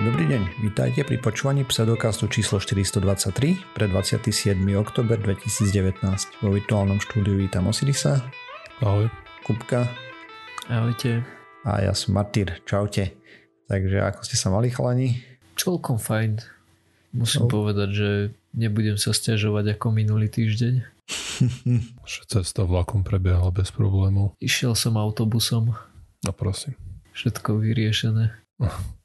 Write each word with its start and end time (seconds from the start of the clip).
Dobrý 0.00 0.32
deň, 0.32 0.64
vítajte 0.64 1.04
pri 1.04 1.20
počúvaní 1.20 1.60
pseudokastu 1.68 2.24
číslo 2.32 2.56
423 2.56 3.76
pre 3.76 3.84
27. 3.84 4.56
oktober 4.80 5.20
2019. 5.20 6.40
Vo 6.40 6.48
virtuálnom 6.56 6.96
štúdiu 7.04 7.36
vítam 7.36 7.68
Osirisa. 7.68 8.24
Ahoj. 8.80 9.12
Kupka. 9.44 9.92
Ahojte. 10.72 11.20
A 11.68 11.84
ja 11.84 11.92
som 11.92 12.16
Martyr. 12.16 12.64
Čaute. 12.64 13.12
Takže 13.68 14.00
ako 14.00 14.24
ste 14.24 14.40
sa 14.40 14.48
mali 14.48 14.72
chalani? 14.72 15.20
Celkom 15.60 16.00
fajn. 16.00 16.48
Musím 17.12 17.44
no. 17.44 17.60
povedať, 17.60 17.88
že 17.92 18.08
nebudem 18.56 18.96
sa 18.96 19.12
stiažovať 19.12 19.76
ako 19.76 19.92
minulý 19.92 20.32
týždeň. 20.32 20.80
Že 22.08 22.20
cesta 22.40 22.64
vlakom 22.64 23.04
prebiehala 23.04 23.52
bez 23.52 23.68
problémov. 23.68 24.32
Išiel 24.40 24.72
som 24.72 24.96
autobusom. 24.96 25.76
No 26.24 26.32
prosím. 26.32 26.72
Všetko 27.12 27.60
vyriešené. 27.60 28.32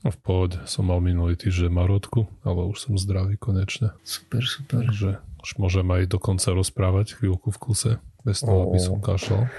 No 0.00 0.08
v 0.08 0.18
pohode, 0.24 0.56
som 0.64 0.88
mal 0.88 0.96
minulý 1.04 1.36
týždeň 1.36 1.68
marotku, 1.68 2.24
ale 2.40 2.64
už 2.64 2.88
som 2.88 2.96
zdravý 2.96 3.36
konečne. 3.36 3.92
Super, 4.00 4.40
super. 4.48 4.88
Takže 4.88 5.20
už 5.44 5.50
môžem 5.60 5.84
aj 5.92 6.08
dokonca 6.08 6.56
rozprávať 6.56 7.20
chvíľku 7.20 7.52
v 7.52 7.58
kuse, 7.60 7.92
bez 8.24 8.40
toho, 8.40 8.72
aby 8.72 8.78
som 8.80 8.96
kašľal. 9.00 9.52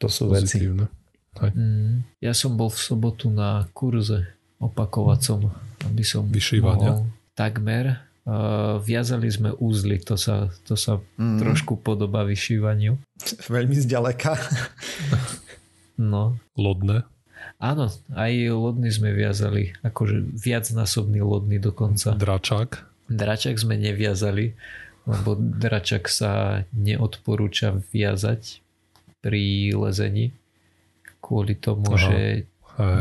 To 0.00 0.08
sú 0.08 0.32
Pozitívne. 0.32 0.88
veci. 0.88 1.52
Mm, 1.56 2.08
ja 2.24 2.32
som 2.32 2.56
bol 2.56 2.72
v 2.72 2.80
sobotu 2.80 3.28
na 3.28 3.68
kurze 3.76 4.32
opakovacom, 4.56 5.52
aby 5.84 6.04
som 6.04 6.24
Vyšívania. 6.24 6.96
mohol 6.96 7.12
takmer. 7.36 8.08
Uh, 8.26 8.82
viazali 8.82 9.30
sme 9.30 9.54
úzly, 9.54 10.02
to 10.02 10.18
sa, 10.18 10.50
to 10.66 10.74
sa 10.74 10.98
mm. 11.20 11.38
trošku 11.38 11.78
podobá 11.78 12.26
vyšívaniu. 12.26 12.98
Veľmi 13.46 13.76
zďaleka. 13.78 14.34
no. 16.10 16.34
Lodné. 16.58 17.06
Áno, 17.56 17.88
aj 18.12 18.32
lodný 18.52 18.92
sme 18.92 19.16
viazali, 19.16 19.72
akože 19.80 20.36
viacnásobný 20.36 21.24
lodný 21.24 21.56
dokonca. 21.56 22.12
Dračák? 22.12 22.70
Dračák 23.08 23.56
sme 23.56 23.80
neviazali, 23.80 24.52
lebo 25.08 25.38
dračák 25.38 26.04
sa 26.10 26.64
neodporúča 26.76 27.80
viazať 27.94 28.60
pri 29.24 29.72
lezení 29.72 30.36
kvôli 31.26 31.58
tomu, 31.58 31.96
Aha. 31.96 31.98
že 31.98 32.18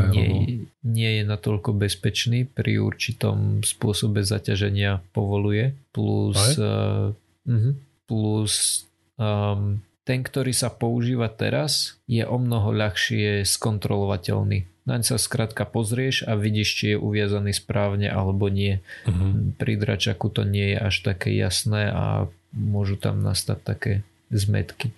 nie, 0.10 0.66
nie 0.82 1.12
je 1.20 1.24
natoľko 1.28 1.76
bezpečný 1.76 2.48
pri 2.48 2.80
určitom 2.80 3.60
spôsobe 3.60 4.24
zaťaženia 4.24 5.04
povoluje 5.12 5.76
plus 5.92 6.40
uh, 6.56 7.12
uh, 7.12 7.72
plus 8.08 8.88
um, 9.20 9.84
ten, 10.06 10.22
ktorý 10.22 10.54
sa 10.54 10.70
používa 10.70 11.28
teraz, 11.34 11.98
je 12.06 12.22
o 12.22 12.38
mnoho 12.38 12.70
ľahšie 12.72 13.42
skontrolovateľný. 13.44 14.70
Naň 14.86 15.02
sa 15.02 15.18
skrátka 15.18 15.66
pozrieš 15.66 16.30
a 16.30 16.38
vidíš, 16.38 16.70
či 16.78 16.86
je 16.94 16.98
uviazaný 17.02 17.58
správne 17.58 18.06
alebo 18.06 18.54
nie. 18.54 18.86
Uh-huh. 19.10 19.50
Pri 19.58 19.82
dračaku 19.82 20.30
to 20.30 20.46
nie 20.46 20.78
je 20.78 20.78
až 20.78 20.96
také 21.02 21.34
jasné 21.34 21.90
a 21.90 22.30
môžu 22.54 23.02
tam 23.02 23.26
nastať 23.26 23.60
také 23.66 23.92
zmetky. 24.30 24.94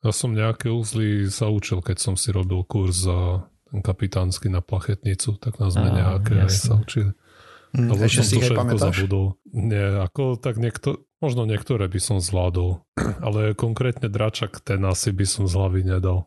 Ja 0.00 0.14
som 0.14 0.30
nejaké 0.30 0.70
úzly 0.70 1.26
sa 1.26 1.50
učil, 1.50 1.82
keď 1.82 1.98
som 1.98 2.14
si 2.14 2.30
robil 2.30 2.62
kurz 2.62 3.02
za 3.10 3.50
kapitánsky 3.82 4.46
na 4.46 4.62
plachetnicu, 4.62 5.42
tak 5.42 5.58
nás 5.58 5.74
sme 5.74 5.90
nejaké 5.90 6.46
aj 6.46 6.50
sa 6.54 6.78
učili. 6.78 7.10
Mm, 7.70 7.94
ešte 8.02 8.22
si 8.26 8.34
ich 8.42 8.50
zabudol. 8.50 9.38
Nie, 9.54 10.02
ako 10.02 10.34
tak 10.34 10.58
niekto, 10.58 11.06
možno 11.22 11.46
niektoré 11.46 11.86
by 11.86 12.00
som 12.02 12.18
zvládol, 12.18 12.82
ale 13.26 13.54
konkrétne 13.54 14.10
dračak 14.10 14.58
ten 14.58 14.82
asi 14.82 15.14
by 15.14 15.26
som 15.26 15.46
z 15.46 15.54
hlavy 15.54 15.86
nedal. 15.86 16.26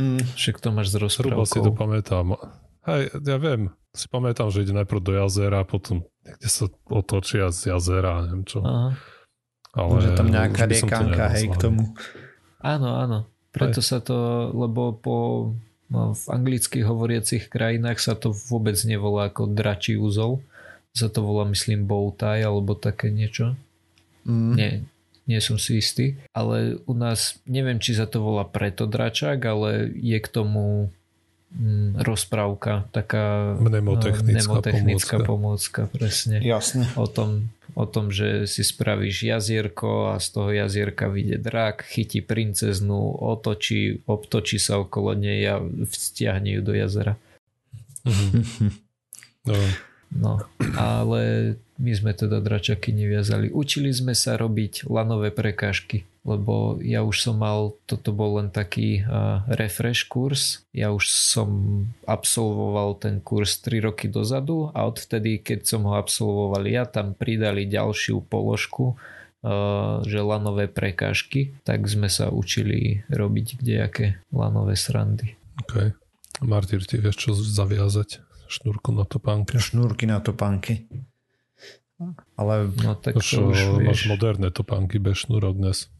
Mm, 0.00 0.22
však 0.38 0.62
to 0.62 0.68
máš 0.72 0.94
z 0.94 0.96
rozprávkou. 1.02 1.44
si 1.44 1.60
to 1.60 1.72
pamätám. 1.74 2.40
Hej, 2.88 3.12
ja 3.20 3.36
viem, 3.36 3.68
si 3.92 4.06
pamätám, 4.08 4.48
že 4.48 4.64
ide 4.64 4.72
najprv 4.72 5.00
do 5.02 5.12
jazera, 5.12 5.60
potom 5.68 6.08
niekde 6.24 6.48
sa 6.48 6.64
otočia 6.88 7.52
z 7.52 7.76
jazera, 7.76 8.24
neviem 8.24 8.48
čo. 8.48 8.64
Aha. 8.64 8.96
Ale 9.76 9.88
Môže 9.92 10.10
tam 10.16 10.32
nejaká 10.32 10.64
riekanka, 10.64 11.24
hej, 11.36 11.52
k 11.52 11.56
tomu. 11.60 11.92
Áno, 12.64 12.96
áno. 12.96 13.18
Preto 13.52 13.84
hej. 13.84 13.88
sa 13.92 13.98
to, 14.00 14.48
lebo 14.56 14.96
po 14.96 15.16
no, 15.92 16.16
v 16.16 16.24
anglických 16.32 16.84
hovoriacich 16.88 17.44
krajinách 17.52 18.00
sa 18.00 18.16
to 18.16 18.32
vôbec 18.32 18.78
nevolá 18.88 19.28
ako 19.28 19.52
dračí 19.52 20.00
úzol, 20.00 20.40
sa 20.96 21.08
to 21.12 21.20
volá 21.22 21.44
myslím 21.48 21.84
bow 21.84 22.10
tie 22.14 22.44
alebo 22.44 22.74
také 22.74 23.12
niečo. 23.12 23.54
Mm. 24.28 24.54
Nie, 24.54 24.70
nie 25.28 25.40
som 25.40 25.60
si 25.60 25.80
istý. 25.80 26.16
Ale 26.32 26.80
u 26.88 26.94
nás, 26.96 27.40
neviem 27.44 27.80
či 27.80 27.96
sa 27.96 28.08
to 28.08 28.24
volá 28.24 28.44
preto 28.48 28.88
dračák, 28.88 29.40
ale 29.44 29.92
je 29.92 30.18
k 30.20 30.28
tomu 30.28 30.88
mm, 31.52 32.00
rozprávka, 32.00 32.88
taká 32.92 33.56
mnemotechnická, 33.60 34.24
mnemotechnická 34.24 35.16
pomôcka. 35.24 35.84
pomôcka. 35.88 35.96
presne. 35.96 36.36
Jasne. 36.40 36.88
O 36.96 37.08
tom, 37.08 37.52
o 37.76 37.84
tom, 37.88 38.12
že 38.12 38.48
si 38.48 38.64
spravíš 38.64 39.28
jazierko 39.28 40.12
a 40.12 40.20
z 40.20 40.26
toho 40.32 40.50
jazierka 40.52 41.08
vyjde 41.08 41.38
drak, 41.40 41.84
chytí 41.88 42.20
princeznú, 42.20 43.16
otočí, 43.16 44.04
obtočí 44.04 44.60
sa 44.60 44.80
okolo 44.80 45.16
nej 45.16 45.44
a 45.48 45.60
vzťahne 45.62 46.58
ju 46.58 46.60
do 46.64 46.72
jazera. 46.76 47.14
Mm-hmm. 48.04 48.70
no. 49.48 49.56
No, 50.08 50.40
ale 50.74 51.54
my 51.78 51.92
sme 51.94 52.12
teda 52.16 52.40
dračaky 52.40 52.90
neviazali. 52.90 53.52
Učili 53.52 53.92
sme 53.92 54.16
sa 54.16 54.40
robiť 54.40 54.88
lanové 54.88 55.30
prekážky, 55.30 56.08
lebo 56.26 56.80
ja 56.82 57.06
už 57.06 57.16
som 57.22 57.36
mal, 57.38 57.76
toto 57.86 58.10
bol 58.10 58.42
len 58.42 58.48
taký 58.50 59.04
uh, 59.04 59.46
refresh 59.46 60.08
kurz. 60.08 60.66
Ja 60.72 60.90
už 60.90 61.06
som 61.06 61.48
absolvoval 62.08 62.98
ten 62.98 63.22
kurz 63.22 63.62
3 63.62 63.84
roky 63.84 64.10
dozadu 64.10 64.74
a 64.74 64.88
odvtedy, 64.88 65.38
keď 65.38 65.68
som 65.68 65.86
ho 65.86 65.94
absolvoval 65.94 66.66
ja, 66.66 66.88
tam 66.88 67.14
pridali 67.14 67.68
ďalšiu 67.68 68.26
položku, 68.26 68.96
uh, 68.98 70.02
že 70.02 70.24
lanové 70.24 70.66
prekážky, 70.66 71.54
tak 71.62 71.86
sme 71.86 72.10
sa 72.10 72.32
učili 72.32 73.06
robiť 73.12 73.62
kdejaké 73.62 74.18
lanové 74.34 74.74
srandy. 74.74 75.38
OK. 75.62 75.94
Martyr, 76.42 76.82
ty 76.86 77.02
vieš 77.02 77.28
čo 77.28 77.30
zaviazať? 77.34 78.27
Šnúrku 78.48 78.90
na 78.96 79.04
topánke. 79.04 79.60
Šnúrky 79.60 80.08
na 80.08 80.18
topánky. 80.24 80.88
Ale 82.38 82.70
no, 82.78 82.94
tak 82.94 83.18
to 83.18 83.50
už 83.50 83.82
máš 83.82 84.06
vieš. 84.06 84.10
moderné 84.10 84.48
topánky 84.54 85.02
bez 85.02 85.26
šnúrok 85.26 85.58
dnes. 85.58 85.90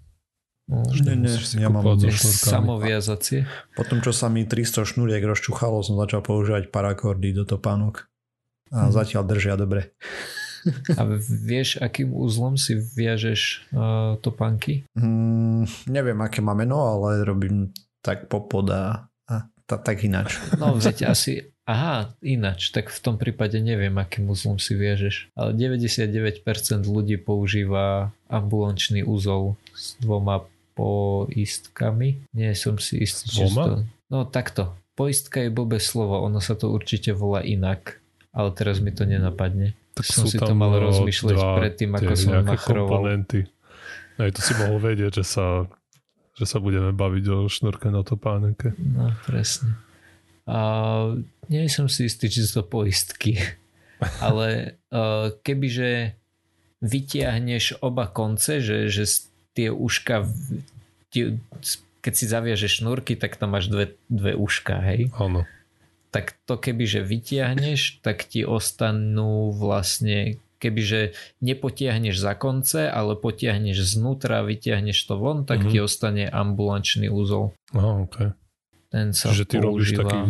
No, 0.68 0.84
nie, 0.84 1.32
ja 1.56 1.72
mám 1.72 1.96
samoviazacie. 2.12 3.48
Potom, 3.72 4.04
čo 4.04 4.12
sa 4.12 4.28
mi 4.28 4.44
300 4.44 4.84
šnúriek 4.84 5.24
rozčuchalo, 5.24 5.80
som 5.80 5.96
začal 5.96 6.20
používať 6.20 6.68
parakordy 6.68 7.32
do 7.32 7.48
topánok. 7.48 8.04
A 8.68 8.86
hmm. 8.86 8.92
zatiaľ 8.92 9.24
držia 9.24 9.56
dobre. 9.56 9.96
A 11.00 11.08
vieš, 11.24 11.80
akým 11.80 12.12
úzlom 12.12 12.60
si 12.60 12.76
viažeš 12.76 13.72
uh, 13.72 14.20
topánky? 14.20 14.84
Mm, 14.92 15.64
neviem, 15.88 16.18
aké 16.20 16.44
má 16.44 16.52
meno, 16.52 16.84
ale 16.84 17.24
robím 17.24 17.72
tak 18.04 18.28
popod 18.28 18.68
a, 18.68 19.08
a 19.24 19.34
tak 19.64 20.04
ináč. 20.04 20.36
No, 20.60 20.76
veď 20.76 21.08
asi, 21.08 21.48
Aha, 21.68 22.16
ináč, 22.24 22.72
tak 22.72 22.88
v 22.88 22.96
tom 22.96 23.20
prípade 23.20 23.60
neviem, 23.60 23.92
aký 24.00 24.24
uzlom 24.24 24.56
si 24.56 24.72
viažeš. 24.72 25.28
Ale 25.36 25.52
99% 25.52 26.40
ľudí 26.88 27.20
používa 27.20 28.08
ambulančný 28.32 29.04
úzol 29.04 29.60
s 29.76 29.92
dvoma 30.00 30.48
poistkami. 30.72 32.24
Nie 32.32 32.56
som 32.56 32.80
si 32.80 33.04
istý, 33.04 33.28
či 33.28 33.52
to... 33.52 33.84
No 34.08 34.24
takto. 34.24 34.80
Poistka 34.96 35.44
je 35.44 35.52
blbé 35.52 35.76
slovo, 35.76 36.24
ono 36.24 36.40
sa 36.40 36.56
to 36.56 36.72
určite 36.72 37.12
volá 37.12 37.44
inak, 37.44 38.00
ale 38.32 38.48
teraz 38.56 38.80
mi 38.80 38.88
to 38.88 39.04
nenapadne. 39.04 39.76
Tak 39.92 40.08
som 40.08 40.24
si 40.24 40.40
to 40.40 40.56
mal 40.56 40.72
rozmýšľať 40.72 41.36
predtým, 41.36 41.90
ako 41.92 42.12
som 42.16 42.32
machroval. 42.48 43.04
komponenty. 43.04 43.44
Aj 44.16 44.32
to 44.32 44.40
si 44.40 44.56
mohol 44.56 44.80
vedieť, 44.80 45.20
že 45.20 45.24
sa, 45.36 45.68
že 46.32 46.48
sa 46.48 46.64
budeme 46.64 46.96
baviť 46.96 47.24
o 47.28 47.38
šnurke 47.44 47.92
na 47.92 48.00
topánke. 48.00 48.72
No, 48.78 49.12
presne. 49.28 49.76
A 50.48 50.60
nie 51.52 51.68
som 51.68 51.92
si 51.92 52.08
istý, 52.08 52.32
či 52.32 52.48
sú 52.48 52.60
to 52.60 52.64
poistky. 52.64 53.36
Ale 54.24 54.80
uh, 54.88 55.36
kebyže 55.44 56.16
vytiahneš 56.80 57.82
oba 57.84 58.08
konce, 58.08 58.64
že, 58.64 58.88
že 58.88 59.04
tie 59.52 59.68
uška 59.68 60.24
keď 61.98 62.12
si 62.14 62.24
zaviažeš 62.24 62.72
šnúrky, 62.80 63.18
tak 63.18 63.36
tam 63.36 63.52
máš 63.52 63.68
dve, 63.68 63.98
dve 64.06 64.32
uška, 64.38 64.80
hej? 64.80 65.10
Áno. 65.18 65.44
Tak 66.08 66.40
to 66.48 66.56
kebyže 66.56 67.04
vytiahneš, 67.04 68.00
tak 68.00 68.24
ti 68.24 68.46
ostanú 68.48 69.52
vlastne 69.52 70.40
kebyže 70.58 71.14
nepotiahneš 71.44 72.16
za 72.18 72.34
konce, 72.34 72.88
ale 72.88 73.14
potiahneš 73.14 73.84
znútra 73.94 74.42
vytiahneš 74.42 74.98
to 75.06 75.20
von, 75.20 75.44
tak 75.44 75.62
mm-hmm. 75.62 75.72
ti 75.74 75.78
ostane 75.84 76.24
ambulančný 76.26 77.12
úzol. 77.12 77.54
Aha, 77.76 78.08
okay. 78.08 78.28
Ten 78.88 79.12
sa 79.12 79.32
Čiže 79.32 79.44
ty 79.44 79.56
používa... 79.60 79.68
robíš 79.68 79.90
taký 80.00 80.20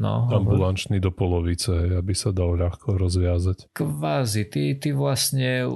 no, 0.00 0.26
ambulančný 0.32 0.98
do 0.98 1.12
polovice, 1.12 2.00
aby 2.00 2.16
sa 2.16 2.32
dal 2.32 2.56
ľahko 2.56 2.96
rozviazať. 2.96 3.68
Kvázi, 3.76 4.48
ty, 4.48 4.72
ty 4.74 4.90
vlastne 4.96 5.68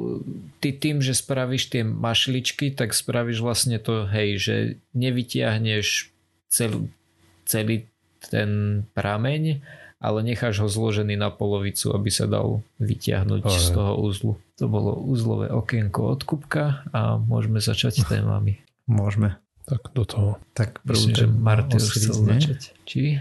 ty 0.58 0.72
tým, 0.72 1.04
že 1.04 1.12
spravíš 1.12 1.68
tie 1.68 1.82
mašličky, 1.84 2.72
tak 2.72 2.96
spravíš 2.96 3.44
vlastne 3.44 3.76
to, 3.76 4.08
hej, 4.08 4.40
že 4.40 4.54
nevytiahneš 4.96 6.10
cel, 6.48 6.88
celý 7.44 7.86
ten 8.24 8.82
prameň, 8.96 9.60
ale 10.00 10.18
necháš 10.24 10.64
ho 10.64 10.68
zložený 10.68 11.16
na 11.20 11.28
polovicu, 11.28 11.92
aby 11.92 12.08
sa 12.08 12.24
dal 12.24 12.64
vyťahnuť 12.80 13.42
Aj. 13.44 13.52
z 13.52 13.66
toho 13.72 13.92
úzlu. 14.00 14.32
To 14.60 14.66
bolo 14.68 14.96
úzlové 14.96 15.52
okienko 15.52 16.14
od 16.14 16.20
Kupka 16.24 16.84
a 16.92 17.20
môžeme 17.20 17.60
začať 17.60 18.04
témami. 18.08 18.64
Môžeme. 18.88 19.43
Tak 19.64 19.80
do 19.96 20.04
toho. 20.04 20.30
Tak 20.52 20.84
Myslím, 20.84 21.14
že 21.16 21.26
Martin 21.26 21.80
chcel 21.80 22.14
začať. 22.14 22.60
Či? 22.84 23.16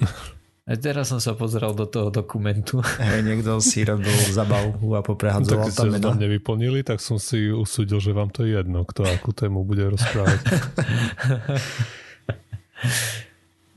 A 0.66 0.74
teraz 0.74 1.14
som 1.14 1.22
sa 1.22 1.38
pozeral 1.38 1.78
do 1.78 1.86
toho 1.86 2.10
dokumentu. 2.10 2.82
Hej, 2.98 3.22
niekto 3.22 3.62
si 3.62 3.86
robil 3.86 4.10
zabavu 4.34 4.98
a 4.98 5.00
poprehadzoval 5.00 5.70
tam 5.70 5.94
mena. 5.94 6.10
Tak 6.10 6.18
nevyplnili, 6.18 6.82
tak 6.82 6.98
som 6.98 7.22
si 7.22 7.54
usúdil, 7.54 8.02
že 8.02 8.10
vám 8.10 8.34
to 8.34 8.42
je 8.42 8.58
jedno, 8.58 8.82
kto 8.82 9.06
akú 9.06 9.30
tému 9.30 9.62
bude 9.62 9.86
rozprávať. 9.86 10.42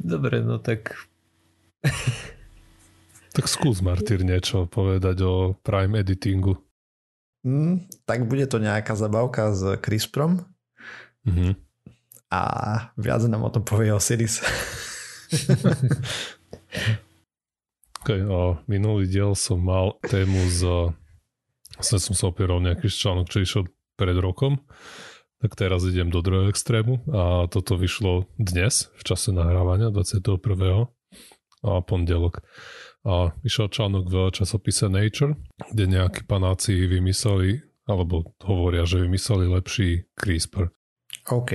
Dobre, 0.01 0.41
no 0.41 0.57
tak 0.57 0.97
tak 3.37 3.45
skús, 3.45 3.85
Martyr, 3.85 4.25
niečo 4.25 4.65
povedať 4.65 5.21
o 5.21 5.53
Prime 5.61 6.01
Editingu. 6.01 6.57
Mm, 7.45 7.85
tak 8.03 8.25
bude 8.25 8.49
to 8.49 8.57
nejaká 8.57 8.97
zabavka 8.97 9.53
s 9.53 9.77
CRISPRom. 9.77 10.43
Mm-hmm. 11.23 11.68
A 12.29 12.41
viac 12.93 13.25
nám 13.25 13.41
o 13.45 13.49
tom 13.49 13.65
povie 13.65 13.89
Osiris. 13.89 14.41
okay, 18.01 18.21
o, 18.21 18.61
minulý 18.69 19.09
diel 19.09 19.33
som 19.33 19.57
mal 19.61 19.97
tému 20.05 20.37
z... 20.49 20.93
Vlastne 21.79 21.99
som 21.99 22.13
sa 22.13 22.29
opieral 22.29 22.61
nejaký 22.61 22.85
článok, 22.85 23.33
čo 23.33 23.41
išiel 23.41 23.63
pred 23.97 24.13
rokom. 24.21 24.61
Tak 25.39 25.55
teraz 25.55 25.87
idem 25.87 26.11
do 26.11 26.19
druhého 26.19 26.51
extrému 26.51 26.99
a 27.15 27.47
toto 27.47 27.79
vyšlo 27.79 28.27
dnes 28.35 28.91
v 28.99 29.01
čase 29.07 29.31
nahrávania 29.31 29.87
21. 29.87 30.35
a 31.63 31.71
pondelok. 31.79 32.43
A 33.07 33.31
vyšiel 33.39 33.71
článok 33.71 34.03
v 34.11 34.15
časopise 34.35 34.91
Nature, 34.91 35.39
kde 35.71 35.85
nejakí 35.87 36.27
panáci 36.27 36.83
vymysleli, 36.91 37.63
alebo 37.87 38.35
hovoria, 38.43 38.83
že 38.83 38.99
vymysleli 38.99 39.47
lepší 39.47 40.11
CRISPR. 40.19 40.75
OK. 41.31 41.51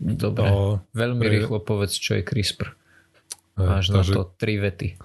Dobre. 0.00 0.48
A, 0.48 0.80
Veľmi 0.96 1.20
pre... 1.20 1.32
rýchlo 1.36 1.58
povedz, 1.60 2.00
čo 2.00 2.16
je 2.16 2.24
CRISPR. 2.24 2.72
Máš 3.60 3.92
na 3.92 4.00
to 4.00 4.32
tri 4.40 4.56
vety. 4.56 4.96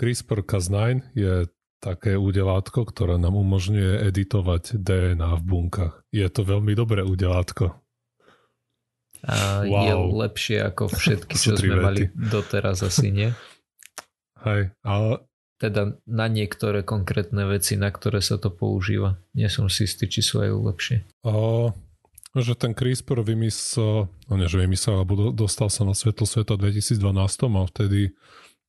CRISPR-Cas9 0.00 1.12
je 1.12 1.52
také 1.80 2.16
udelátko, 2.16 2.88
ktoré 2.88 3.20
nám 3.20 3.36
umožňuje 3.36 4.08
editovať 4.08 4.80
DNA 4.80 5.30
v 5.40 5.42
bunkách. 5.44 5.94
Je 6.08 6.24
to 6.32 6.44
veľmi 6.44 6.72
dobré 6.72 7.04
udelátko. 7.04 7.76
A 9.20 9.68
wow. 9.68 9.84
je 9.84 9.94
lepšie 10.16 10.58
ako 10.64 10.88
všetky, 11.00 11.36
čo 11.36 11.56
sme 11.56 11.76
vety. 11.76 11.84
mali 11.84 12.02
doteraz 12.16 12.80
asi, 12.80 13.12
nie? 13.12 13.28
Hej, 14.40 14.72
ale... 14.80 15.24
Teda 15.60 15.92
na 16.08 16.24
niektoré 16.24 16.80
konkrétne 16.80 17.44
veci, 17.44 17.76
na 17.76 17.92
ktoré 17.92 18.24
sa 18.24 18.40
to 18.40 18.48
používa. 18.48 19.20
Nie 19.36 19.52
som 19.52 19.68
si 19.68 19.84
istý, 19.84 20.08
či 20.08 20.24
sú 20.24 20.40
aj 20.40 20.56
lepšie. 20.56 21.04
A, 21.20 21.32
že 22.36 22.54
ten 22.54 22.78
CRISPR 22.78 23.26
vymyslel, 23.26 24.06
no 24.06 24.34
nie, 24.38 24.46
že 24.46 24.62
vymyslel, 24.62 25.02
alebo 25.02 25.34
dostal 25.34 25.66
sa 25.66 25.82
na 25.82 25.98
svetlo 25.98 26.28
sveta 26.28 26.54
v 26.54 26.70
2012 26.70 27.10
a 27.58 27.62
vtedy 27.66 28.00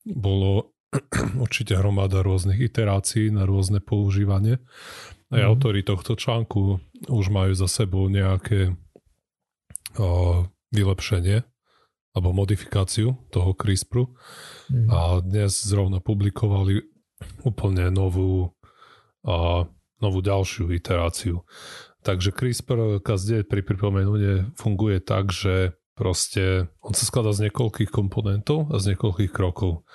bolo 0.06 0.74
určite 1.44 1.78
hromada 1.78 2.26
rôznych 2.26 2.58
iterácií 2.58 3.30
na 3.30 3.46
rôzne 3.46 3.78
používanie. 3.80 4.58
Aj 5.32 5.42
mm. 5.46 5.48
autori 5.48 5.86
tohto 5.86 6.18
článku 6.18 6.82
už 7.08 7.26
majú 7.30 7.54
za 7.54 7.70
sebou 7.70 8.10
nejaké 8.10 8.76
o, 9.96 10.44
vylepšenie 10.74 11.46
alebo 12.12 12.36
modifikáciu 12.36 13.16
toho 13.32 13.56
CRISPRu 13.56 14.12
mm. 14.68 14.88
a 14.92 15.00
dnes 15.24 15.54
zrovna 15.64 16.04
publikovali 16.04 16.84
úplne 17.46 17.94
novú 17.94 18.52
a 19.22 19.70
novú 20.02 20.20
ďalšiu 20.26 20.74
iteráciu. 20.74 21.46
Takže 22.02 22.34
CRISPR 22.34 23.02
Cas9 23.06 23.46
pri 23.46 23.62
pripomenúne 23.62 24.58
funguje 24.58 24.98
tak, 25.02 25.30
že 25.30 25.78
proste 25.94 26.74
on 26.82 26.98
sa 26.98 27.06
skladá 27.06 27.30
z 27.30 27.50
niekoľkých 27.50 27.94
komponentov 27.94 28.74
a 28.74 28.82
z 28.82 28.94
niekoľkých 28.96 29.30
krokov. 29.30 29.86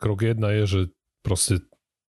Krok 0.00 0.24
jedna 0.24 0.56
je, 0.56 0.64
že 0.64 0.80
proste 1.20 1.60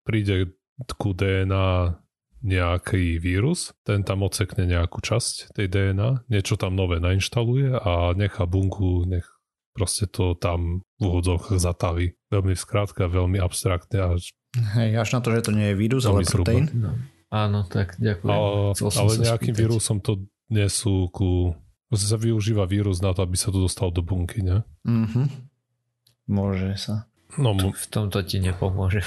príde 0.05 0.53
ku 1.01 1.17
DNA 1.17 1.97
nejaký 2.45 3.17
vírus, 3.17 3.73
ten 3.81 4.05
tam 4.05 4.21
ocekne 4.21 4.69
nejakú 4.69 5.01
časť 5.01 5.57
tej 5.57 5.65
DNA, 5.65 6.29
niečo 6.29 6.61
tam 6.61 6.77
nové 6.77 7.01
nainštaluje 7.01 7.73
a 7.73 8.13
nechá 8.13 8.45
bunku, 8.45 9.09
nech 9.09 9.25
proste 9.73 10.05
to 10.05 10.37
tam 10.37 10.85
v 11.01 11.01
úvodzovkách 11.01 11.57
zataví. 11.57 12.13
Veľmi 12.29 12.53
skrátka, 12.53 13.09
veľmi 13.09 13.41
abstraktne. 13.41 14.15
Až, 14.15 14.29
Hej, 14.77 15.01
až 15.01 15.09
na 15.17 15.19
to, 15.25 15.33
že 15.33 15.49
to 15.49 15.51
nie 15.57 15.73
je 15.73 15.75
vírus, 15.75 16.05
ale 16.05 16.21
proteín. 16.21 16.69
No. 16.71 16.93
Áno, 17.35 17.67
tak 17.67 17.99
ďakujem. 17.99 18.31
Ale, 18.31 18.71
ale 18.79 19.11
nejakým 19.19 19.51
spýtať. 19.51 19.63
vírusom 19.67 19.99
to 19.99 20.23
nesú 20.47 21.11
ku... 21.11 21.51
Proste 21.91 22.07
sa 22.07 22.15
využíva 22.15 22.63
vírus 22.63 23.03
na 23.03 23.11
to, 23.11 23.27
aby 23.27 23.35
sa 23.35 23.51
to 23.51 23.59
dostal 23.59 23.91
do 23.91 23.99
bunky, 23.99 24.39
ne? 24.39 24.63
Mhm. 24.87 25.51
Môže 26.31 26.79
sa. 26.79 27.11
No, 27.35 27.51
v 27.51 27.85
tomto 27.91 28.23
ti 28.23 28.39
nepomôže. 28.39 29.03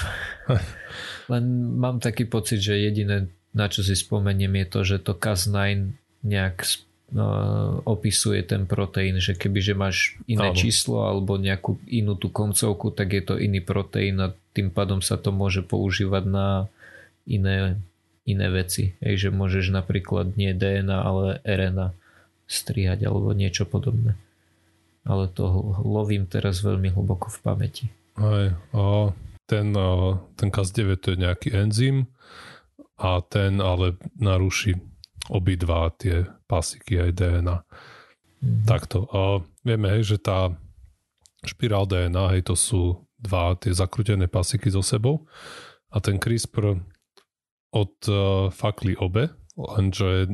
Len 1.33 1.43
mám 1.81 1.97
taký 1.97 2.29
pocit, 2.29 2.61
že 2.61 2.77
jediné, 2.77 3.33
na 3.57 3.65
čo 3.65 3.81
si 3.81 3.97
spomeniem, 3.97 4.53
je 4.61 4.65
to, 4.69 4.79
že 4.85 4.97
to 5.01 5.17
Cas9 5.17 5.97
nejak 6.21 6.61
uh, 7.15 7.81
opisuje 7.89 8.45
ten 8.45 8.69
proteín, 8.69 9.17
že 9.17 9.33
keby 9.33 9.59
že 9.63 9.73
máš 9.73 9.97
iné 10.29 10.53
Áno. 10.53 10.57
číslo 10.57 11.09
alebo 11.09 11.41
nejakú 11.41 11.81
inú 11.89 12.13
tú 12.13 12.29
koncovku, 12.29 12.93
tak 12.93 13.17
je 13.17 13.23
to 13.25 13.35
iný 13.41 13.63
proteín 13.65 14.21
a 14.21 14.35
tým 14.53 14.69
pádom 14.69 15.01
sa 15.01 15.17
to 15.17 15.33
môže 15.33 15.65
používať 15.65 16.23
na 16.29 16.47
iné, 17.25 17.79
iné 18.29 18.47
veci. 18.53 18.93
Ej, 19.01 19.27
že 19.27 19.29
môžeš 19.33 19.73
napríklad 19.73 20.37
nie 20.37 20.53
DNA, 20.53 20.97
ale 20.97 21.41
RNA 21.41 21.97
strihať 22.49 23.05
alebo 23.05 23.33
niečo 23.33 23.65
podobné. 23.65 24.17
Ale 25.05 25.29
to 25.29 25.75
lovím 25.81 26.29
teraz 26.29 26.61
veľmi 26.61 26.93
hlboko 26.93 27.29
v 27.29 27.39
pamäti. 27.41 27.85
Aj, 28.19 28.53
a 28.73 28.83
ten, 29.49 29.73
ten 30.37 30.49
Cas9 30.53 31.01
to 31.01 31.15
je 31.15 31.23
nejaký 31.23 31.49
enzym 31.55 32.05
a 32.99 33.23
ten 33.23 33.63
ale 33.63 33.97
naruší 34.19 34.77
obidva 35.31 35.93
tie 35.97 36.27
pasiky 36.49 36.99
aj 36.99 37.11
DNA. 37.15 37.57
Mm-hmm. 37.57 38.65
Takto. 38.65 39.07
A 39.13 39.41
vieme, 39.61 39.87
hej, 39.93 40.15
že 40.15 40.17
tá 40.19 40.53
špirál 41.45 41.87
DNA, 41.87 42.37
hej, 42.37 42.41
to 42.49 42.55
sú 42.57 43.05
dva 43.19 43.55
tie 43.55 43.71
zakrutené 43.71 44.27
pasiky 44.27 44.71
so 44.71 44.83
sebou 44.83 45.27
a 45.91 45.99
ten 45.99 46.15
CRISPR 46.19 46.79
od 47.71 47.93
uh, 48.09 48.49
fakli 48.49 48.97
obe, 48.97 49.29
lenže 49.55 50.33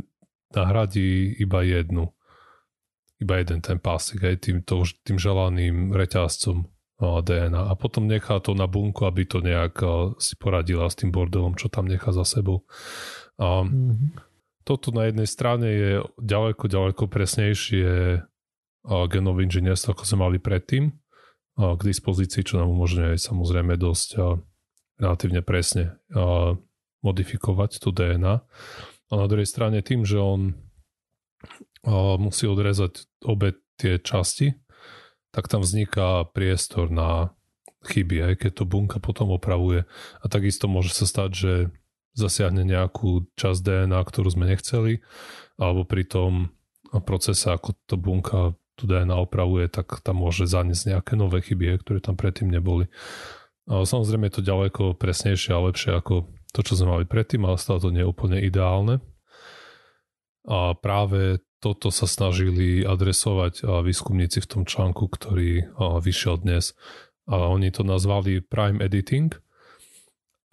nahradí 0.55 1.35
iba 1.39 1.61
jednu. 1.61 2.11
Iba 3.15 3.39
jeden 3.39 3.63
ten 3.63 3.79
pásik, 3.79 4.23
aj 4.27 4.43
tým, 4.43 4.57
to, 4.67 4.83
tým 5.07 5.15
želaným 5.15 5.95
reťazcom 5.95 6.67
DNA 6.99 7.71
a 7.71 7.73
potom 7.75 8.07
nechá 8.07 8.39
to 8.39 8.55
na 8.55 8.67
bunku, 8.67 9.03
aby 9.03 9.27
to 9.27 9.43
nejak 9.43 9.79
si 10.19 10.35
poradila 10.39 10.87
s 10.87 10.99
tým 10.99 11.11
bordelom, 11.11 11.55
čo 11.59 11.67
tam 11.67 11.87
nechá 11.87 12.15
za 12.15 12.23
sebou. 12.27 12.63
A 13.39 13.63
mm-hmm. 13.67 14.35
Toto 14.65 14.89
na 14.89 15.05
jednej 15.05 15.29
strane 15.29 15.67
je 15.69 15.91
ďaleko, 16.17 16.65
ďaleko 16.65 17.05
presnejšie 17.05 18.17
genové 19.13 19.45
inžinierstvo, 19.45 19.93
ako 19.93 20.09
sme 20.09 20.25
mali 20.25 20.37
predtým 20.41 20.89
k 21.53 21.81
dispozícii, 21.85 22.41
čo 22.41 22.57
nám 22.57 22.73
umožňuje 22.73 23.13
samozrejme 23.13 23.77
dosť 23.77 24.41
relatívne 24.97 25.45
presne 25.45 26.01
modifikovať 27.05 27.77
tú 27.77 27.93
DNA. 27.93 28.41
A 29.05 29.13
na 29.13 29.29
druhej 29.29 29.45
strane 29.45 29.85
tým, 29.85 30.01
že 30.01 30.17
on 30.17 30.57
musí 32.17 32.49
odrezať 32.49 33.05
obe 33.21 33.61
tie 33.77 34.01
časti, 34.01 34.57
tak 35.29 35.45
tam 35.45 35.61
vzniká 35.61 36.25
priestor 36.33 36.89
na 36.89 37.37
chyby, 37.85 38.33
aj 38.33 38.33
keď 38.41 38.51
to 38.57 38.65
bunka 38.65 38.97
potom 38.97 39.29
opravuje. 39.29 39.85
A 40.19 40.25
takisto 40.25 40.65
môže 40.65 40.97
sa 40.97 41.05
stať, 41.05 41.29
že 41.37 41.53
zasiahne 42.17 42.65
nejakú 42.65 43.29
časť 43.37 43.61
DNA, 43.61 44.01
ktorú 44.01 44.33
sme 44.33 44.49
nechceli, 44.49 45.05
alebo 45.61 45.85
pri 45.85 46.09
tom 46.09 46.49
procese, 47.05 47.51
ako 47.51 47.77
to 47.85 47.99
bunka 47.99 48.57
tu 48.79 48.87
DNA 48.87 49.13
opravuje, 49.19 49.69
tak 49.69 50.01
tam 50.01 50.23
môže 50.25 50.47
zaniesť 50.49 50.95
nejaké 50.95 51.13
nové 51.19 51.43
chyby, 51.45 51.79
ktoré 51.85 52.01
tam 52.01 52.17
predtým 52.17 52.49
neboli. 52.49 52.89
A 53.69 53.85
samozrejme 53.85 54.31
je 54.31 54.35
to 54.39 54.47
ďaleko 54.47 54.97
presnejšie 54.97 55.51
a 55.53 55.63
lepšie 55.69 55.91
ako 55.93 56.25
to, 56.55 56.63
čo 56.63 56.79
sme 56.79 56.95
mali 56.95 57.05
predtým, 57.05 57.43
ale 57.43 57.59
stále 57.59 57.83
to 57.83 57.91
nie 57.91 57.99
je 57.99 58.07
úplne 58.07 58.39
ideálne. 58.39 59.03
A 60.47 60.71
práve 60.79 61.43
toto 61.59 61.91
sa 61.91 62.07
snažili 62.07 62.87
adresovať 62.87 63.67
výskumníci 63.83 64.39
v 64.39 64.47
tom 64.47 64.63
článku, 64.63 65.11
ktorý 65.11 65.67
vyšiel 65.99 66.39
dnes. 66.39 66.71
A 67.27 67.49
oni 67.51 67.73
to 67.75 67.83
nazvali 67.83 68.39
Prime 68.39 68.79
Editing 68.79 69.33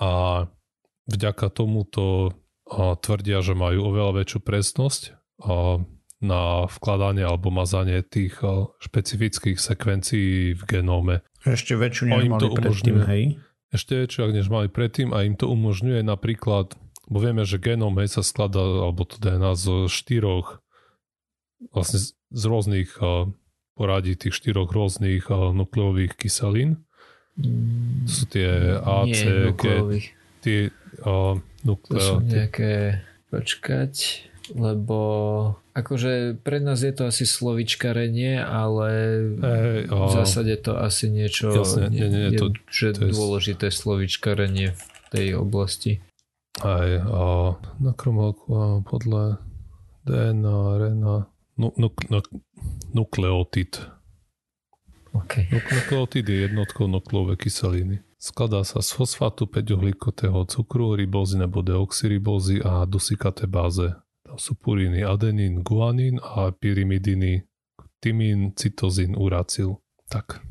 a 0.01 0.45
vďaka 1.07 1.53
tomuto 1.53 2.33
tvrdia, 3.05 3.45
že 3.45 3.53
majú 3.53 3.93
oveľa 3.93 4.25
väčšiu 4.25 4.41
presnosť 4.41 5.03
na 6.25 6.65
vkladanie 6.65 7.29
alebo 7.29 7.53
mazanie 7.53 8.01
tých 8.01 8.41
špecifických 8.81 9.61
sekvencií 9.61 10.57
v 10.57 10.63
genóme. 10.65 11.21
Ešte 11.45 11.77
väčšiu, 11.77 12.05
než 12.09 12.33
mali 12.33 12.49
predtým, 12.57 12.99
hej? 13.05 13.23
Ešte 13.73 14.05
väčšiu, 14.05 14.31
než 14.37 14.53
mali 14.53 14.69
predtým 14.69 15.17
a 15.17 15.25
im 15.25 15.33
to 15.33 15.49
umožňuje 15.49 16.05
napríklad, 16.05 16.77
bo 17.09 17.19
vieme, 17.19 17.49
že 17.49 17.57
genom 17.57 17.97
hej, 17.97 18.21
sa 18.21 18.23
skladá, 18.23 18.61
alebo 18.61 19.09
to 19.09 19.17
DNA 19.17 19.57
z 19.57 19.89
štyroch 19.89 20.61
vlastne 21.73 22.05
z 22.13 22.43
rôznych 22.45 23.01
poradí 23.73 24.13
tých 24.19 24.37
štyroch 24.37 24.69
rôznych 24.69 25.31
nukleových 25.31 26.19
kyselín. 26.21 26.85
Mm, 27.33 28.05
sú 28.05 28.29
tie 28.29 28.77
A, 28.77 29.09
C, 29.09 29.57
G, 29.57 29.65
tie 30.45 30.69
uh, 31.01 31.41
nukle- 31.65 31.97
to 31.97 32.21
sú 32.21 32.21
nejaké, 32.21 33.01
počkať, 33.33 33.93
lebo 34.51 35.01
akože 35.73 36.43
pre 36.43 36.59
nás 36.61 36.83
je 36.83 36.93
to 36.93 37.09
asi 37.09 37.25
slovičkarenie, 37.25 38.43
ale 38.43 38.91
hey, 39.41 39.81
oh. 39.89 40.11
v 40.11 40.11
zásade 40.13 40.55
to 40.61 40.77
asi 40.77 41.09
niečo 41.09 41.55
Jasne, 41.55 41.89
nie, 41.89 42.07
nie, 42.11 42.25
je, 42.35 42.39
to, 42.39 42.47
že 42.69 42.87
to 42.99 43.09
je 43.09 43.13
dôležité 43.15 43.71
slovičkarenie 43.73 44.75
v 44.75 45.07
tej 45.15 45.39
oblasti. 45.39 46.03
Aj 46.61 46.89
a 47.01 47.57
na 47.81 47.93
kromálku 47.97 48.85
podľa 48.85 49.41
DNA, 50.05 50.59
RNA, 50.83 51.17
nu, 51.57 51.69
nu, 51.79 51.89
nu, 52.11 52.19
nukleotid. 52.93 53.81
Okay. 55.13 55.49
Nukleotid 55.53 56.29
je 56.29 56.49
jednotkou 56.49 56.89
nukleové 56.89 57.37
kyseliny. 57.37 58.01
Skladá 58.23 58.63
sa 58.63 58.79
z 58.81 58.95
fosfátu 58.95 59.51
5-uhlikatého 59.51 60.47
cukru, 60.47 60.95
ribózy 60.95 61.43
nebo 61.43 61.59
deoxyribózy 61.59 62.63
a 62.63 62.87
dusikaté 62.87 63.51
báze 63.51 64.02
sú 64.37 64.57
puriny 64.57 65.05
adenín, 65.05 65.65
guanín 65.65 66.21
a 66.23 66.53
pyrimidiny 66.53 67.45
tymín, 68.03 68.53
cytozín, 68.59 69.15
uracil. 69.15 69.79
Tak. 70.11 70.43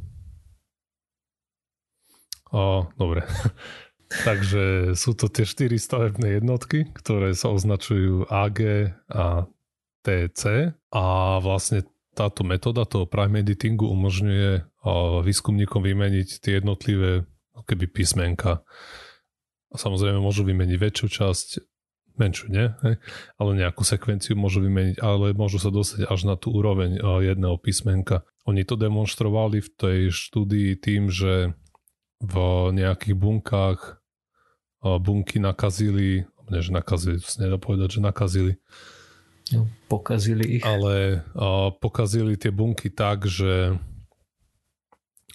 O, 2.51 2.87
dobre. 2.95 3.27
Takže 4.27 4.91
sú 4.99 5.15
to 5.15 5.31
tie 5.31 5.47
štyri 5.47 5.79
stavebné 5.79 6.43
jednotky, 6.43 6.91
ktoré 6.91 7.31
sa 7.31 7.47
označujú 7.55 8.27
AG 8.27 8.91
a 9.07 9.47
TC 10.03 10.75
a 10.91 11.05
vlastne 11.39 11.87
táto 12.11 12.43
metóda 12.43 12.83
toho 12.83 13.07
prime 13.07 13.39
editingu 13.39 13.87
umožňuje 13.87 14.67
výskumníkom 15.23 15.79
vymeniť 15.79 16.43
tie 16.43 16.59
jednotlivé 16.59 17.23
keby 17.63 17.87
písmenka. 17.87 18.65
A 19.71 19.75
samozrejme 19.79 20.19
môžu 20.19 20.43
vymeniť 20.43 20.75
väčšiu 20.75 21.07
časť, 21.07 21.47
menšiu, 22.21 22.53
nie? 22.53 22.69
Ale 23.41 23.57
nejakú 23.57 23.81
sekvenciu 23.81 24.37
môžu 24.37 24.61
vymeniť, 24.61 25.01
ale 25.01 25.33
môžu 25.33 25.57
sa 25.57 25.73
dostať 25.73 26.05
až 26.05 26.29
na 26.29 26.37
tú 26.37 26.53
úroveň 26.53 27.01
jedného 27.25 27.57
písmenka. 27.57 28.21
Oni 28.45 28.61
to 28.61 28.77
demonstrovali 28.77 29.65
v 29.65 29.69
tej 29.73 29.99
štúdii 30.13 30.77
tým, 30.77 31.09
že 31.09 31.57
v 32.21 32.35
nejakých 32.77 33.17
bunkách 33.17 33.79
bunky 34.81 35.41
nakazili, 35.41 36.29
nie 36.49 36.61
že 36.61 36.69
nakazili, 36.69 37.17
to 37.17 37.25
sa 37.25 37.49
nedá 37.49 37.57
povedať, 37.57 37.97
že 37.97 38.01
nakazili. 38.05 38.53
No, 39.51 39.65
pokazili 39.89 40.61
ich. 40.61 40.63
Ale 40.63 41.25
pokazili 41.81 42.37
tie 42.37 42.53
bunky 42.53 42.93
tak, 42.93 43.25
že 43.25 43.75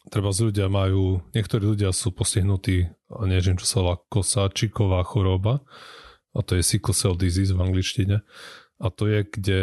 treba 0.06 0.30
z 0.30 0.50
ľudia 0.50 0.70
majú, 0.70 1.22
niektorí 1.34 1.66
ľudia 1.66 1.90
sú 1.90 2.14
postihnutí, 2.14 2.86
neviem 3.26 3.58
čo 3.58 3.66
sa 3.66 3.82
volá 3.82 3.96
kosáčiková 4.06 5.02
choroba, 5.02 5.66
a 6.36 6.40
to 6.44 6.60
je 6.60 6.62
sickle 6.62 6.92
cell 6.92 7.16
disease 7.16 7.50
v 7.50 7.64
angličtine. 7.64 8.20
A 8.76 8.86
to 8.92 9.08
je, 9.08 9.24
kde 9.24 9.60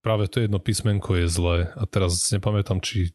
práve 0.00 0.32
to 0.32 0.40
jedno 0.40 0.56
písmenko 0.56 1.20
je 1.20 1.26
zlé. 1.28 1.58
A 1.76 1.84
teraz 1.84 2.16
nepamätám, 2.32 2.80
či 2.80 3.12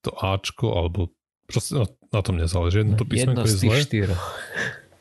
to 0.00 0.10
Ačko, 0.16 0.72
alebo 0.72 1.12
proste 1.44 1.76
na, 1.76 1.86
na 2.10 2.20
tom 2.24 2.40
nezáleží. 2.40 2.80
Jedno 2.80 2.96
to 2.96 3.04
písmenko 3.04 3.44
jedno 3.44 3.52
je 3.52 3.60
zlé. 3.60 3.78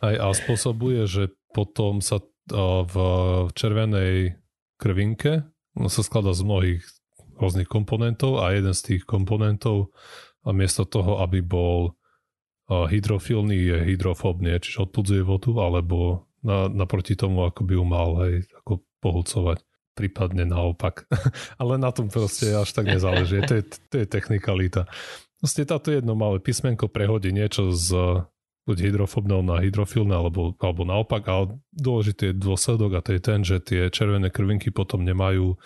Aj, 0.03 0.15
a 0.19 0.25
spôsobuje, 0.35 1.07
že 1.07 1.31
potom 1.55 2.03
sa 2.03 2.19
v 2.51 2.95
červenej 3.55 4.41
krvinke 4.81 5.45
no 5.77 5.87
sa 5.87 6.03
skladá 6.03 6.35
z 6.35 6.43
mnohých 6.43 6.83
rôznych 7.39 7.69
komponentov 7.69 8.43
a 8.43 8.53
jeden 8.53 8.75
z 8.75 8.81
tých 8.81 9.03
komponentov 9.07 9.93
a 10.43 10.49
miesto 10.51 10.83
toho, 10.83 11.21
aby 11.23 11.39
bol 11.39 11.95
hydrofilný, 12.71 13.55
je 13.55 13.77
hydrofobný, 13.93 14.57
čiže 14.57 14.87
odpudzuje 14.87 15.21
vodu, 15.27 15.51
alebo 15.59 16.27
na, 16.41 16.69
naproti 16.69 17.13
tomu, 17.17 17.45
ako 17.45 17.61
by 17.65 17.73
ju 17.77 17.83
mal 17.85 18.09
hej, 18.25 18.35
ako 18.61 18.81
pohľcovať. 19.01 19.59
Prípadne 19.91 20.47
naopak. 20.47 21.05
Ale 21.61 21.75
na 21.75 21.91
tom 21.91 22.07
proste 22.07 22.55
až 22.55 22.71
tak 22.71 22.87
nezáleží. 22.87 23.43
To 23.43 23.53
je, 23.59 23.63
to 23.91 23.95
je 24.01 24.07
technikalita. 24.07 24.87
Proste 25.41 25.67
táto 25.67 25.91
jedno 25.91 26.13
malé 26.13 26.39
písmenko 26.39 26.87
prehodí 26.87 27.33
niečo 27.33 27.73
z 27.73 28.21
buď 28.69 28.77
hydrofobného 28.77 29.41
na 29.41 29.57
hydrofilné, 29.57 30.13
alebo, 30.13 30.53
alebo 30.61 30.85
naopak, 30.85 31.25
ale 31.25 31.57
dôležitý 31.73 32.29
je 32.31 32.39
dôsledok 32.39 32.91
a 32.93 33.03
to 33.03 33.17
je 33.17 33.21
ten, 33.21 33.39
že 33.41 33.57
tie 33.57 33.89
červené 33.89 34.29
krvinky 34.29 34.69
potom 34.69 35.01
nemajú 35.01 35.57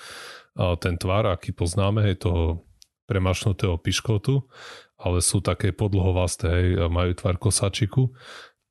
ten 0.79 0.95
tvar, 0.95 1.27
aký 1.27 1.51
poznáme, 1.51 2.07
hej, 2.07 2.23
toho 2.23 2.63
premašnutého 3.05 3.75
piškotu, 3.75 4.47
ale 4.95 5.19
sú 5.19 5.43
také 5.43 5.75
podlhovasté, 5.75 6.47
hej, 6.47 6.67
majú 6.87 7.11
tvar 7.19 7.35
kosačiku 7.35 8.15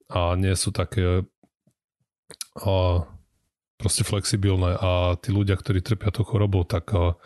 a 0.09 0.33
nie 0.41 0.57
sú 0.57 0.73
také 0.73 1.29
a 2.55 3.03
proste 3.79 4.07
flexibilné 4.07 4.79
a 4.79 5.19
tí 5.19 5.35
ľudia, 5.35 5.59
ktorí 5.59 5.83
trpia 5.83 6.15
tou 6.15 6.23
chorobou, 6.23 6.63
tak 6.63 6.95
a, 6.95 7.19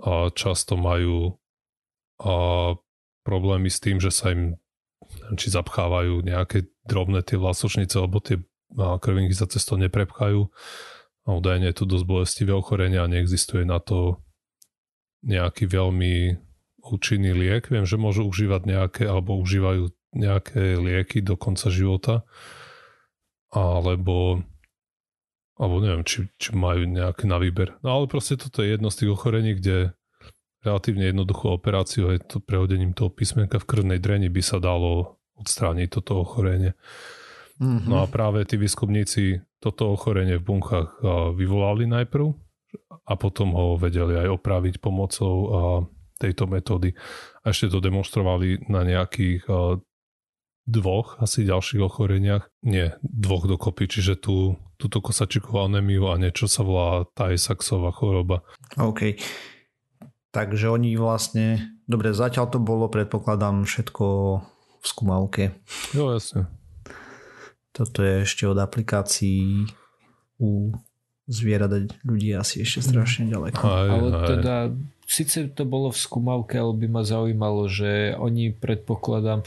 a 0.00 0.30
často 0.30 0.78
majú 0.78 1.38
a 2.20 2.34
problémy 3.24 3.72
s 3.72 3.80
tým, 3.80 3.98
že 3.98 4.12
sa 4.12 4.30
im 4.30 4.60
či 5.34 5.50
zapchávajú 5.50 6.22
nejaké 6.22 6.70
drobné 6.86 7.26
tie 7.26 7.40
vlasočnice, 7.40 7.98
alebo 7.98 8.22
tie 8.22 8.38
krvinky 8.76 9.34
sa 9.34 9.50
cez 9.50 9.66
to 9.66 9.74
neprepchajú. 9.74 10.46
A 11.26 11.28
údajne 11.34 11.70
je 11.70 11.78
tu 11.82 11.84
dosť 11.84 12.06
bolestivé 12.06 12.52
ochorenie 12.54 13.02
a 13.02 13.10
neexistuje 13.10 13.66
na 13.66 13.82
to 13.82 14.22
nejaký 15.26 15.66
veľmi 15.68 16.38
účinný 16.80 17.36
liek. 17.36 17.68
Viem, 17.68 17.84
že 17.84 18.00
môžu 18.00 18.24
užívať 18.24 18.62
nejaké, 18.64 19.02
alebo 19.04 19.36
užívajú 19.36 19.90
nejaké 20.16 20.80
lieky 20.80 21.20
do 21.20 21.34
konca 21.36 21.68
života, 21.68 22.22
alebo 23.50 24.42
alebo 25.60 25.84
neviem, 25.84 26.00
či, 26.08 26.32
či 26.40 26.56
majú 26.56 26.88
nejaké 26.88 27.28
na 27.28 27.36
výber. 27.36 27.76
No 27.84 28.00
ale 28.00 28.08
proste 28.08 28.40
toto 28.40 28.64
je 28.64 28.72
jedno 28.72 28.88
z 28.88 29.04
tých 29.04 29.10
ochorení, 29.12 29.52
kde 29.60 29.92
relatívne 30.64 31.12
jednoduchú 31.12 31.52
operáciu 31.52 32.16
aj 32.16 32.32
to 32.32 32.36
prehodením 32.40 32.96
toho 32.96 33.12
písmenka 33.12 33.60
v 33.60 33.68
krvnej 33.68 34.00
dreni 34.00 34.32
by 34.32 34.40
sa 34.40 34.56
dalo 34.56 35.20
odstrániť 35.36 35.88
toto 36.00 36.24
ochorenie. 36.24 36.72
Mm-hmm. 37.60 37.88
No 37.92 38.00
a 38.00 38.08
práve 38.08 38.48
tí 38.48 38.56
výskumníci 38.56 39.44
toto 39.60 39.92
ochorenie 39.92 40.40
v 40.40 40.48
bunkách 40.48 41.04
vyvolali 41.36 41.84
najprv 41.84 42.32
a 43.04 43.12
potom 43.20 43.52
ho 43.52 43.76
vedeli 43.76 44.16
aj 44.16 44.32
opraviť 44.32 44.80
pomocou 44.80 45.34
tejto 46.16 46.48
metódy. 46.48 46.96
A 47.44 47.52
ešte 47.52 47.72
to 47.72 47.84
demonstrovali 47.84 48.64
na 48.68 48.84
nejakých 48.84 49.44
dvoch 50.70 51.18
asi 51.18 51.42
ďalších 51.42 51.82
ochoreniach. 51.82 52.46
Nie, 52.62 52.94
dvoch 53.02 53.50
dokopy, 53.50 53.90
čiže 53.90 54.14
tú, 54.22 54.54
túto 54.78 55.02
kosačikovú 55.02 55.66
anémiu 55.66 56.06
a 56.08 56.16
niečo 56.16 56.46
sa 56.46 56.62
volá 56.62 57.04
Tay-Sachsová 57.18 57.90
choroba. 57.90 58.46
OK. 58.78 59.18
Takže 60.30 60.70
oni 60.70 60.94
vlastne... 60.94 61.74
Dobre, 61.90 62.14
zatiaľ 62.14 62.46
to 62.54 62.62
bolo, 62.62 62.86
predpokladám, 62.86 63.66
všetko 63.66 64.04
v 64.78 64.84
skúmavke. 64.86 65.44
Jo, 65.90 66.14
jasne. 66.14 66.46
Toto 67.74 68.06
je 68.06 68.22
ešte 68.22 68.46
od 68.46 68.54
aplikácií 68.54 69.66
u 70.38 70.70
zvierat 71.30 71.70
ľudí 72.02 72.34
asi 72.34 72.66
ešte 72.66 72.90
strašne 72.90 73.30
ďaleko. 73.30 73.62
Aj, 73.62 73.88
Ale 73.90 74.08
aj. 74.10 74.26
teda 74.26 74.54
síce 75.06 75.46
to 75.54 75.62
bolo 75.62 75.94
v 75.94 75.98
skúmavke, 75.98 76.58
ale 76.58 76.74
by 76.74 76.86
ma 76.90 77.02
zaujímalo, 77.06 77.70
že 77.70 78.18
oni 78.18 78.50
predpokladám 78.50 79.46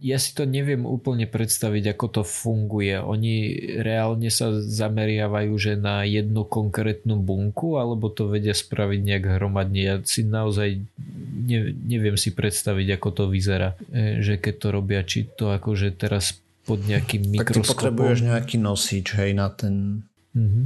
ja 0.00 0.16
si 0.16 0.32
to 0.32 0.48
neviem 0.48 0.88
úplne 0.88 1.28
predstaviť, 1.28 1.92
ako 1.92 2.06
to 2.08 2.22
funguje. 2.24 2.96
Oni 2.96 3.52
reálne 3.84 4.32
sa 4.32 4.48
zameriavajú, 4.48 5.52
že 5.60 5.76
na 5.76 6.08
jednu 6.08 6.48
konkrétnu 6.48 7.20
bunku, 7.20 7.76
alebo 7.76 8.08
to 8.08 8.32
vedia 8.32 8.56
spraviť 8.56 9.00
nejak 9.04 9.24
hromadne. 9.36 9.80
Ja 9.84 9.96
si 10.00 10.24
naozaj 10.24 10.88
neviem 11.84 12.16
si 12.16 12.32
predstaviť, 12.32 12.96
ako 12.96 13.08
to 13.12 13.24
vyzerá. 13.28 13.76
E, 13.92 14.24
že 14.24 14.40
keď 14.40 14.54
to 14.56 14.68
robia, 14.72 15.04
či 15.04 15.28
to 15.28 15.52
akože 15.52 16.00
teraz 16.00 16.40
pod 16.64 16.80
nejakým 16.88 17.20
mikroskopom. 17.28 17.60
Tak 17.60 17.68
ty 17.68 17.76
potrebuješ 17.76 18.18
nejaký 18.24 18.56
nosič, 18.56 19.06
hej, 19.20 19.36
na 19.36 19.52
ten... 19.52 20.06
Mm-hmm. 20.32 20.64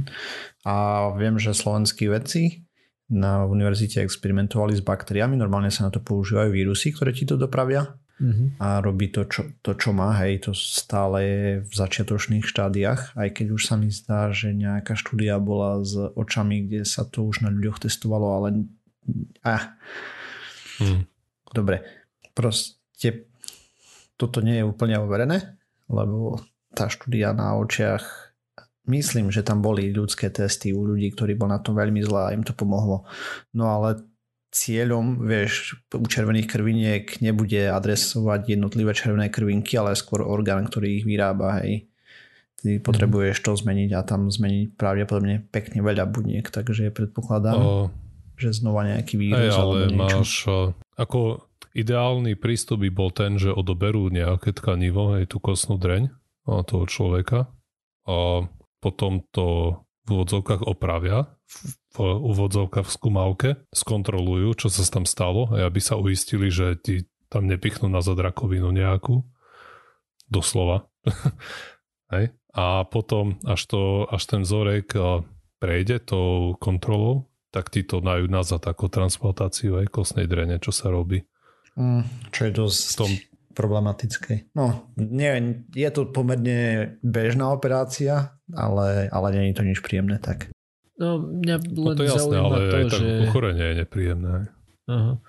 A 0.63 0.75
viem, 1.19 1.35
že 1.35 1.51
slovenskí 1.51 2.07
vedci 2.07 2.63
na 3.11 3.43
univerzite 3.43 3.99
experimentovali 3.99 4.79
s 4.79 4.83
baktériami, 4.83 5.35
normálne 5.35 5.75
sa 5.75 5.87
na 5.87 5.91
to 5.91 5.99
používajú 5.99 6.55
vírusy, 6.55 6.95
ktoré 6.95 7.11
ti 7.11 7.27
to 7.27 7.35
dopravia 7.35 7.99
uh-huh. 8.21 8.47
a 8.57 8.81
robí 8.81 9.09
to 9.09 9.25
čo, 9.25 9.53
to, 9.61 9.73
čo 9.77 9.93
má. 9.93 10.13
Hej, 10.21 10.49
to 10.49 10.51
stále 10.53 11.17
je 11.21 11.45
v 11.65 11.73
začiatočných 11.73 12.45
štádiách, 12.45 13.17
aj 13.17 13.29
keď 13.33 13.47
už 13.53 13.61
sa 13.65 13.75
mi 13.77 13.89
zdá, 13.89 14.29
že 14.33 14.53
nejaká 14.53 14.97
štúdia 14.97 15.37
bola 15.37 15.81
s 15.85 15.95
očami, 15.95 16.67
kde 16.67 16.85
sa 16.85 17.05
to 17.05 17.25
už 17.25 17.45
na 17.45 17.49
ľuďoch 17.53 17.87
testovalo, 17.87 18.27
ale... 18.41 18.47
Ah. 19.41 19.77
Hmm. 20.77 21.07
Dobre. 21.47 21.81
proste 22.35 23.25
toto 24.19 24.43
nie 24.43 24.59
je 24.61 24.67
úplne 24.67 24.99
overené, 24.99 25.57
lebo 25.87 26.41
tá 26.75 26.91
štúdia 26.91 27.33
na 27.33 27.55
očiach 27.57 28.33
myslím, 28.87 29.29
že 29.29 29.43
tam 29.43 29.61
boli 29.61 29.91
ľudské 29.91 30.31
testy 30.31 30.71
u 30.71 30.83
ľudí, 30.87 31.11
ktorí 31.13 31.35
bol 31.35 31.51
na 31.51 31.59
tom 31.59 31.75
veľmi 31.75 32.01
zlá 32.01 32.31
a 32.31 32.33
im 32.35 32.41
to 32.41 32.55
pomohlo. 32.55 33.05
No 33.53 33.67
ale 33.69 34.01
cieľom, 34.51 35.27
vieš, 35.27 35.77
u 35.91 36.07
červených 36.07 36.47
krviniek 36.47 37.05
nebude 37.19 37.67
adresovať 37.67 38.57
jednotlivé 38.57 38.95
červené 38.95 39.27
krvinky, 39.27 39.75
ale 39.75 39.93
skôr 39.99 40.23
orgán, 40.23 40.67
ktorý 40.71 41.03
ich 41.03 41.05
vyrába, 41.05 41.61
hej. 41.63 41.91
Ty 42.57 42.79
mhm. 42.79 42.83
potrebuješ 42.83 43.37
to 43.45 43.53
zmeniť 43.53 43.93
a 43.93 44.01
tam 44.01 44.33
zmeniť 44.33 44.79
pravdepodobne 44.79 45.45
pekne 45.53 45.85
veľa 45.85 46.09
buniek, 46.09 46.47
takže 46.47 46.89
predpokladám, 46.89 47.59
o, 47.61 47.93
že 48.33 48.55
znova 48.55 48.87
nejaký 48.87 49.13
vírus 49.19 49.53
hej, 49.53 49.61
ale 49.61 49.77
máš, 49.93 50.47
ako 50.97 51.45
ideálny 51.77 52.33
prístup 52.33 52.81
by 52.81 52.89
bol 52.89 53.13
ten, 53.13 53.37
že 53.37 53.53
odoberú 53.53 54.09
nejaké 54.09 54.57
tkanivo, 54.57 55.21
hej, 55.21 55.29
tú 55.29 55.37
kostnú 55.37 55.77
dreň 55.77 56.09
toho 56.47 56.85
človeka 56.89 57.51
a 58.07 58.47
potom 58.79 59.21
to 59.35 59.77
v 60.07 60.17
úvodzovkách 60.17 60.63
opravia, 60.63 61.36
v 61.95 61.97
úvodzovkách 62.03 62.85
v 62.85 62.95
skúmavke, 62.95 63.49
skontrolujú, 63.73 64.53
čo 64.53 64.67
sa 64.69 64.85
tam 64.85 65.07
stalo, 65.07 65.49
aby 65.49 65.79
sa 65.81 65.97
uistili, 65.97 66.53
že 66.53 66.77
ti 66.77 67.09
tam 67.27 67.47
nepichnú 67.47 67.89
na 67.91 68.03
zadrakovinu 68.03 68.71
nejakú. 68.71 69.23
Doslova. 70.27 70.87
Hej. 72.13 72.35
A 72.57 72.83
potom, 72.89 73.37
až, 73.45 73.61
to, 73.69 73.81
až 74.09 74.23
ten 74.27 74.41
vzorek 74.43 74.97
prejde 75.61 76.01
tou 76.01 76.57
kontrolou, 76.57 77.29
tak 77.53 77.69
ti 77.71 77.85
to 77.85 78.03
dajú 78.03 78.27
nazad 78.27 78.61
ako 78.61 78.91
transplantáciu 78.91 79.79
aj 79.81 79.93
kostnej 79.93 80.27
drene, 80.27 80.57
čo 80.59 80.73
sa 80.73 80.91
robí. 80.91 81.23
Mm, 81.77 82.03
čo 82.33 82.41
je 82.49 82.51
dosť 82.51 82.81
tom... 82.97 83.11
problematické. 83.53 84.53
No, 84.57 84.89
nie, 84.97 85.63
je 85.73 85.89
to 85.93 86.09
pomerne 86.09 86.93
bežná 87.05 87.53
operácia, 87.53 88.37
ale, 88.49 89.07
ale 89.13 89.27
nie 89.33 89.53
je 89.53 89.57
to 89.57 89.63
nič 89.63 89.79
príjemné 89.85 90.17
tak. 90.17 90.49
No, 90.97 91.21
mňa 91.21 91.55
len 91.61 91.95
no 91.95 91.97
to 91.97 92.03
jasné, 92.03 92.35
ale 92.37 92.57
to, 92.69 92.75
aj 92.77 92.85
že... 92.89 93.07
ochorenie 93.29 93.65
je 93.69 93.75
nepríjemné. 93.85 94.35
Aha. 94.89 95.21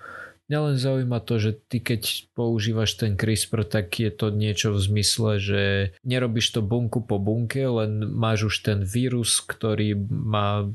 Mňa 0.49 0.59
len 0.65 0.75
zaujíma 0.81 1.21
to, 1.21 1.37
že 1.37 1.51
ty 1.69 1.77
keď 1.77 2.33
používaš 2.33 2.97
ten 2.97 3.13
CRISPR, 3.13 3.69
tak 3.69 3.93
je 4.01 4.09
to 4.09 4.33
niečo 4.33 4.73
v 4.73 4.81
zmysle, 4.81 5.37
že 5.37 5.61
nerobíš 6.01 6.57
to 6.57 6.65
bunku 6.65 7.05
po 7.05 7.21
bunke, 7.21 7.61
len 7.61 8.01
máš 8.09 8.49
už 8.49 8.55
ten 8.65 8.79
vírus, 8.81 9.45
ktorý 9.45 9.93
má 10.09 10.65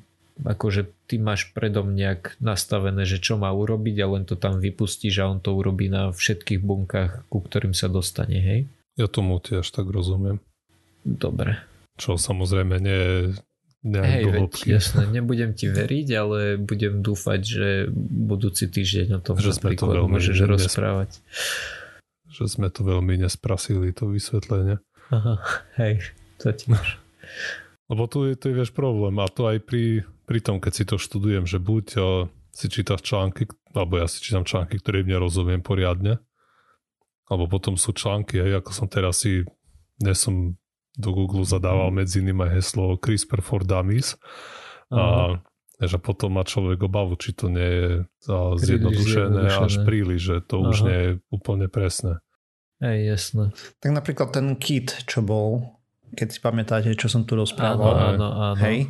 akože 0.43 0.91
ty 1.07 1.23
máš 1.23 1.55
predom 1.55 1.95
nejak 1.95 2.39
nastavené, 2.43 3.07
že 3.07 3.23
čo 3.23 3.39
má 3.39 3.55
urobiť 3.55 3.97
a 4.03 4.07
len 4.19 4.25
to 4.27 4.35
tam 4.35 4.59
vypustíš 4.59 5.23
a 5.23 5.31
on 5.31 5.39
to 5.39 5.55
urobí 5.55 5.87
na 5.87 6.11
všetkých 6.11 6.59
bunkách, 6.59 7.31
ku 7.31 7.39
ktorým 7.39 7.71
sa 7.71 7.87
dostane, 7.87 8.39
hej? 8.43 8.61
Ja 8.99 9.07
tomu 9.07 9.39
tiež 9.39 9.67
tak 9.71 9.91
rozumiem. 9.91 10.43
Dobre. 11.07 11.63
Čo 11.99 12.19
samozrejme 12.19 12.75
nie 12.83 12.99
je 12.99 13.19
Hej, 13.85 14.33
veď, 14.33 14.53
jasné, 14.65 15.05
nebudem 15.13 15.53
ti 15.53 15.69
veriť, 15.69 16.09
ale 16.17 16.57
budem 16.57 17.05
dúfať, 17.05 17.41
že 17.45 17.69
budúci 17.93 18.73
týždeň 18.73 19.09
o 19.13 19.21
tom 19.21 19.37
že 19.37 19.53
sme 19.53 19.77
to 19.77 19.85
veľmi 19.85 20.17
môžeš 20.17 20.37
nes... 20.41 20.49
rozprávať. 20.49 21.11
Že 22.33 22.45
sme 22.49 22.69
to 22.73 22.81
veľmi 22.81 23.21
nesprasili, 23.21 23.93
to 23.93 24.09
vysvetlenie. 24.09 24.81
Aha, 25.13 25.37
hej, 25.77 26.01
to 26.41 26.57
tiež. 26.57 26.81
Lebo 27.93 28.09
tu 28.09 28.25
je, 28.25 28.41
tu 28.41 28.49
je 28.49 28.57
vieš 28.57 28.73
problém 28.73 29.21
a 29.21 29.29
to 29.29 29.53
aj 29.53 29.61
pri, 29.61 30.01
pri 30.25 30.41
tom, 30.41 30.65
keď 30.65 30.73
si 30.73 30.85
to 30.89 30.97
študujem, 30.97 31.45
že 31.45 31.61
buď 31.61 31.87
o, 32.01 32.33
si 32.57 32.73
čítaš 32.73 33.05
články, 33.05 33.53
alebo 33.77 34.01
ja 34.01 34.09
si 34.09 34.25
čítam 34.25 34.49
články, 34.49 34.81
ktoré 34.81 35.05
nerozumiem 35.05 35.61
poriadne, 35.61 36.25
alebo 37.29 37.53
potom 37.53 37.77
sú 37.77 37.93
články, 37.93 38.41
aj 38.41 38.65
ako 38.65 38.71
som 38.73 38.89
teraz 38.89 39.29
si, 39.29 39.45
dnes 40.01 40.17
som 40.17 40.57
do 40.95 41.11
Google 41.11 41.43
zadával 41.43 41.91
medzi 41.91 42.23
iným 42.23 42.47
aj 42.47 42.51
heslo 42.61 42.95
CRISPR 42.99 43.43
for 43.43 43.67
Dummies 43.67 44.15
a 44.95 45.39
že 45.83 45.99
potom 45.99 46.39
má 46.39 46.47
človek 46.47 46.87
obavu, 46.87 47.19
či 47.19 47.35
to 47.35 47.51
nie 47.51 47.67
je 47.67 47.89
zjednodušené 48.63 49.59
až 49.59 49.83
príliš, 49.83 50.21
že 50.23 50.37
to 50.47 50.63
Aha. 50.63 50.67
už 50.71 50.77
nie 50.87 50.99
je 51.03 51.11
úplne 51.35 51.67
presné. 51.67 52.23
Hej, 52.79 52.99
jasné. 53.19 53.45
Tak 53.83 53.91
napríklad 53.91 54.29
ten 54.31 54.55
kit, 54.55 54.95
čo 55.07 55.23
bol 55.23 55.75
keď 56.15 56.29
si 56.31 56.39
pamätáte, 56.39 56.95
čo 56.95 57.11
som 57.11 57.27
tu 57.27 57.35
rozprával. 57.35 58.15
Áno, 58.15 58.15
áno, 58.15 58.29
áno. 58.55 58.63
Hej. 58.63 58.87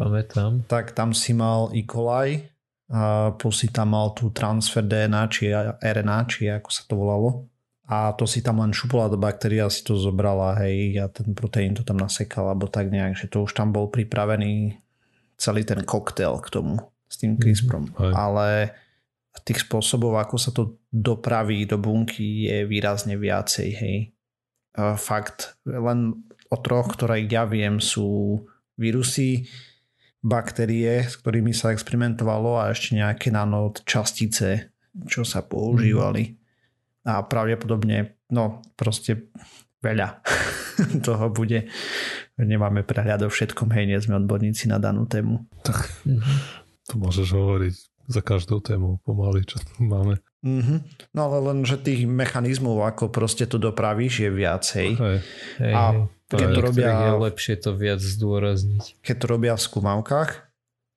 Pamätám. 0.00 0.64
Tak 0.64 0.96
tam 0.96 1.12
si 1.12 1.36
mal 1.36 1.68
E. 1.76 1.84
coli, 1.84 2.40
a 2.88 3.32
plus 3.36 3.64
si 3.64 3.68
tam 3.68 3.92
mal 3.92 4.16
tú 4.16 4.32
transfer 4.32 4.80
DNA, 4.80 5.22
či 5.28 5.52
RNA, 5.80 6.18
či 6.24 6.48
ako 6.48 6.68
sa 6.72 6.82
to 6.88 6.96
volalo. 6.96 7.48
A 7.84 8.16
to 8.16 8.24
si 8.24 8.40
tam 8.40 8.64
len 8.64 8.72
šupala 8.72 9.12
do 9.12 9.20
baktérií 9.20 9.60
a 9.60 9.68
si 9.68 9.84
to 9.84 9.92
zobrala, 10.00 10.56
hej, 10.64 10.96
a 11.04 11.12
ten 11.12 11.36
proteín 11.36 11.76
to 11.76 11.84
tam 11.84 12.00
nasekal, 12.00 12.48
alebo 12.48 12.64
tak 12.64 12.88
nejak, 12.88 13.12
že 13.12 13.28
to 13.28 13.44
už 13.44 13.52
tam 13.52 13.76
bol 13.76 13.92
pripravený 13.92 14.80
celý 15.36 15.68
ten 15.68 15.84
koktail 15.84 16.40
k 16.40 16.48
tomu 16.48 16.80
s 17.04 17.20
tým 17.20 17.36
mhm, 17.36 17.40
CRISPRom. 17.44 17.84
Mm, 17.92 18.14
Ale 18.16 18.48
tých 19.44 19.68
spôsobov, 19.68 20.16
ako 20.16 20.36
sa 20.40 20.50
to 20.50 20.80
dopraví 20.88 21.68
do 21.68 21.76
bunky 21.76 22.48
je 22.48 22.64
výrazne 22.64 23.20
viacej, 23.20 23.68
hej. 23.76 23.96
Fakt, 24.96 25.60
len 25.68 26.24
o 26.50 26.56
troch, 26.58 26.90
ktoré 26.96 27.22
ja 27.28 27.44
viem, 27.46 27.78
sú 27.78 28.40
vírusy, 28.74 29.46
baktérie, 30.24 31.04
s 31.04 31.20
ktorými 31.20 31.52
sa 31.52 31.70
experimentovalo 31.70 32.56
a 32.56 32.72
ešte 32.72 32.96
nejaké 32.96 33.28
častice, 33.84 34.72
čo 35.04 35.22
sa 35.22 35.44
používali. 35.44 36.32
Mm. 36.32 36.43
A 37.04 37.20
pravdepodobne, 37.24 38.16
no 38.32 38.64
proste 38.80 39.28
veľa 39.84 40.24
toho 41.06 41.28
bude. 41.28 41.68
Nemáme 42.40 42.82
prehľad 42.82 43.28
o 43.28 43.30
všetkom, 43.30 43.70
hej, 43.76 43.84
nie 43.86 44.00
sme 44.00 44.18
odborníci 44.18 44.66
na 44.66 44.80
danú 44.80 45.04
tému. 45.04 45.44
Tak, 45.62 45.76
mm-hmm. 46.08 46.36
to 46.88 46.94
môžeš 46.96 47.28
hovoriť 47.30 47.74
za 48.08 48.20
každou 48.20 48.60
tému 48.64 49.00
pomaly, 49.04 49.44
čo 49.44 49.60
tu 49.60 49.84
máme. 49.84 50.20
Mm-hmm. 50.44 50.78
No 51.16 51.20
ale 51.30 51.38
len, 51.52 51.58
že 51.64 51.80
tých 51.80 52.04
mechanizmov, 52.04 52.84
ako 52.84 53.08
proste 53.08 53.48
to 53.48 53.56
dopravíš, 53.56 54.28
je 54.28 54.30
viacej. 54.32 54.88
Hej. 54.96 55.18
Hej, 55.60 55.72
a 55.72 55.82
keď 56.28 56.48
to 56.52 56.60
robia, 56.60 56.88
je 56.88 57.12
lepšie 57.20 57.54
to 57.60 57.70
viac 57.72 58.00
zdôrazniť. 58.00 59.00
Keď 59.00 59.16
to 59.20 59.26
robia 59.28 59.54
v 59.56 59.64
skúmavkách, 59.64 60.30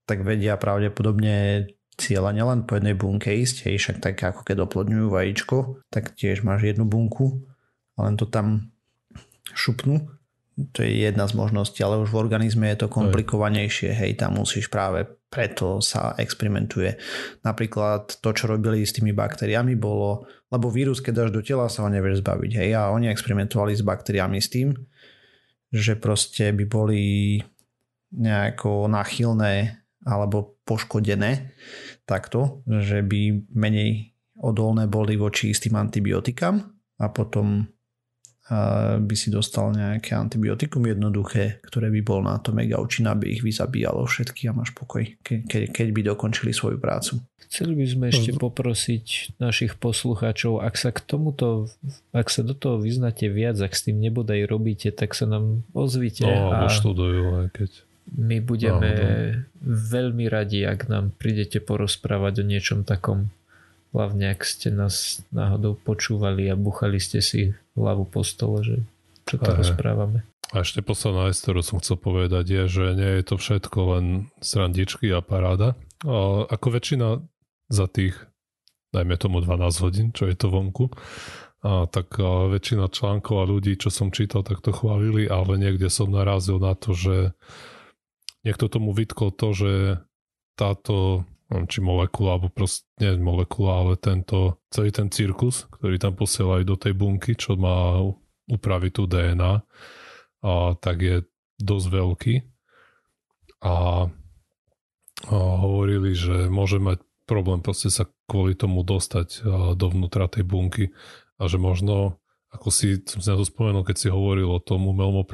tak 0.08 0.24
vedia 0.24 0.56
pravdepodobne 0.60 1.68
cieľa 1.98 2.32
nielen 2.32 2.70
po 2.70 2.78
jednej 2.78 2.94
bunke 2.94 3.34
ísť, 3.34 3.68
hej, 3.68 3.76
však 3.82 3.98
tak 4.00 4.22
ako 4.22 4.46
keď 4.46 4.70
oplodňujú 4.70 5.08
vajíčko, 5.10 5.82
tak 5.90 6.14
tiež 6.14 6.46
máš 6.46 6.70
jednu 6.70 6.86
bunku 6.86 7.42
a 7.98 8.06
len 8.06 8.16
to 8.16 8.30
tam 8.30 8.70
šupnú. 9.52 10.06
To 10.58 10.82
je 10.82 11.06
jedna 11.06 11.30
z 11.30 11.38
možností, 11.38 11.86
ale 11.86 12.02
už 12.02 12.10
v 12.10 12.22
organizme 12.22 12.66
je 12.74 12.86
to 12.86 12.88
komplikovanejšie, 12.90 13.94
hej, 13.94 14.18
tam 14.18 14.42
musíš 14.42 14.74
práve 14.74 15.06
preto 15.28 15.84
sa 15.84 16.16
experimentuje. 16.18 16.98
Napríklad 17.44 18.24
to, 18.24 18.30
čo 18.32 18.50
robili 18.50 18.82
s 18.82 18.96
tými 18.96 19.12
baktériami 19.12 19.76
bolo, 19.76 20.26
lebo 20.50 20.72
vírus, 20.72 21.04
keď 21.04 21.14
dáš 21.14 21.32
do 21.36 21.42
tela, 21.44 21.70
sa 21.70 21.86
ho 21.86 21.90
nevieš 21.92 22.26
zbaviť, 22.26 22.52
hej, 22.58 22.70
a 22.74 22.90
oni 22.90 23.12
experimentovali 23.12 23.76
s 23.76 23.86
baktériami 23.86 24.40
s 24.40 24.50
tým, 24.50 24.74
že 25.70 26.00
proste 26.00 26.56
by 26.56 26.66
boli 26.66 27.04
nejako 28.16 28.88
nachylné 28.88 29.84
alebo 30.08 30.58
poškodené 30.64 31.52
takto, 32.08 32.64
že 32.66 33.04
by 33.04 33.52
menej 33.52 34.16
odolné 34.40 34.88
boli 34.88 35.20
voči 35.20 35.52
istým 35.52 35.76
antibiotikám 35.76 36.64
a 37.04 37.06
potom 37.12 37.68
by 39.04 39.12
si 39.12 39.28
dostal 39.28 39.76
nejaké 39.76 40.16
antibiotikum 40.16 40.80
jednoduché, 40.88 41.60
ktoré 41.68 41.92
by 41.92 42.00
bol 42.00 42.24
na 42.24 42.40
to 42.40 42.56
mega 42.56 42.80
účinné, 42.80 43.12
aby 43.12 43.36
ich 43.36 43.44
vyzabíjalo 43.44 44.08
všetky 44.08 44.48
a 44.48 44.56
máš 44.56 44.72
pokoj, 44.72 45.04
ke, 45.20 45.44
ke, 45.44 45.68
keď 45.68 45.88
by 45.92 46.02
dokončili 46.16 46.56
svoju 46.56 46.80
prácu. 46.80 47.20
Chceli 47.48 47.76
by 47.76 47.86
sme 47.88 48.06
ešte 48.08 48.32
poprosiť 48.40 49.40
našich 49.40 49.76
poslucháčov, 49.76 50.64
ak 50.64 50.80
sa 50.80 50.96
k 50.96 51.00
tomuto, 51.04 51.68
ak 52.16 52.32
sa 52.32 52.40
do 52.44 52.56
toho 52.56 52.80
vyznáte 52.80 53.28
viac, 53.28 53.60
ak 53.60 53.76
s 53.76 53.84
tým 53.88 54.00
nebodaj 54.00 54.48
robíte, 54.48 54.96
tak 54.96 55.12
sa 55.12 55.28
nám 55.28 55.68
ozvite. 55.76 56.24
No, 56.24 56.56
a 56.56 56.72
študujú, 56.72 57.24
aj 57.44 57.48
keď... 57.52 57.70
My 58.16 58.40
budeme 58.40 58.92
no, 58.94 59.04
veľmi 59.68 60.32
radi, 60.32 60.64
ak 60.64 60.88
nám 60.88 61.12
prídete 61.18 61.60
porozprávať 61.60 62.42
o 62.42 62.48
niečom 62.48 62.88
takom 62.88 63.32
Hlavne 63.96 64.36
ak 64.36 64.44
ste 64.44 64.70
nás 64.70 65.24
náhodou 65.32 65.80
počúvali 65.80 66.52
a 66.52 66.60
buchali 66.60 67.00
ste 67.00 67.24
si 67.24 67.56
hlavu 67.74 68.04
po 68.04 68.22
stole, 68.22 68.60
že 68.62 68.78
čo 69.24 69.40
to 69.40 69.56
rozprávame. 69.56 70.28
A 70.56 70.64
ešte 70.64 70.80
posledná 70.80 71.28
vec, 71.28 71.36
ktorú 71.40 71.60
som 71.60 71.80
chcel 71.84 72.00
povedať, 72.00 72.46
je, 72.48 72.64
že 72.70 72.86
nie 72.96 73.12
je 73.20 73.24
to 73.28 73.36
všetko 73.36 73.80
len 73.98 74.06
srandičky 74.40 75.12
a 75.12 75.20
paráda. 75.20 75.76
A 76.08 76.48
ako 76.48 76.68
väčšina 76.78 77.20
za 77.68 77.86
tých, 77.90 78.16
dajme 78.96 79.18
tomu 79.20 79.44
12 79.44 79.84
hodín, 79.84 80.08
čo 80.16 80.30
je 80.30 80.36
to 80.36 80.48
vonku, 80.48 80.94
a 81.66 81.90
tak 81.90 82.16
a 82.22 82.48
väčšina 82.48 82.88
článkov 82.88 83.44
a 83.44 83.50
ľudí, 83.50 83.76
čo 83.76 83.92
som 83.92 84.14
čítal, 84.14 84.46
tak 84.46 84.64
to 84.64 84.72
chválili, 84.72 85.28
ale 85.28 85.60
niekde 85.60 85.92
som 85.92 86.08
narazil 86.14 86.64
na 86.64 86.78
to, 86.78 86.96
že 86.96 87.36
niekto 88.48 88.72
tomu 88.72 88.96
vytkol 88.96 89.36
to, 89.36 89.52
že 89.52 89.72
táto 90.56 91.28
či 91.48 91.80
molekula, 91.80 92.36
alebo 92.36 92.52
proste, 92.52 92.84
nie 93.00 93.16
molekula, 93.20 93.84
ale 93.84 93.94
tento, 93.96 94.60
celý 94.68 94.92
ten 94.92 95.08
cirkus, 95.08 95.68
ktorý 95.72 95.96
tam 95.96 96.16
posielajú 96.16 96.64
do 96.68 96.76
tej 96.76 96.92
bunky, 96.92 97.40
čo 97.40 97.56
má 97.56 98.04
upraviť 98.52 98.92
tú 98.92 99.04
DNA, 99.08 99.54
a, 100.44 100.52
tak 100.76 100.98
je 101.00 101.18
dosť 101.60 101.88
veľký. 101.88 102.36
A, 103.64 103.76
a 105.28 105.38
hovorili, 105.64 106.12
že 106.12 106.52
môže 106.52 106.84
mať 106.84 107.00
problém 107.28 107.60
proste 107.60 107.92
sa 107.92 108.08
kvôli 108.28 108.56
tomu 108.56 108.88
dostať 108.88 109.44
dovnútra 109.76 110.32
tej 110.32 110.48
bunky 110.48 110.96
a 111.36 111.52
že 111.52 111.60
možno, 111.60 112.24
ako 112.56 112.72
si 112.72 113.04
som 113.04 113.20
si 113.20 113.28
na 113.28 113.36
to 113.36 113.44
spomenul, 113.44 113.84
keď 113.84 113.96
si 114.00 114.08
hovoril 114.08 114.48
o 114.48 114.64
tom 114.64 114.88
umelom 114.88 115.28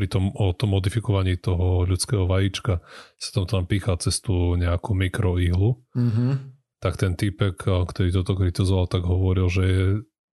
pri 0.00 0.08
tom, 0.08 0.32
o 0.32 0.56
tom 0.56 0.72
modifikovaní 0.72 1.36
toho 1.36 1.84
ľudského 1.84 2.24
vajíčka 2.24 2.80
sa 3.20 3.30
tam 3.36 3.44
tam 3.44 3.64
pícha 3.68 4.00
cez 4.00 4.24
tú 4.24 4.56
nejakú 4.56 4.96
mikroihlu, 4.96 5.76
mm-hmm. 5.92 6.32
tak 6.80 6.96
ten 6.96 7.12
typek, 7.20 7.60
ktorý 7.60 8.08
toto 8.16 8.32
kritizoval, 8.32 8.88
tak 8.88 9.04
hovoril, 9.04 9.52
že 9.52 9.64
je, 9.68 9.84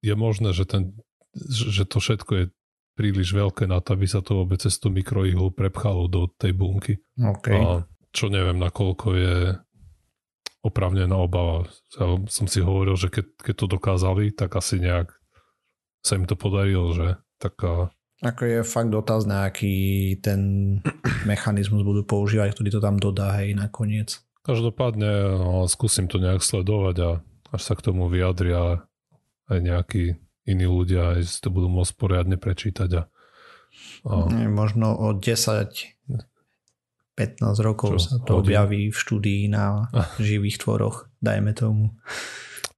je 0.08 0.16
možné, 0.16 0.56
že, 0.56 0.64
ten, 0.64 0.96
že 1.52 1.84
to 1.84 2.00
všetko 2.00 2.32
je 2.32 2.46
príliš 2.96 3.36
veľké 3.36 3.68
na 3.68 3.84
to, 3.84 4.00
aby 4.00 4.08
sa 4.08 4.24
to 4.24 4.40
vôbec 4.40 4.64
cez 4.64 4.80
tú 4.80 4.88
mikroihlu 4.88 5.52
prepchalo 5.52 6.08
do 6.08 6.32
tej 6.40 6.56
bunky. 6.56 7.04
Okay. 7.20 7.60
A 7.60 7.84
čo 8.16 8.32
neviem, 8.32 8.56
nakoľko 8.56 9.08
je 9.20 9.36
opravnená 10.64 11.20
obava. 11.20 11.68
Ja 12.00 12.16
som 12.32 12.48
si 12.48 12.64
hovoril, 12.64 12.96
že 12.96 13.12
keď, 13.12 13.26
keď 13.44 13.56
to 13.60 13.66
dokázali, 13.68 14.32
tak 14.32 14.56
asi 14.56 14.80
nejak 14.80 15.12
sa 16.08 16.16
im 16.16 16.24
to 16.24 16.40
podarilo, 16.40 16.96
že 16.96 17.20
taká 17.36 17.92
ako 18.22 18.42
je 18.46 18.60
fakt 18.66 18.90
na 19.30 19.46
aký 19.46 20.18
ten 20.22 20.42
mechanizmus 21.30 21.86
budú 21.86 22.02
používať, 22.02 22.58
ktorý 22.58 22.70
to 22.74 22.82
tam 22.82 22.98
dodá 22.98 23.38
hej 23.42 23.54
nakoniec. 23.54 24.22
Každopádne 24.42 25.38
no, 25.44 25.68
skúsim 25.68 26.08
to 26.08 26.18
nejak 26.18 26.40
sledovať 26.40 26.96
a 27.04 27.10
až 27.52 27.62
sa 27.62 27.74
k 27.76 27.84
tomu 27.92 28.08
vyjadria 28.08 28.88
aj 29.48 29.60
nejakí 29.60 30.04
iní 30.48 30.66
ľudia, 30.66 31.20
aj 31.20 31.28
si 31.28 31.38
to 31.44 31.52
budú 31.52 31.68
môcť 31.68 31.94
poriadne 32.00 32.40
prečítať. 32.40 32.90
A, 32.96 33.04
a... 34.08 34.14
Možno 34.48 34.96
o 34.96 35.12
10 35.14 35.98
15 37.18 37.42
rokov 37.66 37.98
Čo? 37.98 38.00
sa 38.00 38.16
to 38.22 38.40
hodin? 38.40 38.54
objaví 38.54 38.82
v 38.94 38.98
štúdii 38.98 39.50
na 39.50 39.90
živých 40.22 40.62
tvoroch, 40.62 41.10
dajme 41.18 41.52
tomu. 41.58 41.98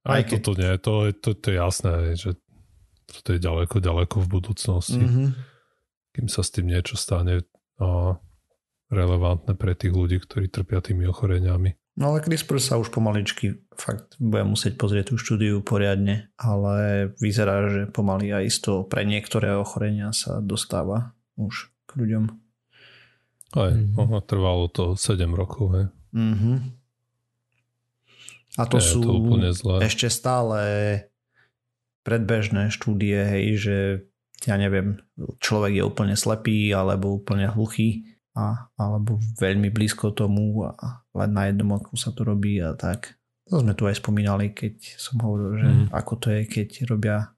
Aj, 0.00 0.16
Aj 0.16 0.22
keď... 0.24 0.40
toto 0.40 0.52
nie, 0.56 0.72
to, 0.80 0.92
to, 1.12 1.30
to 1.36 1.46
je 1.52 1.56
jasné, 1.60 1.94
že 2.16 2.40
to 3.10 3.34
je 3.34 3.40
ďaleko, 3.42 3.82
ďaleko 3.82 4.16
v 4.22 4.28
budúcnosti. 4.30 5.02
Mm-hmm. 5.02 5.28
Kým 6.14 6.26
sa 6.30 6.46
s 6.46 6.54
tým 6.54 6.70
niečo 6.70 6.94
stane 6.94 7.42
a 7.80 8.18
relevantné 8.90 9.54
pre 9.54 9.78
tých 9.78 9.94
ľudí, 9.94 10.18
ktorí 10.18 10.50
trpia 10.50 10.82
tými 10.82 11.06
ochoreniami. 11.06 11.78
No 11.98 12.14
ale 12.14 12.22
CRISPR 12.22 12.62
sa 12.62 12.78
už 12.78 12.94
pomaličky 12.94 13.60
fakt 13.74 14.16
bude 14.22 14.46
musieť 14.46 14.78
pozrieť 14.78 15.12
tú 15.12 15.16
štúdiu 15.18 15.60
poriadne, 15.60 16.30
ale 16.38 17.10
vyzerá, 17.18 17.66
že 17.68 17.82
pomaly 17.90 18.30
aj 18.30 18.44
isto 18.46 18.72
pre 18.86 19.02
niektoré 19.04 19.52
ochorenia 19.58 20.14
sa 20.14 20.38
dostáva 20.38 21.12
už 21.34 21.70
k 21.90 21.90
ľuďom. 21.98 22.24
Aj, 23.58 23.72
mm-hmm. 23.74 24.22
trvalo 24.30 24.70
to 24.70 24.94
7 24.94 25.26
rokov, 25.34 25.66
hej. 25.74 25.86
Mm-hmm. 26.14 26.56
A 28.58 28.62
to 28.66 28.78
Nie, 28.82 28.86
sú 28.86 28.98
to 29.02 29.10
úplne 29.14 29.50
zlé. 29.54 29.86
ešte 29.86 30.10
stále 30.10 30.58
predbežné 32.06 32.72
štúdie, 32.72 33.16
hej, 33.16 33.46
že 33.60 33.76
ja 34.48 34.56
neviem, 34.56 35.00
človek 35.40 35.80
je 35.80 35.84
úplne 35.84 36.16
slepý 36.16 36.72
alebo 36.72 37.20
úplne 37.20 37.48
hluchý 37.52 38.08
a, 38.32 38.72
alebo 38.80 39.20
veľmi 39.36 39.68
blízko 39.68 40.16
tomu 40.16 40.64
a 40.64 41.04
len 41.12 41.30
na 41.36 41.52
jednom 41.52 41.76
oku 41.76 41.98
sa 42.00 42.14
to 42.16 42.24
robí 42.24 42.56
a 42.62 42.72
tak. 42.72 43.20
To 43.52 43.60
sme 43.60 43.74
tu 43.74 43.84
aj 43.84 43.98
spomínali, 43.98 44.54
keď 44.54 44.96
som 44.96 45.20
hovoril, 45.20 45.58
že 45.58 45.68
mm. 45.68 45.86
ako 45.90 46.12
to 46.22 46.26
je, 46.32 46.40
keď 46.46 46.68
robia 46.86 47.34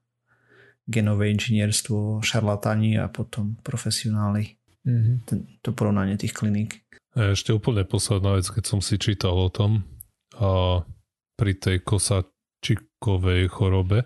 genové 0.85 1.31
inžinierstvo 1.33 2.21
šarlatáni 2.21 2.99
a 2.99 3.07
potom 3.07 3.55
profesionáli 3.63 4.59
mm-hmm. 4.83 5.15
ten, 5.23 5.39
to 5.63 5.71
porovnanie 5.71 6.19
tých 6.19 6.35
kliník. 6.35 6.83
Ešte 7.15 7.55
úplne 7.55 7.87
posledná 7.87 8.35
vec, 8.35 8.47
keď 8.49 8.63
som 8.67 8.79
si 8.83 8.99
čítal 8.99 9.37
o 9.37 9.47
tom 9.47 9.85
a 10.35 10.81
pri 11.37 11.53
tej 11.55 11.85
kosačikovej 11.85 13.47
chorobe, 13.49 14.05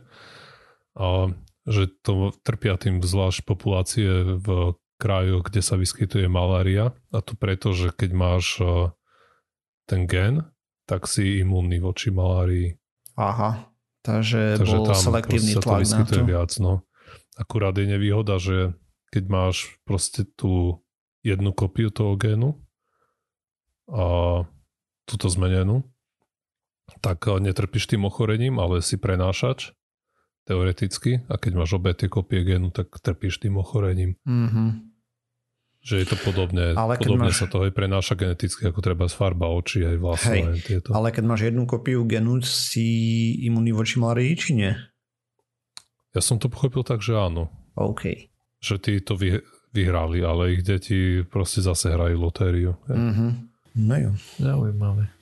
a 0.97 1.29
že 1.69 1.93
to 2.01 2.33
trpia 2.41 2.79
tým 2.81 3.05
zvlášť 3.05 3.45
populácie 3.45 4.09
v 4.39 4.73
krajoch, 4.97 5.45
kde 5.45 5.61
sa 5.61 5.77
vyskytuje 5.77 6.25
malária 6.25 6.97
a 7.13 7.19
to 7.21 7.37
preto, 7.37 7.77
že 7.77 7.93
keď 7.93 8.11
máš 8.17 8.45
ten 9.85 10.09
gen, 10.09 10.49
tak 10.89 11.05
si 11.05 11.43
imúnny 11.43 11.77
voči 11.77 12.09
malárii. 12.09 12.73
Aha, 13.13 13.69
takže, 14.01 14.57
takže 14.57 14.77
bol 14.77 14.89
tam 14.89 14.97
selektívny 14.97 15.53
tlak 15.61 15.85
to 15.85 15.93
na 15.93 16.03
to. 16.07 16.23
viac, 16.25 16.51
no. 16.57 16.73
Akurát 17.37 17.77
je 17.77 17.85
nevýhoda, 17.85 18.41
že 18.41 18.73
keď 19.13 19.23
máš 19.29 19.77
proste 19.85 20.25
tú 20.25 20.81
jednu 21.21 21.53
kopiu 21.53 21.93
toho 21.93 22.17
génu 22.17 22.57
a 23.85 24.43
túto 25.05 25.27
zmenenú, 25.29 25.85
tak 27.03 27.27
netrpíš 27.27 27.85
tým 27.85 28.07
ochorením, 28.07 28.57
ale 28.57 28.81
si 28.81 28.97
prenášač 28.97 29.76
teoreticky 30.47 31.27
a 31.27 31.35
keď 31.35 31.51
máš 31.59 31.75
obe 31.75 31.91
tie 31.91 32.07
kopie 32.07 32.47
génu, 32.47 32.71
tak 32.71 32.87
trpíš 33.03 33.43
tým 33.43 33.59
ochorením. 33.59 34.15
Mm-hmm. 34.23 34.69
Že 35.83 35.95
je 36.03 36.07
to 36.07 36.17
podobne, 36.23 36.65
ale 36.75 36.99
podobne 36.99 37.31
máš... 37.31 37.43
sa 37.43 37.47
to 37.47 37.67
aj 37.67 37.71
prenáša 37.75 38.15
geneticky, 38.15 38.63
ako 38.67 38.79
treba 38.79 39.07
z 39.11 39.15
farba 39.15 39.51
očí 39.51 39.83
aj. 39.83 39.99
Hej, 40.31 40.43
tieto. 40.63 40.95
Ale 40.95 41.11
keď 41.11 41.23
máš 41.27 41.51
jednu 41.51 41.67
kopiu 41.67 42.03
genu, 42.07 42.39
si 42.43 42.87
imunný 43.43 43.75
voči 43.75 43.99
malárii, 43.99 44.35
či 44.35 44.55
nie? 44.55 44.71
Ja 46.11 46.23
som 46.23 46.39
to 46.39 46.47
pochopil 46.47 46.83
tak, 46.87 47.03
že 47.03 47.15
áno. 47.15 47.51
OK 47.77 48.31
že 48.57 48.81
tí 48.81 48.99
to 49.01 49.13
vy, 49.13 49.41
vyhrali, 49.73 50.25
ale 50.25 50.57
ich 50.57 50.61
deti 50.65 51.21
proste 51.21 51.61
zase 51.61 51.93
hrajú 51.93 52.17
lotériu. 52.17 52.73
Mm-hmm. 52.89 53.29
No 53.85 53.95
jo. 53.95 54.11
Zaujímavé. 54.41 55.13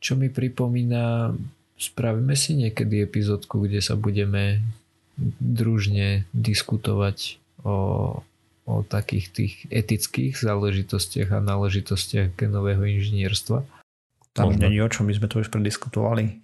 Čo 0.00 0.16
mi 0.16 0.32
pripomína, 0.32 1.34
spravíme 1.78 2.34
si 2.34 2.58
niekedy 2.58 3.06
epizódku, 3.06 3.64
kde 3.64 3.78
sa 3.78 3.94
budeme 3.94 4.60
družne 5.38 6.26
diskutovať 6.34 7.38
o, 7.62 7.76
o 8.66 8.74
takých 8.86 9.26
tých 9.30 9.54
etických 9.70 10.38
záležitostiach 10.38 11.34
a 11.34 11.40
náležitostiach 11.42 12.34
genového 12.38 12.86
inžinierstva. 12.86 13.66
Tam 14.34 14.54
Možno. 14.54 14.62
není 14.62 14.78
o 14.78 14.90
čom, 14.90 15.10
my 15.10 15.14
sme 15.18 15.26
to 15.26 15.42
už 15.42 15.50
prediskutovali. 15.50 16.38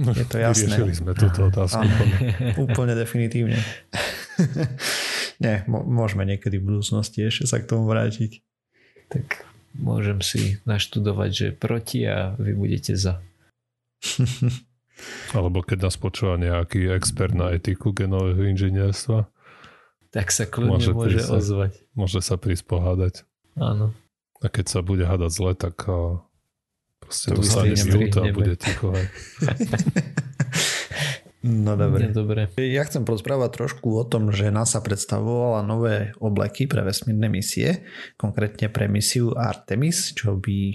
Je 0.00 0.26
to 0.28 0.36
jasné. 0.44 0.76
Vyriešili 0.76 0.92
sme 0.92 1.12
túto 1.16 1.48
otázku. 1.48 1.84
úplne 2.60 2.92
definitívne. 2.96 3.60
Nie, 5.44 5.68
môžeme 5.68 6.24
niekedy 6.24 6.56
v 6.56 6.72
budúcnosti 6.72 7.24
ešte 7.24 7.44
sa 7.44 7.60
k 7.60 7.68
tomu 7.68 7.88
vrátiť. 7.88 8.40
Tak 9.12 9.44
môžem 9.76 10.24
si 10.24 10.60
naštudovať, 10.64 11.30
že 11.32 11.46
proti 11.52 12.08
a 12.08 12.32
vy 12.40 12.56
budete 12.56 12.96
za. 12.96 13.20
Alebo 15.36 15.60
keď 15.60 15.88
nás 15.88 15.96
počúva 16.00 16.40
nejaký 16.40 16.88
expert 16.88 17.36
na 17.36 17.52
etiku 17.52 17.92
genového 17.92 18.48
inžinierstva. 18.48 19.28
Tak 20.08 20.32
sa 20.32 20.48
kľudne 20.48 20.80
môže, 20.80 20.92
môže 20.96 21.20
prísť, 21.20 21.30
ozvať. 21.36 21.72
Môže 21.92 22.20
sa 22.24 22.40
prísť 22.40 22.64
pohádať. 22.64 23.14
Áno. 23.60 23.92
A 24.40 24.46
keď 24.48 24.66
sa 24.72 24.80
bude 24.80 25.04
hádať 25.04 25.32
zle, 25.32 25.52
tak 25.52 25.84
proste 27.00 27.36
dostane 27.36 27.76
minúta 27.76 28.24
a 28.24 28.32
bude 28.32 28.56
ticho. 28.56 28.92
No 31.46 31.78
dobre. 31.78 32.10
dobre. 32.10 32.50
Ja 32.58 32.82
chcem 32.82 33.06
porozprávať 33.06 33.54
trošku 33.54 33.94
o 33.94 34.02
tom, 34.02 34.34
že 34.34 34.50
NASA 34.50 34.82
predstavovala 34.82 35.62
nové 35.62 36.10
obleky 36.18 36.66
pre 36.66 36.82
vesmírne 36.82 37.30
misie, 37.30 37.86
konkrétne 38.18 38.66
pre 38.66 38.90
misiu 38.90 39.30
Artemis, 39.30 40.10
čo 40.10 40.34
by 40.34 40.74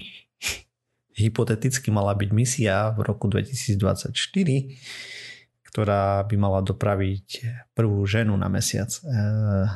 hypoteticky 1.28 1.94
mala 1.94 2.18
byť 2.18 2.30
misia 2.34 2.90
v 2.98 3.06
roku 3.06 3.30
2024, 3.30 4.12
ktorá 5.70 6.26
by 6.26 6.36
mala 6.36 6.60
dopraviť 6.66 7.28
prvú 7.78 8.04
ženu 8.10 8.34
na 8.36 8.50
mesiac. 8.50 8.90
Uh, 9.06 9.70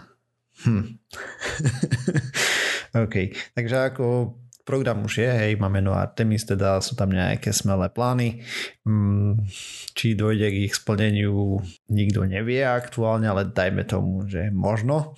hm. 0.65 0.85
OK, 3.05 3.15
takže 3.53 3.75
ako 3.93 4.35
program 4.65 5.05
už 5.05 5.21
je, 5.21 5.29
hej, 5.29 5.53
máme 5.61 5.79
no 5.79 5.93
Artemis, 5.93 6.43
teda 6.43 6.81
sú 6.81 6.97
tam 6.97 7.13
nejaké 7.13 7.53
smelé 7.53 7.87
plány. 7.93 8.41
Mm, 8.83 9.45
či 9.93 10.17
dojde 10.17 10.49
k 10.49 10.65
ich 10.65 10.73
splneniu, 10.73 11.61
nikto 11.93 12.25
nevie 12.25 12.65
aktuálne, 12.65 13.29
ale 13.29 13.53
dajme 13.53 13.85
tomu, 13.85 14.25
že 14.25 14.49
možno. 14.49 15.13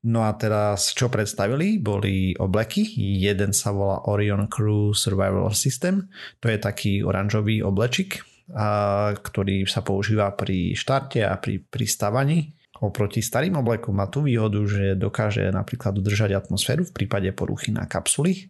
No 0.00 0.24
a 0.24 0.32
teraz 0.32 0.96
čo 0.96 1.12
predstavili? 1.12 1.76
Boli 1.76 2.32
obleky. 2.40 2.88
Jeden 3.20 3.52
sa 3.52 3.68
volá 3.74 4.00
Orion 4.08 4.48
Crew 4.48 4.96
Survival 4.96 5.52
System. 5.52 6.08
To 6.40 6.48
je 6.48 6.56
taký 6.56 7.04
oranžový 7.04 7.60
oblečik, 7.60 8.24
a, 8.56 9.12
ktorý 9.12 9.68
sa 9.68 9.84
používa 9.84 10.32
pri 10.32 10.72
štarte 10.72 11.20
a 11.20 11.36
pri 11.36 11.60
pristávaní. 11.60 12.56
Oproti 12.80 13.20
starým 13.20 13.60
oblekom 13.60 13.92
má 13.92 14.08
tú 14.08 14.24
výhodu, 14.24 14.64
že 14.64 14.96
dokáže 14.96 15.52
napríklad 15.52 16.00
udržať 16.00 16.32
atmosféru 16.32 16.88
v 16.88 16.96
prípade 16.96 17.28
poruchy 17.36 17.76
na 17.76 17.84
kapsuli 17.84 18.48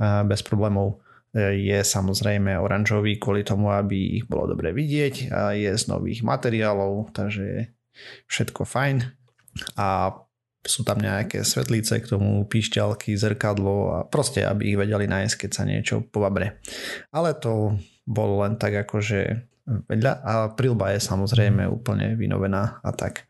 bez 0.00 0.40
problémov 0.44 1.00
je 1.36 1.78
samozrejme 1.84 2.56
oranžový 2.56 3.20
kvôli 3.20 3.44
tomu, 3.44 3.68
aby 3.68 4.20
ich 4.20 4.24
bolo 4.24 4.56
dobre 4.56 4.72
vidieť 4.72 5.14
a 5.28 5.52
je 5.52 5.68
z 5.68 5.84
nových 5.92 6.24
materiálov, 6.24 7.12
takže 7.12 7.76
všetko 8.24 8.64
fajn 8.64 9.04
a 9.76 10.16
sú 10.66 10.82
tam 10.82 10.98
nejaké 11.00 11.46
svetlice 11.46 12.02
k 12.02 12.10
tomu, 12.10 12.44
pišťalky, 12.46 13.14
zrkadlo 13.14 13.76
a 13.94 13.98
proste, 14.06 14.42
aby 14.42 14.74
ich 14.74 14.78
vedeli 14.78 15.06
nájsť, 15.06 15.34
keď 15.46 15.50
sa 15.50 15.64
niečo 15.64 16.02
povabre. 16.04 16.60
Ale 17.14 17.34
to 17.38 17.78
bolo 18.06 18.42
len 18.46 18.58
tak 18.58 18.86
akože 18.86 19.48
vedľa 19.66 20.12
a 20.22 20.32
prilba 20.54 20.94
je 20.94 21.00
samozrejme 21.02 21.66
úplne 21.66 22.14
vynovená 22.14 22.78
a 22.86 22.90
tak. 22.94 23.26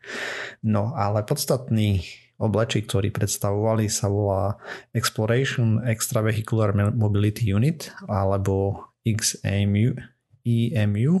No 0.61 0.93
ale 0.93 1.25
podstatný 1.25 2.05
oblečík, 2.37 2.85
ktorý 2.85 3.09
predstavovali 3.09 3.89
sa 3.89 4.13
volá 4.13 4.61
Exploration 4.93 5.81
Extravehicular 5.81 6.77
Mobility 6.93 7.49
Unit 7.49 7.89
alebo 8.05 8.85
XEMU, 9.01 9.97
EMU, 10.45 11.13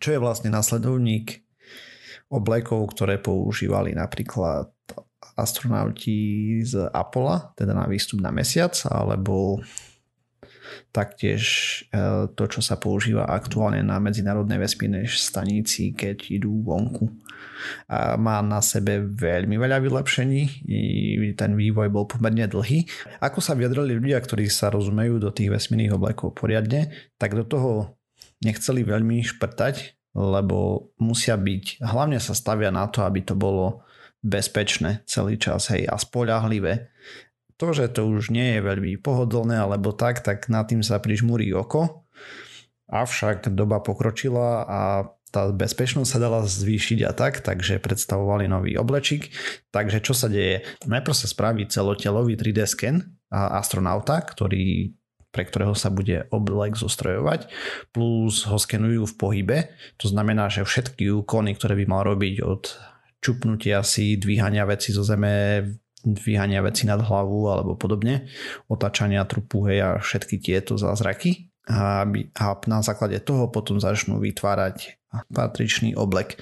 čo 0.00 0.08
je 0.10 0.18
vlastne 0.18 0.48
následovník 0.48 1.44
oblekov, 2.32 2.96
ktoré 2.96 3.20
používali 3.20 3.92
napríklad 3.92 4.72
astronauti 5.34 6.60
z 6.62 6.88
Apollo, 6.92 7.56
teda 7.56 7.72
na 7.72 7.88
výstup 7.88 8.20
na 8.20 8.30
mesiac, 8.30 8.76
alebo 8.86 9.58
taktiež 10.94 11.42
e, 11.90 12.30
to, 12.34 12.44
čo 12.46 12.60
sa 12.62 12.78
používa 12.78 13.26
aktuálne 13.26 13.82
na 13.82 13.98
medzinárodnej 13.98 14.62
vesmírnej 14.62 15.10
stanici, 15.10 15.90
keď 15.90 16.30
idú 16.30 16.62
vonku. 16.62 17.10
Má 18.20 18.44
na 18.44 18.60
sebe 18.60 19.00
veľmi 19.00 19.56
veľa 19.56 19.80
vylepšení, 19.80 20.68
ten 21.32 21.52
vývoj 21.56 21.88
bol 21.88 22.04
pomerne 22.04 22.44
dlhý. 22.44 22.84
Ako 23.24 23.40
sa 23.40 23.56
vyjadrili 23.56 23.96
ľudia, 23.96 24.20
ktorí 24.20 24.52
sa 24.52 24.68
rozumejú 24.68 25.16
do 25.16 25.32
tých 25.32 25.48
vesmírnych 25.48 25.96
oblekov 25.96 26.36
poriadne, 26.36 26.92
tak 27.16 27.32
do 27.32 27.44
toho 27.48 27.96
nechceli 28.44 28.84
veľmi 28.84 29.24
šprtať, 29.24 29.96
lebo 30.12 30.90
musia 31.00 31.34
byť, 31.40 31.80
hlavne 31.82 32.20
sa 32.20 32.36
stavia 32.36 32.68
na 32.68 32.84
to, 32.86 33.02
aby 33.02 33.24
to 33.24 33.32
bolo 33.32 33.82
bezpečné 34.24 35.04
celý 35.04 35.36
čas 35.36 35.68
hej, 35.68 35.84
a 35.84 36.00
spoľahlivé 36.00 36.88
to, 37.54 37.70
že 37.70 37.94
to 37.94 38.10
už 38.10 38.34
nie 38.34 38.58
je 38.58 38.60
veľmi 38.66 38.98
pohodlné 38.98 39.62
alebo 39.62 39.94
tak, 39.94 40.26
tak 40.26 40.50
nad 40.50 40.66
tým 40.66 40.82
sa 40.82 40.98
prižmúri 40.98 41.54
oko. 41.54 42.02
Avšak 42.90 43.46
doba 43.54 43.78
pokročila 43.78 44.66
a 44.66 44.80
tá 45.30 45.50
bezpečnosť 45.50 46.08
sa 46.10 46.22
dala 46.22 46.46
zvýšiť 46.46 46.98
a 47.06 47.10
tak, 47.10 47.42
takže 47.42 47.82
predstavovali 47.82 48.46
nový 48.46 48.78
oblečík. 48.78 49.34
Takže 49.74 49.98
čo 50.02 50.14
sa 50.14 50.30
deje? 50.30 50.62
Najprv 50.86 51.14
sa 51.14 51.26
spraví 51.26 51.66
celotelový 51.66 52.38
3D 52.38 52.66
sken 52.70 53.18
astronauta, 53.30 54.22
ktorý 54.22 54.94
pre 55.34 55.42
ktorého 55.42 55.74
sa 55.74 55.90
bude 55.90 56.30
oblek 56.30 56.78
zostrojovať, 56.78 57.50
plus 57.90 58.46
ho 58.46 58.54
skenujú 58.54 59.02
v 59.02 59.14
pohybe. 59.18 59.58
To 59.98 60.06
znamená, 60.06 60.46
že 60.46 60.62
všetky 60.62 61.10
úkony, 61.10 61.58
ktoré 61.58 61.74
by 61.74 61.86
mal 61.90 62.06
robiť 62.06 62.38
od 62.46 62.78
čupnutia 63.24 63.80
si, 63.80 64.20
dvíhania 64.20 64.68
veci 64.68 64.92
zo 64.92 65.00
zeme, 65.00 65.64
dvíhania 66.04 66.60
veci 66.60 66.84
nad 66.84 67.00
hlavu 67.00 67.48
alebo 67.48 67.80
podobne, 67.80 68.28
otáčania 68.68 69.24
trupu 69.24 69.64
hej, 69.72 69.78
a 69.80 69.90
všetky 69.96 70.36
tieto 70.36 70.76
zázraky 70.76 71.48
a, 71.64 72.04
a 72.36 72.44
na 72.68 72.84
základe 72.84 73.16
toho 73.24 73.48
potom 73.48 73.80
začnú 73.80 74.20
vytvárať 74.20 75.00
patričný 75.32 75.94
oblek. 75.94 76.36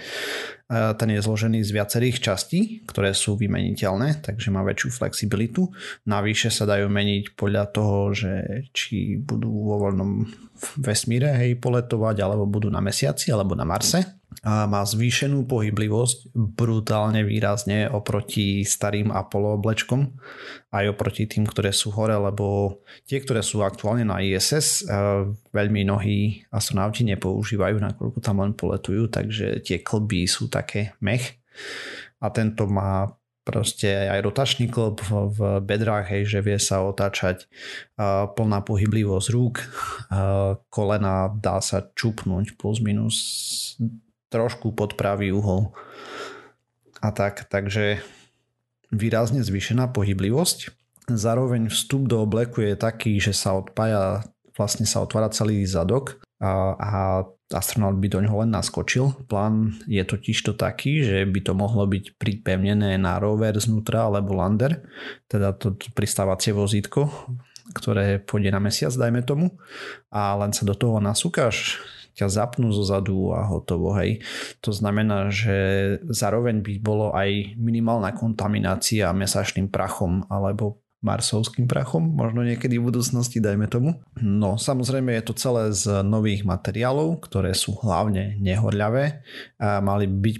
Ten 0.72 1.08
je 1.12 1.20
zložený 1.20 1.60
z 1.60 1.76
viacerých 1.76 2.24
častí, 2.24 2.80
ktoré 2.88 3.12
sú 3.12 3.36
vymeniteľné, 3.36 4.24
takže 4.24 4.48
má 4.48 4.64
väčšiu 4.64 4.88
flexibilitu. 4.88 5.68
Navyše 6.08 6.48
sa 6.48 6.64
dajú 6.64 6.88
meniť 6.88 7.36
podľa 7.36 7.64
toho, 7.68 8.16
že 8.16 8.64
či 8.72 9.20
budú 9.20 9.52
vo 9.52 9.76
voľnom 9.76 10.24
vesmíre 10.80 11.28
hej, 11.44 11.60
poletovať, 11.60 12.24
alebo 12.24 12.48
budú 12.48 12.72
na 12.72 12.80
mesiaci, 12.80 13.28
alebo 13.28 13.52
na 13.52 13.68
Marse 13.68 14.21
a 14.40 14.64
má 14.64 14.82
zvýšenú 14.82 15.44
pohyblivosť 15.44 16.32
brutálne 16.34 17.20
výrazne 17.22 17.86
oproti 17.92 18.64
starým 18.64 19.12
Apollo 19.12 19.60
oblečkom 19.60 20.16
aj 20.72 20.96
oproti 20.96 21.28
tým, 21.28 21.44
ktoré 21.44 21.68
sú 21.70 21.92
hore, 21.92 22.16
lebo 22.16 22.80
tie, 23.04 23.20
ktoré 23.20 23.44
sú 23.44 23.60
aktuálne 23.60 24.08
na 24.08 24.24
ISS, 24.24 24.88
veľmi 25.52 25.84
mnohí 25.84 26.48
astronauti 26.48 27.04
nepoužívajú, 27.12 27.76
nakoľko 27.76 28.18
tam 28.24 28.40
len 28.40 28.56
poletujú, 28.56 29.12
takže 29.12 29.60
tie 29.60 29.84
klby 29.84 30.24
sú 30.24 30.48
také 30.48 30.96
mech. 31.04 31.36
A 32.24 32.32
tento 32.32 32.64
má 32.64 33.12
proste 33.42 34.06
aj 34.06 34.22
rotačný 34.22 34.70
klb 34.70 35.02
v, 35.02 35.38
bedrách, 35.62 36.14
hej, 36.14 36.22
že 36.30 36.38
vie 36.40 36.58
sa 36.62 36.86
otáčať 36.86 37.50
uh, 37.98 38.30
plná 38.30 38.62
pohyblivosť 38.62 39.28
rúk, 39.34 39.54
uh, 39.58 40.56
kolena 40.70 41.26
dá 41.26 41.58
sa 41.58 41.82
čupnúť 41.82 42.54
plus 42.54 42.78
minus 42.78 43.16
trošku 44.32 44.72
pod 44.72 44.96
pravý 44.96 45.36
uhol. 45.36 45.76
A 47.04 47.12
tak, 47.12 47.44
takže 47.52 48.00
výrazne 48.88 49.44
zvýšená 49.44 49.92
pohyblivosť. 49.92 50.72
Zároveň 51.12 51.68
vstup 51.68 52.08
do 52.08 52.24
obleku 52.24 52.64
je 52.64 52.78
taký, 52.78 53.18
že 53.18 53.36
sa 53.36 53.58
odpája, 53.58 54.24
vlastne 54.56 54.88
sa 54.88 55.02
otvára 55.04 55.28
celý 55.28 55.66
zadok 55.68 56.22
a, 56.38 56.78
a 56.78 56.90
astronaut 57.52 57.98
by 58.00 58.08
do 58.08 58.22
ňoho 58.22 58.46
len 58.46 58.54
naskočil. 58.54 59.12
Plán 59.28 59.76
je 59.84 60.00
totiž 60.00 60.38
to 60.46 60.52
taký, 60.56 61.04
že 61.04 61.26
by 61.28 61.40
to 61.44 61.52
mohlo 61.52 61.84
byť 61.84 62.16
pripevnené 62.16 62.96
na 62.96 63.20
rover 63.20 63.58
znútra 63.60 64.08
alebo 64.08 64.38
lander, 64.38 64.80
teda 65.28 65.52
to 65.58 65.76
pristávacie 65.92 66.56
vozítko, 66.56 67.10
ktoré 67.76 68.22
pôjde 68.22 68.50
na 68.54 68.60
mesiac, 68.62 68.94
dajme 68.94 69.26
tomu, 69.26 69.58
a 70.08 70.38
len 70.38 70.54
sa 70.54 70.64
do 70.64 70.72
toho 70.72 71.02
nasúkaš 71.02 71.82
ťa 72.12 72.26
zapnú 72.28 72.72
zo 72.72 72.84
zadu 72.84 73.32
a 73.32 73.44
hotovo, 73.48 73.96
hej. 73.98 74.20
To 74.64 74.70
znamená, 74.70 75.32
že 75.32 75.56
zároveň 76.08 76.60
by 76.60 76.74
bolo 76.80 77.12
aj 77.12 77.56
minimálna 77.56 78.12
kontaminácia 78.14 79.10
mesačným 79.12 79.68
prachom 79.68 80.24
alebo 80.28 80.82
marsovským 81.02 81.66
prachom, 81.66 82.14
možno 82.14 82.46
niekedy 82.46 82.78
v 82.78 82.88
budúcnosti, 82.88 83.42
dajme 83.42 83.66
tomu. 83.66 83.98
No, 84.22 84.54
samozrejme 84.54 85.10
je 85.18 85.24
to 85.26 85.34
celé 85.34 85.74
z 85.74 86.06
nových 86.06 86.46
materiálov, 86.46 87.18
ktoré 87.26 87.52
sú 87.58 87.74
hlavne 87.82 88.38
nehorľavé 88.38 89.26
a 89.58 89.82
mali 89.82 90.06
byť 90.06 90.36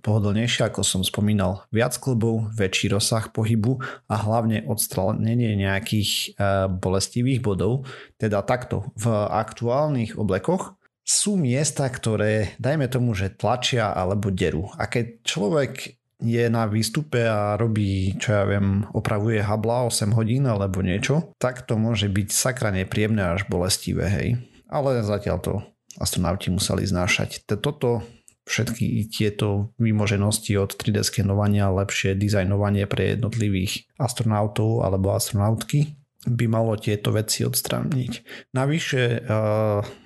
pohodlnejšie, 0.00 0.72
ako 0.72 0.80
som 0.80 1.04
spomínal, 1.04 1.68
viac 1.68 1.92
klbov, 2.00 2.56
väčší 2.56 2.96
rozsah 2.96 3.28
pohybu 3.28 3.84
a 4.08 4.16
hlavne 4.16 4.64
odstranenie 4.64 5.60
nejakých 5.60 6.10
e, 6.10 6.26
bolestivých 6.72 7.44
bodov. 7.44 7.84
Teda 8.16 8.40
takto, 8.40 8.88
v 8.96 9.12
aktuálnych 9.28 10.16
oblekoch 10.16 10.77
sú 11.08 11.40
miesta, 11.40 11.88
ktoré, 11.88 12.52
dajme 12.60 12.84
tomu, 12.92 13.16
že 13.16 13.32
tlačia 13.32 13.96
alebo 13.96 14.28
derú. 14.28 14.68
A 14.76 14.92
keď 14.92 15.24
človek 15.24 15.96
je 16.20 16.44
na 16.52 16.68
výstupe 16.68 17.24
a 17.24 17.56
robí, 17.56 18.12
čo 18.20 18.36
ja 18.36 18.44
viem, 18.44 18.84
opravuje 18.92 19.40
habla 19.40 19.88
8 19.88 20.12
hodín 20.12 20.44
alebo 20.44 20.84
niečo, 20.84 21.32
tak 21.40 21.64
to 21.64 21.80
môže 21.80 22.12
byť 22.12 22.28
sakra 22.28 22.68
nepríjemné 22.74 23.24
až 23.24 23.48
bolestivé, 23.48 24.04
hej. 24.12 24.28
Ale 24.68 25.00
zatiaľ 25.00 25.38
to 25.40 25.54
astronauti 25.96 26.52
museli 26.52 26.84
znášať. 26.84 27.48
Toto 27.48 28.04
všetky 28.44 29.08
tieto 29.08 29.72
výmoženosti 29.80 30.56
od 30.60 30.76
3D 30.76 31.04
skenovania, 31.04 31.72
lepšie 31.72 32.16
dizajnovanie 32.16 32.84
pre 32.84 33.16
jednotlivých 33.16 33.88
astronautov 33.96 34.84
alebo 34.84 35.12
astronautky 35.12 35.97
by 36.26 36.50
malo 36.50 36.74
tieto 36.74 37.14
veci 37.14 37.46
odstrániť. 37.46 38.12
Navyše 38.56 39.02
eh, 39.02 39.20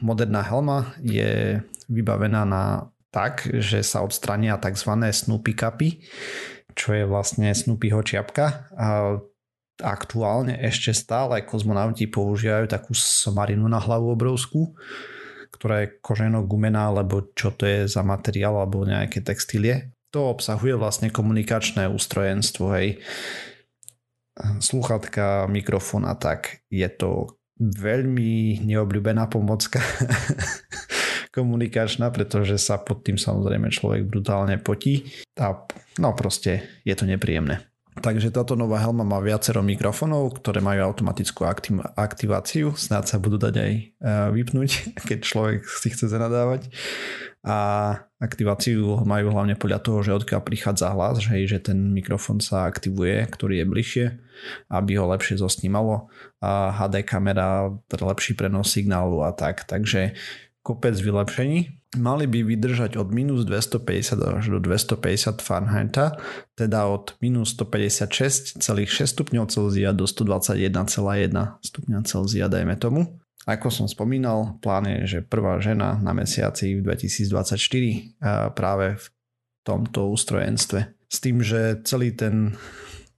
moderná 0.05 0.43
helma 0.45 0.93
je 1.01 1.63
vybavená 1.89 2.45
na 2.45 2.93
tak, 3.13 3.45
že 3.45 3.85
sa 3.85 4.01
odstrania 4.01 4.57
tzv. 4.57 4.89
Snoopy 5.13 5.53
kapy, 5.53 5.89
čo 6.73 6.97
je 6.97 7.05
vlastne 7.05 7.53
Snoopyho 7.53 8.01
čiapka. 8.01 8.73
Aktuálne 9.77 10.57
ešte 10.57 10.97
stále 10.97 11.45
kozmonauti 11.45 12.09
používajú 12.09 12.73
takú 12.73 12.97
somarinu 12.97 13.69
na 13.69 13.77
hlavu 13.77 14.17
obrovskú, 14.17 14.73
ktorá 15.53 15.85
je 15.85 15.93
koženo-gumená, 16.01 16.89
alebo 16.89 17.29
čo 17.37 17.53
to 17.53 17.69
je 17.69 17.85
za 17.85 18.01
materiál, 18.01 18.57
alebo 18.57 18.89
nejaké 18.89 19.21
textílie. 19.21 19.93
To 20.13 20.33
obsahuje 20.33 20.77
vlastne 20.77 21.13
komunikačné 21.13 21.89
ústrojenstvo, 21.89 22.65
hej 22.81 23.01
sluchatka, 24.61 25.47
mikrofón 25.49 26.09
a 26.09 26.15
tak. 26.17 26.65
Je 26.73 26.89
to 26.89 27.39
veľmi 27.61 28.65
neobľúbená 28.65 29.29
pomocka 29.31 29.79
komunikačná, 31.37 32.11
pretože 32.11 32.59
sa 32.59 32.81
pod 32.81 33.07
tým 33.07 33.17
samozrejme 33.17 33.71
človek 33.71 34.09
brutálne 34.09 34.59
potí 34.59 35.09
a 35.39 35.57
no 36.01 36.09
proste 36.13 36.83
je 36.83 36.95
to 36.97 37.07
nepríjemné. 37.09 37.73
Takže 37.93 38.33
táto 38.33 38.57
nová 38.57 38.81
helma 38.81 39.05
má 39.05 39.21
viacero 39.21 39.61
mikrofónov, 39.61 40.41
ktoré 40.41 40.65
majú 40.65 40.81
automatickú 40.81 41.45
aktiv- 41.45 41.85
aktiváciu. 41.93 42.73
Snáď 42.73 43.05
sa 43.05 43.21
budú 43.21 43.37
dať 43.37 43.55
aj 43.61 43.73
uh, 43.77 44.29
vypnúť, 44.33 44.71
keď 45.09 45.19
človek 45.21 45.61
si 45.69 45.93
chce 45.93 46.09
zanadávať. 46.09 46.73
A 47.43 47.59
aktiváciu 48.23 49.03
majú 49.03 49.35
hlavne 49.35 49.59
podľa 49.59 49.83
toho, 49.83 49.99
že 50.07 50.15
odkiaľ 50.15 50.47
prichádza 50.47 50.95
hlas, 50.95 51.19
že, 51.19 51.43
že 51.51 51.59
ten 51.59 51.91
mikrofón 51.91 52.39
sa 52.39 52.71
aktivuje, 52.71 53.27
ktorý 53.27 53.63
je 53.63 53.67
bližšie, 53.67 54.07
aby 54.71 54.95
ho 54.95 55.11
lepšie 55.11 55.43
zosnímalo 55.43 56.07
a 56.39 56.71
HD 56.71 57.03
kamera, 57.03 57.75
lepší 57.91 58.39
prenos 58.39 58.71
signálu 58.71 59.27
a 59.27 59.35
tak. 59.35 59.67
Takže 59.67 60.15
kopec 60.63 60.95
vylepšení. 60.95 61.83
Mali 61.93 62.25
by 62.25 62.41
vydržať 62.49 62.97
od 62.97 63.13
minus 63.13 63.45
250 63.45 64.17
až 64.41 64.49
do 64.49 64.59
250 64.65 65.45
Fahrenheita, 65.45 66.17
teda 66.57 66.89
od 66.89 67.21
minus 67.21 67.53
156,6 67.53 68.65
stupňov 69.13 69.45
Celzia 69.53 69.93
do 69.93 70.09
121,1 70.09 71.61
stupňa 71.61 71.99
Celzia, 72.09 72.49
dajme 72.49 72.81
tomu. 72.81 73.21
Ako 73.43 73.75
som 73.75 73.91
spomínal, 73.91 74.63
plán 74.63 74.87
je, 74.87 75.19
že 75.19 75.27
prvá 75.27 75.59
žena 75.59 75.99
na 75.99 76.15
mesiaci 76.15 76.79
v 76.79 76.87
2024 76.87 78.55
práve 78.55 78.95
v 78.95 79.07
tomto 79.67 80.15
ústrojenstve. 80.15 80.95
S 81.11 81.19
tým, 81.19 81.43
že 81.43 81.83
celý 81.83 82.15
ten 82.15 82.55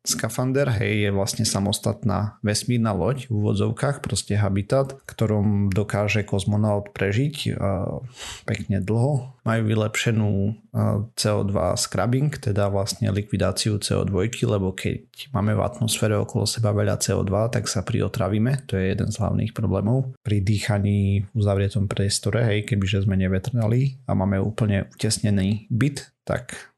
Skafander, 0.05 0.69
hej, 0.69 1.09
je 1.09 1.11
vlastne 1.17 1.49
samostatná 1.49 2.37
vesmírna 2.45 2.93
loď 2.93 3.25
v 3.33 3.41
úvodzovkách, 3.41 4.05
proste 4.05 4.37
habitat, 4.37 5.01
ktorom 5.09 5.73
dokáže 5.73 6.29
kozmonaut 6.29 6.93
prežiť 6.93 7.57
uh, 7.57 8.05
pekne 8.45 8.85
dlho. 8.85 9.33
Majú 9.49 9.63
vylepšenú 9.65 10.31
uh, 10.53 11.09
CO2 11.17 11.81
scrubbing, 11.81 12.37
teda 12.37 12.69
vlastne 12.69 13.09
likvidáciu 13.09 13.81
CO2, 13.81 14.29
lebo 14.45 14.77
keď 14.77 15.33
máme 15.33 15.57
v 15.57 15.65
atmosfére 15.65 16.21
okolo 16.21 16.45
seba 16.45 16.77
veľa 16.77 17.01
CO2, 17.01 17.49
tak 17.49 17.65
sa 17.65 17.81
priotravíme, 17.81 18.69
to 18.69 18.77
je 18.77 18.93
jeden 18.93 19.09
z 19.09 19.17
hlavných 19.17 19.57
problémov. 19.57 20.13
Pri 20.21 20.45
dýchaní 20.45 21.25
v 21.25 21.29
uzavretom 21.33 21.89
priestore, 21.89 22.45
hej, 22.45 22.69
kebyže 22.69 23.09
sme 23.09 23.17
nevetrnali 23.17 24.05
a 24.05 24.13
máme 24.13 24.37
úplne 24.37 24.85
utesnený 24.93 25.65
byt, 25.73 26.13
tak 26.29 26.77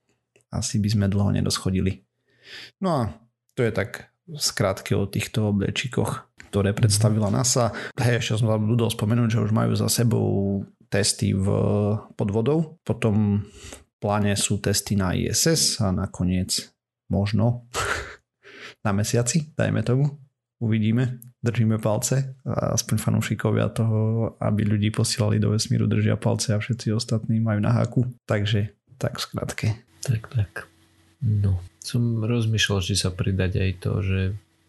asi 0.54 0.78
by 0.78 0.88
sme 0.94 1.06
dlho 1.10 1.34
nedoschodili. 1.34 2.05
No 2.80 2.88
a 2.92 3.00
to 3.56 3.64
je 3.64 3.72
tak 3.72 4.12
skrátke 4.34 4.92
o 4.98 5.06
týchto 5.06 5.54
obliečikoch, 5.54 6.26
ktoré 6.50 6.74
predstavila 6.74 7.30
NASA. 7.30 7.70
Hej, 7.94 8.22
ešte 8.22 8.42
som 8.42 8.50
zabudol 8.50 8.90
spomenúť, 8.90 9.38
že 9.38 9.42
už 9.42 9.52
majú 9.54 9.72
za 9.78 9.86
sebou 9.86 10.62
testy 10.90 11.34
v 11.34 11.46
podvodou, 12.14 12.78
potom 12.86 13.42
v 13.42 13.94
pláne 13.98 14.34
sú 14.38 14.58
testy 14.62 14.94
na 14.94 15.14
ISS 15.14 15.82
a 15.82 15.90
nakoniec 15.90 16.70
možno 17.10 17.66
na 18.86 18.90
mesiaci, 18.94 19.54
dajme 19.54 19.82
tomu. 19.82 20.06
Uvidíme, 20.56 21.20
držíme 21.44 21.76
palce 21.76 22.32
a 22.48 22.72
aspoň 22.72 22.96
fanúšikovia 22.96 23.68
toho, 23.76 24.32
aby 24.40 24.64
ľudí 24.64 24.88
posielali 24.88 25.36
do 25.36 25.52
vesmíru, 25.52 25.84
držia 25.84 26.16
palce 26.16 26.56
a 26.56 26.58
všetci 26.58 26.96
ostatní 26.96 27.44
majú 27.44 27.60
na 27.60 27.76
háku. 27.76 28.08
Takže 28.24 28.72
tak 28.96 29.20
skrátke. 29.20 29.76
Tak, 30.00 30.32
tak. 30.32 30.75
No, 31.24 31.58
som 31.80 32.20
rozmýšľal, 32.22 32.80
či 32.84 32.94
sa 32.98 33.08
pridať 33.08 33.56
aj 33.56 33.72
to, 33.80 33.92
že 34.04 34.20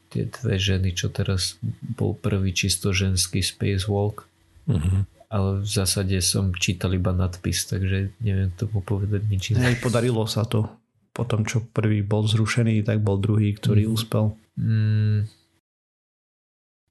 tie 0.08 0.24
dve 0.32 0.56
ženy, 0.56 0.96
čo 0.96 1.12
teraz 1.12 1.60
bol 1.84 2.16
prvý 2.16 2.56
čisto 2.56 2.96
ženský 2.96 3.44
spacewalk, 3.44 4.24
uh-huh. 4.72 5.04
ale 5.28 5.50
v 5.60 5.68
zásade 5.68 6.16
som 6.24 6.56
čítal 6.56 6.96
iba 6.96 7.12
nadpis, 7.12 7.68
takže 7.68 8.16
neviem 8.24 8.52
tomu 8.56 8.80
povedať 8.80 9.22
nič 9.28 9.44
iné. 9.52 9.76
Aj 9.76 9.78
podarilo 9.84 10.24
sa 10.26 10.48
to. 10.48 10.72
Po 11.12 11.26
tom, 11.28 11.44
čo 11.44 11.66
prvý 11.74 12.06
bol 12.06 12.24
zrušený, 12.30 12.86
tak 12.86 13.04
bol 13.04 13.20
druhý, 13.20 13.52
ktorý 13.52 13.90
uh-huh. 13.90 13.96
úspel. 13.98 14.26
Mm, 14.56 15.28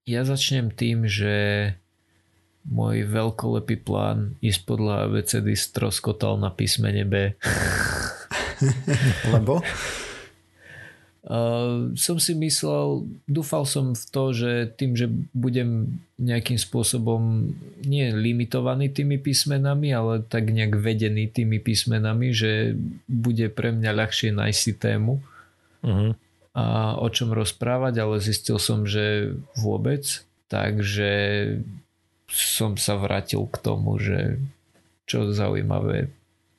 ja 0.07 0.21
začnem 0.27 0.75
tým, 0.75 1.09
že 1.09 1.35
môj 2.67 3.07
veľkolepý 3.07 3.87
plán 3.87 4.35
ísť 4.43 4.61
podľa 4.67 5.07
ABCD 5.07 5.55
stroskotal 5.55 6.37
na 6.37 6.51
písmene 6.51 7.07
B. 7.07 7.15
Lebo? 9.35 9.61
Uh, 11.27 11.91
som 11.99 12.23
si 12.23 12.39
myslel, 12.39 13.03
dúfal 13.27 13.67
som 13.67 13.99
v 13.99 14.05
to, 14.15 14.31
že 14.31 14.71
tým, 14.79 14.95
že 14.95 15.11
budem 15.35 15.99
nejakým 16.23 16.55
spôsobom 16.55 17.51
nie 17.83 18.15
limitovaný 18.15 18.95
tými 18.95 19.19
písmenami, 19.19 19.91
ale 19.91 20.23
tak 20.23 20.55
nejak 20.55 20.79
vedený 20.79 21.27
tými 21.27 21.59
písmenami, 21.59 22.31
že 22.31 22.79
bude 23.11 23.51
pre 23.51 23.75
mňa 23.75 23.91
ľahšie 23.91 24.39
nájsť 24.39 24.61
si 24.63 24.73
tému 24.79 25.19
uh-huh. 25.83 26.15
a 26.55 26.95
o 26.95 27.09
čom 27.11 27.35
rozprávať, 27.35 28.07
ale 28.07 28.23
zistil 28.23 28.63
som, 28.63 28.87
že 28.87 29.35
vôbec. 29.59 30.07
Takže 30.47 31.11
som 32.31 32.79
sa 32.79 32.95
vrátil 33.03 33.43
k 33.51 33.57
tomu, 33.59 33.99
že 33.99 34.39
čo 35.11 35.35
zaujímavé 35.35 36.07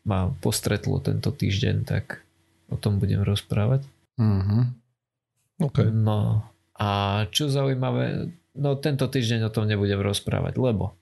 ma 0.08 0.32
postretlo 0.39 1.04
tento 1.04 1.30
týždeň, 1.36 1.76
tak 1.84 2.24
o 2.72 2.80
tom 2.80 2.98
budem 2.98 3.22
rozprávať. 3.22 3.84
Mm-hmm. 4.17 4.63
Okay. 5.67 5.91
No 5.91 6.48
a 6.80 6.89
čo 7.30 7.52
zaujímavé, 7.52 8.32
no 8.56 8.70
tento 8.80 9.06
týždeň 9.12 9.52
o 9.52 9.54
tom 9.54 9.67
nebudem 9.67 10.00
rozprávať, 10.00 10.56
lebo 10.56 10.96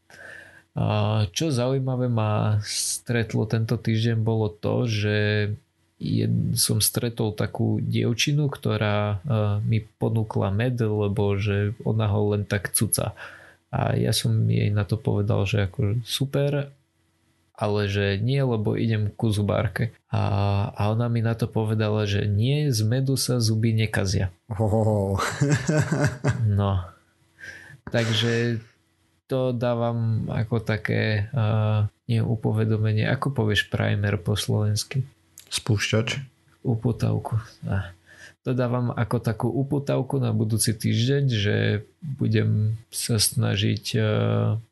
a 0.76 1.24
čo 1.32 1.56
zaujímavé 1.56 2.12
ma 2.12 2.60
stretlo 2.68 3.48
tento 3.48 3.80
týždeň 3.80 4.20
bolo 4.20 4.52
to, 4.52 4.84
že 4.92 5.18
jed, 5.96 6.60
som 6.60 6.84
stretol 6.84 7.32
takú 7.32 7.80
dievčinu, 7.80 8.52
ktorá 8.52 9.24
uh, 9.24 9.64
mi 9.64 9.80
ponúkla 9.80 10.52
med, 10.52 10.76
lebo 10.84 11.40
že 11.40 11.72
ona 11.88 12.12
ho 12.12 12.36
len 12.36 12.44
tak 12.44 12.76
cuca. 12.76 13.16
A 13.72 13.96
ja 13.96 14.12
som 14.12 14.36
jej 14.52 14.68
na 14.68 14.84
to 14.84 15.00
povedal, 15.00 15.48
že 15.48 15.64
ako 15.64 16.04
super, 16.04 16.76
ale 17.56 17.88
že 17.88 18.20
nie, 18.20 18.44
lebo 18.44 18.76
idem 18.76 19.12
ku 19.16 19.32
zubárke. 19.32 19.96
A, 20.12 20.22
a 20.76 20.82
ona 20.92 21.08
mi 21.08 21.24
na 21.24 21.34
to 21.36 21.48
povedala, 21.48 22.04
že 22.04 22.28
nie, 22.28 22.72
z 22.72 22.84
medu 22.84 23.16
sa 23.16 23.40
zuby 23.40 23.72
nekazia. 23.72 24.32
Oh. 24.52 25.16
no. 26.60 26.84
Takže 27.90 28.60
to 29.26 29.56
dávam 29.56 30.30
ako 30.30 30.62
také 30.62 31.32
uh, 31.34 31.88
nie 32.06 32.22
upovedomenie. 32.22 33.08
Ako 33.08 33.34
povieš 33.34 33.72
primer 33.72 34.20
po 34.22 34.38
slovensky? 34.38 35.02
Spúšťač. 35.50 36.22
Upotavku. 36.62 37.40
Ah 37.66 37.96
to 38.46 38.54
dávam 38.54 38.94
ako 38.94 39.18
takú 39.18 39.50
uputavku 39.50 40.22
na 40.22 40.30
budúci 40.30 40.78
týždeň, 40.78 41.24
že 41.34 41.82
budem 42.06 42.78
sa 42.94 43.18
snažiť 43.18 43.86
e, 43.98 44.00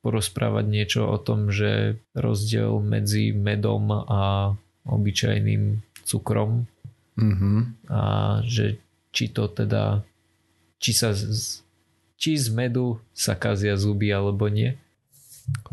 porozprávať 0.05 0.65
niečo 0.69 1.09
o 1.09 1.17
tom, 1.17 1.49
že 1.49 1.97
rozdiel 2.13 2.77
medzi 2.85 3.33
medom 3.33 3.89
a 3.89 4.53
obyčajným 4.85 5.81
cukrom 6.05 6.69
mm-hmm. 7.17 7.89
a 7.89 8.01
že 8.45 8.77
či 9.09 9.33
to 9.33 9.49
teda 9.49 10.05
či 10.77 10.93
sa 10.93 11.17
z, 11.17 11.65
či 12.13 12.37
z 12.37 12.53
medu 12.53 13.01
sa 13.09 13.33
kazia 13.33 13.73
zuby 13.73 14.13
alebo 14.13 14.53
nie. 14.53 14.77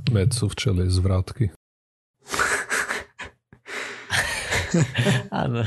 Med 0.09 0.33
sú 0.33 0.49
včeli 0.49 0.89
zvratky. 0.89 1.53
Áno, 5.43 5.63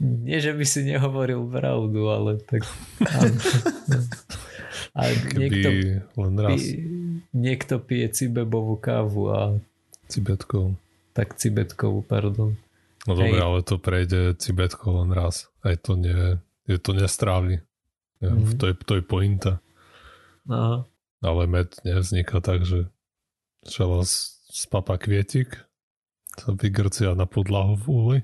nie, 0.00 0.38
že 0.40 0.52
by 0.54 0.64
si 0.64 0.86
nehovoril 0.88 1.44
pravdu, 1.48 2.08
ale 2.08 2.30
tak... 2.44 2.64
A 4.98 5.14
niekto, 5.14 5.68
len 6.18 6.34
raz. 6.42 6.58
Pí, 6.58 6.82
niekto 7.30 7.78
pije 7.78 8.10
cibebovú 8.10 8.82
kávu 8.82 9.30
a... 9.30 9.40
Cibetkovú. 10.10 10.74
Tak 11.14 11.38
cibetkovú, 11.38 12.02
pardon. 12.02 12.58
No 13.06 13.12
dobre, 13.14 13.38
ale 13.38 13.62
to 13.62 13.78
prejde 13.78 14.34
cibetko 14.34 15.02
len 15.02 15.14
raz. 15.14 15.46
Aj 15.62 15.78
to 15.78 15.94
nie, 15.94 16.40
je 16.66 16.78
to 16.82 16.98
nestrávi. 16.98 17.62
Ja, 18.18 18.34
mm-hmm. 18.34 18.58
to, 18.58 18.64
je, 18.66 18.74
to 18.82 18.92
je 18.98 19.04
pointa. 19.06 19.62
Aha. 20.50 20.82
Ale 21.22 21.42
med 21.46 21.78
nevzniká 21.86 22.42
tak, 22.42 22.66
že 22.66 22.90
šala 23.66 24.02
z 24.06 24.64
papa 24.70 24.98
kvietik 24.98 25.67
sa 26.38 26.54
vygrcia 26.54 27.18
na 27.18 27.26
podlahu 27.26 27.74
v 27.74 27.84
úli. 27.86 28.18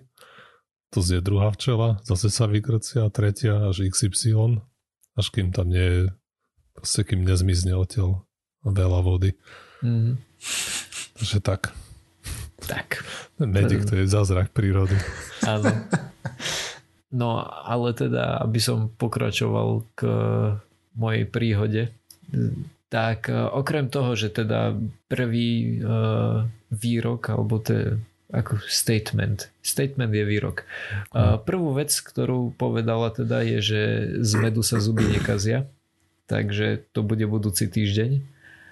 To 0.95 1.03
zje 1.03 1.19
druhá 1.19 1.51
včela, 1.51 1.99
zase 2.07 2.31
sa 2.31 2.47
vygrcia, 2.47 3.11
tretia 3.11 3.67
až 3.67 3.91
XY, 3.91 4.63
až 5.19 5.27
kým 5.35 5.51
tam 5.51 5.75
nie 5.75 5.83
je, 5.83 6.03
proste 6.79 7.03
kým 7.03 7.27
nezmizne 7.27 7.75
odtiaľ 7.75 8.23
veľa 8.63 9.01
vody. 9.03 9.35
Mm. 9.83 10.17
Takže 11.19 11.39
tak. 11.43 11.75
Tak. 12.65 13.03
Medik 13.43 13.85
to 13.85 13.99
je 13.99 14.07
zázrak 14.07 14.55
prírody. 14.55 14.95
Áno. 15.43 15.69
No 17.15 17.43
ale 17.47 17.95
teda, 17.95 18.43
aby 18.43 18.59
som 18.59 18.91
pokračoval 18.91 19.87
k 19.95 20.01
mojej 20.95 21.25
príhode, 21.31 21.83
tak 22.95 23.27
e, 23.27 23.35
okrem 23.35 23.91
toho, 23.91 24.15
že 24.15 24.31
teda 24.31 24.79
prvý 25.11 25.83
uh, 25.83 26.47
výrok, 26.71 27.35
alebo 27.35 27.59
to 27.59 27.99
ako 28.31 28.63
statement. 28.71 29.51
Statement 29.67 30.15
je 30.15 30.23
výrok. 30.23 30.63
Uh, 31.11 31.39
prvú 31.43 31.75
vec, 31.75 31.91
ktorú 31.91 32.55
povedala 32.55 33.11
teda 33.11 33.43
je, 33.43 33.59
že 33.59 33.83
z 34.23 34.33
medu 34.39 34.63
sa 34.63 34.79
zuby 34.79 35.11
nekazia, 35.11 35.67
takže 36.31 36.87
to 36.95 37.03
bude 37.03 37.27
budúci 37.27 37.67
týždeň. 37.67 38.23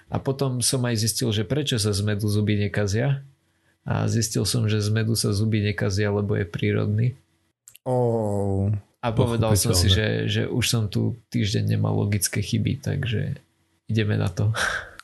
A 0.07 0.19
potom 0.23 0.63
som 0.63 0.83
aj 0.87 1.03
zistil, 1.03 1.31
že 1.35 1.43
prečo 1.43 1.75
sa 1.75 1.91
z 1.91 1.99
medu 2.07 2.27
zuby 2.31 2.55
nekazia. 2.55 3.27
a 3.83 4.07
zistil 4.07 4.47
som, 4.47 4.71
že 4.71 4.79
z 4.79 4.87
medu 4.87 5.19
sa 5.19 5.35
zuby 5.35 5.59
nekazia, 5.59 6.11
lebo 6.15 6.39
je 6.39 6.47
prírodný. 6.47 7.07
Oh, 7.83 8.71
a 9.03 9.11
povedal 9.11 9.59
som 9.59 9.75
si, 9.75 9.91
že, 9.91 10.31
že 10.31 10.47
už 10.47 10.63
som 10.63 10.83
tu 10.87 11.19
týždeň 11.27 11.75
nemal 11.75 11.91
logické 11.91 12.39
chyby, 12.39 12.79
takže 12.79 13.42
ideme 13.87 14.15
na 14.15 14.29
to. 14.31 14.51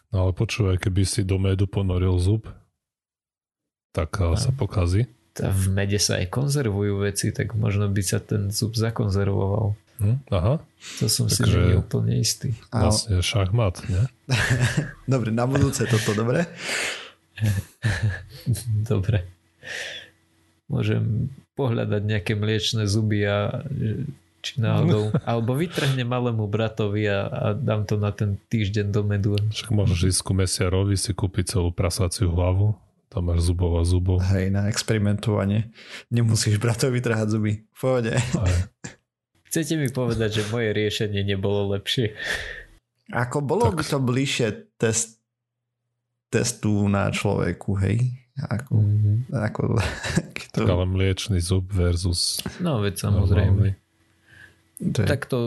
No 0.09 0.25
ale 0.25 0.31
počúvaj, 0.33 0.81
keby 0.81 1.05
si 1.05 1.21
do 1.21 1.37
medu 1.37 1.69
ponoril 1.69 2.17
zub, 2.17 2.49
tak 3.93 4.17
a... 4.21 4.33
sa 4.37 4.49
pokazí. 4.49 5.05
v 5.37 5.65
mede 5.71 6.01
sa 6.01 6.17
aj 6.17 6.27
konzervujú 6.33 7.05
veci, 7.05 7.29
tak 7.29 7.53
možno 7.53 7.87
by 7.87 8.01
sa 8.01 8.17
ten 8.17 8.49
zub 8.49 8.73
zakonzervoval. 8.73 9.77
Hm, 9.99 10.17
aha. 10.31 10.63
To 11.03 11.05
som 11.11 11.27
Takže 11.27 11.43
si 11.43 11.59
nie 11.59 11.75
úplne 11.75 12.13
istý. 12.23 12.55
Vlastne 12.71 13.19
šachmat, 13.19 13.83
nie? 13.91 14.03
dobre, 15.13 15.29
na 15.35 15.43
budúce 15.43 15.83
toto, 15.85 16.15
dobre? 16.15 16.47
dobre. 18.91 19.27
Môžem 20.71 21.27
pohľadať 21.59 22.01
nejaké 22.01 22.33
mliečne 22.39 22.87
zuby 22.87 23.27
a 23.27 23.67
či 24.39 24.59
náhodou, 24.63 25.11
alebo 25.29 25.55
vytrhne 25.55 26.03
malému 26.03 26.47
bratovi 26.47 27.07
a, 27.07 27.27
a 27.27 27.45
dám 27.53 27.85
to 27.85 27.99
na 27.99 28.11
ten 28.11 28.39
týždeň 28.49 28.87
do 28.89 29.01
medu. 29.03 29.35
Však 29.35 29.69
môžeš 29.71 30.15
ísť 30.15 30.21
ku 30.23 30.33
mesiarovi 30.35 30.95
si 30.95 31.11
kúpiť 31.15 31.59
celú 31.59 31.69
prasaciu 31.71 32.31
hlavu, 32.31 32.75
tam 33.09 33.33
máš 33.33 33.49
zubov 33.49 33.81
a 33.81 33.83
zubov. 33.83 34.21
Hej, 34.21 34.53
na 34.53 34.69
experimentovanie. 34.69 35.73
Nemusíš 36.13 36.61
bratovi 36.61 37.01
trhať 37.01 37.27
zuby. 37.33 37.65
V 37.73 37.79
pohode. 37.81 38.13
Chcete 39.49 39.81
mi 39.81 39.89
povedať, 39.89 40.41
že 40.41 40.51
moje 40.53 40.69
riešenie 40.77 41.25
nebolo 41.25 41.73
lepšie? 41.73 42.13
Ako 43.09 43.41
bolo 43.41 43.73
tak. 43.73 43.81
by 43.81 43.83
to 43.89 43.97
bližšie 43.97 44.47
test, 44.77 45.17
testu 46.29 46.85
na 46.85 47.09
človeku, 47.09 47.73
hej? 47.81 48.13
Ako, 48.45 48.77
mm-hmm. 48.77 49.17
ako, 49.33 49.61
to... 50.53 50.57
Tak 50.63 50.69
ale 50.69 50.85
mliečný 50.85 51.41
zub 51.41 51.65
versus... 51.73 52.45
No 52.61 52.77
veď 52.85 53.09
samozrejme. 53.09 53.73
To 54.79 55.03
je... 55.03 55.07
Takto, 55.11 55.37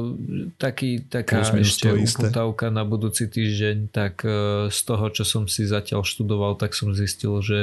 taký, 0.60 1.08
taká 1.08 1.40
ešte 1.40 1.88
uputavka 1.88 2.68
na 2.68 2.84
budúci 2.84 3.24
týždeň, 3.32 3.88
tak 3.88 4.28
e, 4.28 4.68
z 4.68 4.80
toho, 4.84 5.08
čo 5.08 5.24
som 5.24 5.48
si 5.48 5.64
zatiaľ 5.64 6.04
študoval, 6.04 6.60
tak 6.60 6.76
som 6.76 6.92
zistil, 6.92 7.40
že 7.40 7.60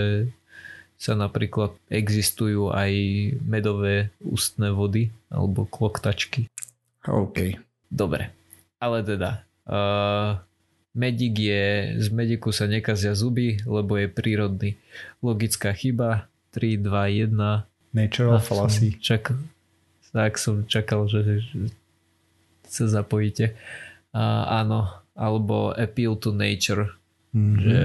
sa 0.99 1.13
napríklad 1.13 1.77
existujú 1.87 2.73
aj 2.73 2.91
medové 3.45 4.11
ústne 4.19 4.73
vody 4.73 5.13
alebo 5.29 5.63
kloktačky. 5.63 6.49
OK. 7.07 7.55
Dobre. 7.87 8.35
Ale 8.83 9.05
teda, 9.05 9.47
uh, 9.69 10.43
Medik 10.91 11.39
je, 11.39 11.95
z 12.01 12.07
mediku 12.11 12.51
sa 12.51 12.67
nekazia 12.67 13.15
zuby, 13.15 13.63
lebo 13.63 13.95
je 13.95 14.11
prírodný. 14.11 14.69
Logická 15.23 15.71
chyba, 15.71 16.27
3, 16.51 16.83
2, 16.83 17.31
1. 17.31 17.95
Natural 17.95 18.41
fallacy. 18.43 18.99
Čak, 18.99 19.31
tak 20.11 20.41
som 20.41 20.65
čakal, 20.65 21.05
že, 21.05 21.41
že 21.41 21.73
sa 22.65 22.85
zapojíte. 22.85 23.57
A, 24.13 24.61
áno, 24.65 24.89
alebo 25.13 25.73
appeal 25.73 26.17
to 26.17 26.33
nature. 26.33 26.93
Mm-hmm. 27.33 27.59
Že... 27.61 27.79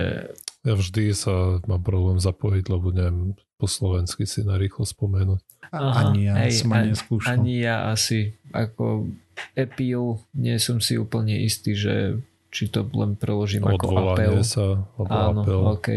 Ja 0.64 0.74
vždy 0.76 1.04
sa 1.12 1.34
mám 1.68 1.84
problém 1.84 2.16
zapojiť, 2.16 2.64
lebo 2.72 2.88
neviem 2.94 3.36
po 3.60 3.68
slovensky 3.68 4.24
si 4.24 4.40
narýchlo 4.40 4.88
spomenúť. 4.88 5.40
Aha, 5.74 6.12
ani 6.12 6.30
ja 6.30 6.34
hej, 6.44 6.64
som 6.64 6.70
ani 6.72 6.94
neskúšal. 6.94 7.28
Ani 7.34 7.54
ja 7.64 7.90
asi. 7.90 8.36
Ako 8.54 9.10
appeal, 9.58 10.22
nie 10.36 10.56
som 10.62 10.78
si 10.78 10.94
úplne 10.96 11.34
istý, 11.42 11.74
že 11.74 12.22
či 12.54 12.70
to 12.70 12.86
len 12.94 13.18
preložím 13.18 13.66
ako 13.66 14.14
apel. 14.14 14.46
sa, 14.46 14.86
Áno, 15.10 15.42
apel. 15.42 15.60
OK. 15.74 15.88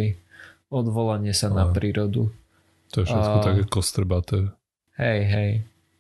Odvolanie 0.74 1.32
sa 1.32 1.54
a, 1.54 1.56
na 1.56 1.66
prírodu. 1.70 2.34
To 2.92 2.96
je 3.04 3.06
všetko 3.06 3.38
a, 3.38 3.46
také 3.46 3.64
kostrbaté. 3.70 4.38
Hej, 4.98 5.22
hej. 5.30 5.52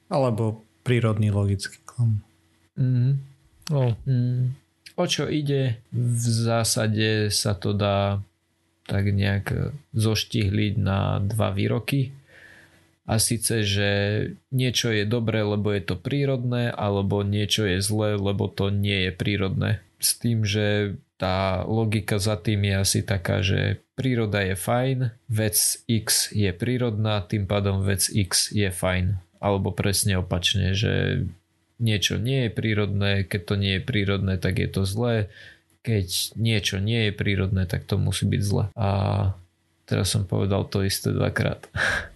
Alebo 0.07 0.63
prírodný 0.87 1.31
logický 1.31 1.83
klam. 1.83 2.23
Mm. 2.79 3.19
No. 3.71 3.95
Mm. 4.07 4.55
O 4.97 5.03
čo 5.05 5.27
ide? 5.27 5.83
V 5.91 6.25
zásade 6.25 7.29
sa 7.29 7.53
to 7.53 7.75
dá 7.75 8.23
tak 8.87 9.11
nejak 9.11 9.75
zoštihliť 9.91 10.73
na 10.79 11.19
dva 11.19 11.51
výroky. 11.51 12.15
A 13.07 13.19
síce, 13.19 13.63
že 13.63 13.89
niečo 14.51 14.91
je 14.91 15.07
dobré, 15.07 15.43
lebo 15.43 15.71
je 15.71 15.83
to 15.83 15.95
prírodné, 15.95 16.71
alebo 16.71 17.23
niečo 17.23 17.63
je 17.63 17.79
zlé, 17.79 18.19
lebo 18.19 18.51
to 18.51 18.67
nie 18.67 19.07
je 19.07 19.11
prírodné 19.15 19.71
s 19.97 20.17
tým, 20.17 20.45
že 20.45 20.97
tá 21.17 21.65
logika 21.65 22.21
za 22.21 22.37
tým 22.37 22.61
je 22.69 22.75
asi 22.77 22.99
taká, 23.01 23.41
že 23.41 23.81
príroda 23.97 24.45
je 24.45 24.53
fajn, 24.53 24.97
vec 25.25 25.57
X 25.89 26.29
je 26.29 26.53
prírodná, 26.53 27.25
tým 27.25 27.49
pádom 27.49 27.81
vec 27.81 28.05
X 28.05 28.53
je 28.53 28.69
fajn. 28.69 29.17
Alebo 29.37 29.69
presne 29.69 30.17
opačne, 30.17 30.73
že 30.73 31.25
niečo 31.77 32.17
nie 32.17 32.47
je 32.47 32.51
prírodné, 32.53 33.11
keď 33.23 33.41
to 33.53 33.55
nie 33.55 33.73
je 33.77 33.81
prírodné, 33.85 34.33
tak 34.41 34.57
je 34.57 34.69
to 34.69 34.83
zlé. 34.83 35.29
Keď 35.85 36.35
niečo 36.35 36.81
nie 36.81 37.09
je 37.09 37.13
prírodné, 37.13 37.69
tak 37.69 37.85
to 37.85 38.01
musí 38.01 38.27
byť 38.27 38.41
zle. 38.43 38.65
A 38.75 38.89
teraz 39.87 40.11
som 40.11 40.27
povedal 40.27 40.65
to 40.67 40.83
isté 40.83 41.13
dvakrát. 41.13 41.69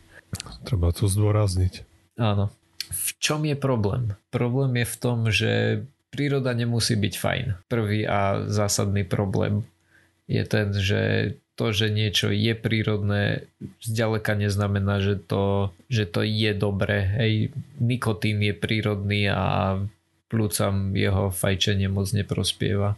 Treba 0.68 0.92
to 0.92 1.08
zdôrazniť. 1.08 1.86
Áno. 2.20 2.52
V 2.92 3.10
čom 3.24 3.48
je 3.48 3.56
problém? 3.56 4.20
Problém 4.34 4.84
je 4.84 4.88
v 4.88 4.98
tom, 5.00 5.18
že 5.32 5.52
príroda 6.12 6.52
nemusí 6.52 7.00
byť 7.00 7.14
fajn. 7.16 7.46
Prvý 7.72 8.04
a 8.04 8.44
zásadný 8.52 9.08
problém 9.08 9.64
je 10.28 10.44
ten, 10.44 10.76
že 10.76 11.02
to, 11.56 11.76
že 11.76 11.92
niečo 11.92 12.32
je 12.32 12.56
prírodné, 12.56 13.46
zďaleka 13.84 14.34
neznamená, 14.40 15.04
že 15.04 15.20
to, 15.20 15.76
že 15.92 16.08
to 16.08 16.24
je 16.24 16.52
dobré. 16.56 17.06
Hej, 17.20 17.34
nikotín 17.78 18.42
je 18.42 18.56
prírodný 18.56 19.28
a 19.28 19.78
plúcam 20.32 20.96
jeho 20.96 21.30
fajčenie 21.30 21.92
moc 21.92 22.08
neprospieva. 22.16 22.96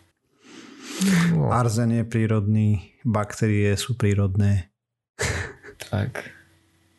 No. 1.34 1.50
Arzen 1.50 1.92
je 1.92 2.04
prírodný, 2.06 2.94
baktérie 3.02 3.74
sú 3.74 3.98
prírodné. 3.98 4.70
Tak. 5.90 6.30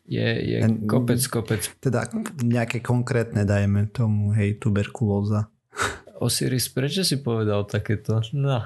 Je, 0.05 0.21
je 0.21 0.59
kopec, 0.85 1.23
kopec. 1.33 1.63
Teda 1.81 2.05
nejaké 2.45 2.85
konkrétne 2.85 3.49
dajme 3.49 3.89
tomu, 3.89 4.37
hej, 4.37 4.61
tuberkulóza. 4.61 5.49
Osiris, 6.21 6.69
prečo 6.69 7.03
si 7.03 7.25
povedal 7.25 7.65
takéto? 7.65 8.21
No, 8.37 8.61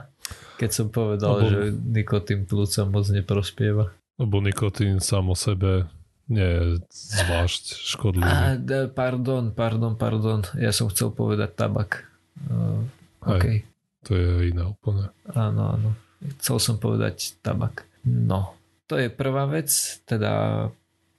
keď 0.58 0.70
som 0.74 0.86
povedal, 0.90 1.38
Lebo... 1.38 1.48
že 1.48 1.60
nikotín 1.74 2.44
plúca 2.44 2.82
moc 2.84 3.06
neprospieva. 3.08 3.94
Lebo 4.18 4.42
nikotín 4.42 4.98
sám 4.98 5.30
o 5.30 5.36
sebe 5.38 5.86
nie 6.28 6.44
je 6.44 6.64
zvlášť 6.92 7.62
škodlivý. 7.88 8.28
A, 8.28 8.58
pardon, 8.92 9.54
pardon, 9.54 9.96
pardon. 9.96 10.44
Ja 10.60 10.76
som 10.76 10.92
chcel 10.92 11.14
povedať 11.14 11.56
tabak. 11.56 12.04
Uh, 12.50 12.84
okay. 13.24 13.64
to 14.04 14.12
je 14.12 14.52
iné 14.52 14.68
úplne. 14.68 15.08
Áno, 15.32 15.78
áno. 15.78 15.90
Chcel 16.38 16.60
som 16.60 16.76
povedať 16.76 17.38
tabak. 17.40 17.88
No, 18.04 18.58
to 18.90 19.00
je 19.00 19.08
prvá 19.08 19.48
vec, 19.48 19.70
teda 20.04 20.68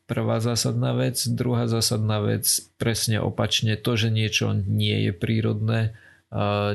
prvá 0.10 0.42
zásadná 0.42 0.94
vec. 0.98 1.22
Druhá 1.30 1.66
zásadná 1.70 2.22
vec, 2.22 2.46
presne 2.82 3.22
opačne, 3.22 3.78
to, 3.78 3.94
že 3.94 4.10
niečo 4.10 4.54
nie 4.54 5.10
je 5.10 5.12
prírodné, 5.14 5.94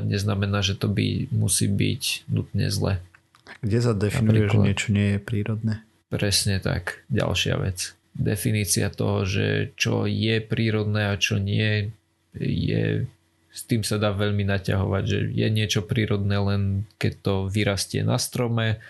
neznamená, 0.03 0.59
že 0.59 0.75
to 0.75 0.91
by 0.91 1.31
musí 1.31 1.71
byť 1.71 2.27
nutne 2.27 2.67
zle. 2.67 2.99
Kde 3.63 3.79
sa 3.79 3.93
definuje, 3.95 4.51
že 4.51 4.59
niečo 4.59 4.87
nie 4.91 5.15
je 5.15 5.19
prírodné? 5.21 5.73
Presne 6.11 6.59
tak. 6.59 7.05
Ďalšia 7.07 7.55
vec. 7.59 7.95
Definícia 8.15 8.87
toho, 8.91 9.27
že 9.27 9.75
čo 9.75 10.07
je 10.07 10.39
prírodné 10.39 11.11
a 11.11 11.19
čo 11.19 11.39
nie 11.39 11.91
je 12.35 13.07
s 13.55 13.63
tým 13.63 13.87
sa 13.87 13.95
dá 13.95 14.11
veľmi 14.11 14.43
naťahovať, 14.43 15.03
že 15.07 15.19
je 15.31 15.47
niečo 15.47 15.87
prírodné 15.87 16.35
len 16.35 16.83
keď 16.99 17.13
to 17.23 17.33
vyrastie 17.47 18.03
na 18.03 18.19
strome 18.19 18.83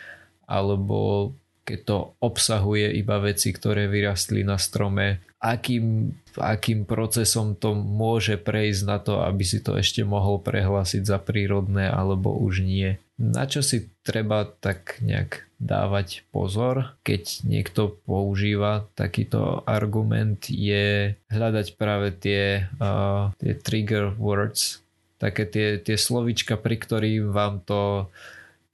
alebo 0.49 1.29
keď 1.65 1.79
to 1.85 1.97
obsahuje 2.17 2.93
iba 2.97 3.21
veci, 3.21 3.53
ktoré 3.53 3.85
vyrastli 3.85 4.41
na 4.41 4.57
strome, 4.57 5.21
akým, 5.37 6.13
akým 6.39 6.83
procesom 6.83 7.55
to 7.55 7.75
môže 7.75 8.39
prejsť 8.41 8.81
na 8.85 8.97
to, 8.99 9.23
aby 9.23 9.43
si 9.43 9.63
to 9.63 9.75
ešte 9.79 10.03
mohol 10.03 10.39
prehlásiť 10.39 11.03
za 11.03 11.17
prírodné 11.19 11.87
alebo 11.87 12.35
už 12.35 12.63
nie. 12.63 12.99
Na 13.15 13.47
čo 13.47 13.63
si 13.63 13.87
treba 14.03 14.43
tak 14.43 14.99
nejak 14.99 15.47
dávať 15.55 16.27
pozor, 16.35 16.99
keď 17.07 17.47
niekto 17.47 17.95
používa 18.03 18.91
takýto 18.93 19.63
argument, 19.63 20.51
je 20.51 21.15
hľadať 21.31 21.79
práve 21.79 22.11
tie, 22.11 22.67
uh, 22.83 23.31
tie 23.39 23.55
trigger 23.55 24.11
words, 24.19 24.83
také 25.15 25.47
tie, 25.47 25.67
tie 25.79 25.95
slovička, 25.95 26.59
pri 26.59 26.75
ktorým 26.75 27.31
vám 27.31 27.63
to 27.63 28.11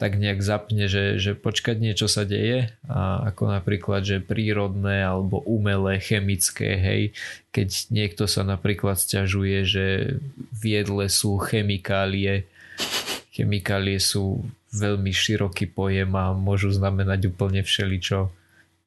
tak 0.01 0.17
nejak 0.17 0.41
zapne, 0.41 0.89
že, 0.89 1.21
že 1.21 1.37
počkať 1.37 1.77
niečo 1.77 2.09
sa 2.09 2.25
deje 2.25 2.73
a 2.89 3.29
ako 3.29 3.53
napríklad, 3.53 4.01
že 4.01 4.17
prírodné 4.17 5.05
alebo 5.05 5.45
umelé, 5.45 6.01
chemické, 6.01 6.73
hej, 6.73 7.01
keď 7.53 7.93
niekto 7.93 8.25
sa 8.25 8.41
napríklad 8.41 8.97
stiažuje, 8.97 9.61
že 9.61 9.85
v 10.57 10.63
jedle 10.65 11.05
sú 11.05 11.37
chemikálie, 11.37 12.49
chemikálie 13.29 14.01
sú 14.01 14.41
veľmi 14.73 15.13
široký 15.13 15.69
pojem 15.69 16.09
a 16.17 16.33
môžu 16.33 16.73
znamenať 16.73 17.29
úplne 17.29 17.61
všeličo. 17.61 18.33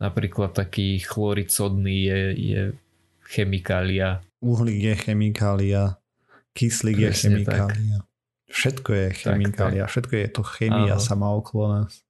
napríklad 0.03 0.51
taký 0.51 0.99
chloricodný 0.99 2.11
je, 2.11 2.21
je 2.35 2.63
chemikália. 3.31 4.19
Uhlík 4.43 4.83
je 4.83 4.95
chemikália, 4.99 5.95
kyslík 6.59 7.07
Presne 7.07 7.07
je 7.07 7.15
chemikália. 7.15 8.03
Tak. 8.03 8.14
Všetko 8.55 8.91
je 8.95 9.07
chemikália, 9.19 9.83
tak, 9.85 9.91
tak. 9.91 9.93
všetko 9.93 10.13
je 10.15 10.29
to 10.31 10.43
chemia 10.47 10.95
sama 11.03 11.27
okolo 11.35 11.65
nás. 11.83 12.07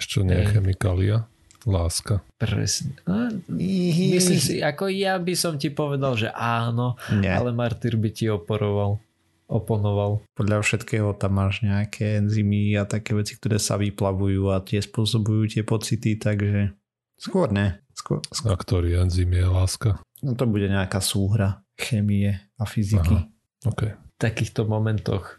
Ešte 0.00 0.24
nie 0.24 0.40
je 0.40 0.56
chemikália? 0.56 1.28
Láska. 1.68 2.24
Presne. 2.40 2.96
No, 3.04 3.28
myslím 3.52 4.40
si, 4.40 4.64
ako 4.64 4.88
ja 4.88 5.20
by 5.20 5.34
som 5.36 5.60
ti 5.60 5.68
povedal, 5.68 6.16
že 6.16 6.32
áno, 6.32 6.96
Nie. 7.12 7.36
ale 7.36 7.52
Martyr 7.52 8.00
by 8.00 8.08
ti 8.08 8.30
oporoval 8.32 9.02
oponoval. 9.48 10.20
Podľa 10.36 10.60
všetkého 10.60 11.16
tam 11.16 11.40
máš 11.40 11.64
nejaké 11.64 12.20
enzymy 12.20 12.76
a 12.76 12.84
také 12.84 13.16
veci, 13.16 13.32
ktoré 13.40 13.56
sa 13.56 13.80
vyplavujú 13.80 14.52
a 14.52 14.60
tie 14.60 14.76
spôsobujú 14.76 15.48
tie 15.48 15.64
pocity, 15.64 16.20
takže 16.20 16.76
skôr 17.16 17.48
ne. 17.48 17.80
Skôr, 17.96 18.20
skôr. 18.28 18.52
A 18.52 18.60
ktorý 18.60 19.00
enzym 19.00 19.32
je 19.32 19.48
láska? 19.48 20.04
No 20.20 20.36
to 20.36 20.44
bude 20.44 20.68
nejaká 20.68 21.00
súhra 21.00 21.64
chemie 21.80 22.36
a 22.60 22.64
fyziky. 22.68 23.16
Aha, 23.16 23.24
okay 23.64 23.96
takýchto 24.18 24.66
momentoch 24.66 25.38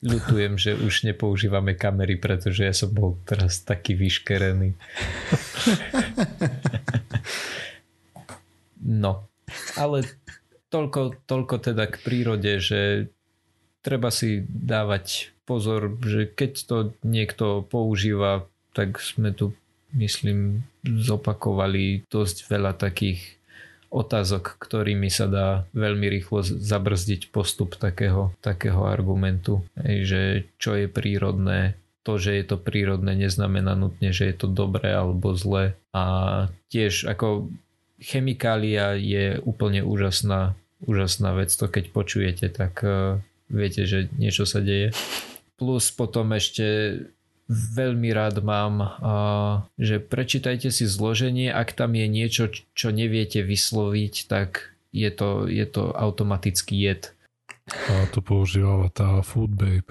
ľutujem, 0.00 0.56
že 0.56 0.72
už 0.72 1.04
nepoužívame 1.04 1.76
kamery, 1.76 2.16
pretože 2.16 2.64
ja 2.64 2.72
som 2.72 2.88
bol 2.88 3.20
teraz 3.28 3.60
taký 3.60 3.92
vyškerený. 3.92 4.72
No, 8.86 9.26
ale 9.76 10.06
toľko, 10.72 11.26
toľko 11.28 11.54
teda 11.58 11.84
k 11.90 11.96
prírode, 12.00 12.62
že 12.62 13.10
treba 13.84 14.08
si 14.08 14.46
dávať 14.46 15.36
pozor, 15.44 15.98
že 16.00 16.30
keď 16.30 16.52
to 16.64 16.76
niekto 17.04 17.66
používa, 17.68 18.48
tak 18.72 18.98
sme 19.02 19.34
tu 19.36 19.52
myslím 19.94 20.66
zopakovali 20.82 22.04
dosť 22.10 22.36
veľa 22.50 22.72
takých 22.76 23.35
otázok, 23.96 24.60
ktorými 24.60 25.08
sa 25.08 25.24
dá 25.24 25.48
veľmi 25.72 26.04
rýchlo 26.12 26.44
zabrzdiť 26.44 27.32
postup 27.32 27.80
takého, 27.80 28.36
takého 28.44 28.84
argumentu. 28.84 29.64
Že 29.80 30.44
čo 30.60 30.76
je 30.76 30.86
prírodné, 30.92 31.80
to, 32.04 32.20
že 32.20 32.38
je 32.38 32.44
to 32.46 32.60
prírodné, 32.60 33.16
neznamená 33.18 33.74
nutne, 33.74 34.14
že 34.14 34.30
je 34.30 34.36
to 34.36 34.46
dobré 34.46 34.94
alebo 34.94 35.34
zlé. 35.34 35.74
A 35.90 36.04
tiež 36.70 37.08
ako 37.08 37.50
chemikália 37.98 38.94
je 38.94 39.40
úplne 39.42 39.82
úžasná, 39.82 40.54
úžasná 40.84 41.34
vec. 41.34 41.50
To 41.56 41.66
keď 41.66 41.90
počujete, 41.90 42.46
tak 42.52 42.84
uh, 42.86 43.18
viete, 43.50 43.88
že 43.90 44.06
niečo 44.14 44.46
sa 44.46 44.62
deje. 44.62 44.94
Plus 45.56 45.88
potom 45.90 46.30
ešte 46.36 47.00
veľmi 47.50 48.10
rád 48.10 48.42
mám, 48.42 48.74
že 49.78 50.02
prečítajte 50.02 50.74
si 50.74 50.84
zloženie, 50.86 51.50
ak 51.50 51.74
tam 51.78 51.94
je 51.94 52.06
niečo, 52.10 52.50
čo 52.50 52.88
neviete 52.90 53.42
vysloviť, 53.46 54.14
tak 54.26 54.74
je 54.90 55.10
to, 55.14 55.46
je 55.46 55.66
to 55.66 55.94
automatický 55.94 56.74
jed. 56.74 57.14
A 57.90 58.06
to 58.10 58.22
používala 58.22 58.90
tá 58.90 59.22
Food 59.22 59.54
Babe. 59.54 59.90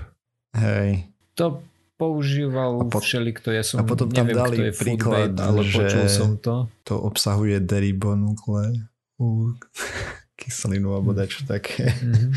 Hej. 0.55 1.11
To 1.35 1.59
používal 1.95 2.87
po, 2.91 2.99
všelikto, 2.99 3.51
ja 3.51 3.63
som 3.63 3.79
a 3.79 3.87
potom 3.87 4.11
tam 4.11 4.27
neviem, 4.27 4.39
dali 4.39 4.55
kto 4.55 4.63
je 4.63 4.73
príklad, 4.75 5.31
Babe, 5.35 5.43
ale 5.43 5.61
že 5.63 5.79
počul 5.79 6.05
som 6.11 6.31
to. 6.39 6.67
To 6.87 6.95
obsahuje 7.03 7.59
deribonukle, 7.63 8.83
kyselinu 10.35 10.91
alebo 10.95 11.15
dačo 11.15 11.47
také. 11.47 11.91
Mm-hmm. 11.91 12.31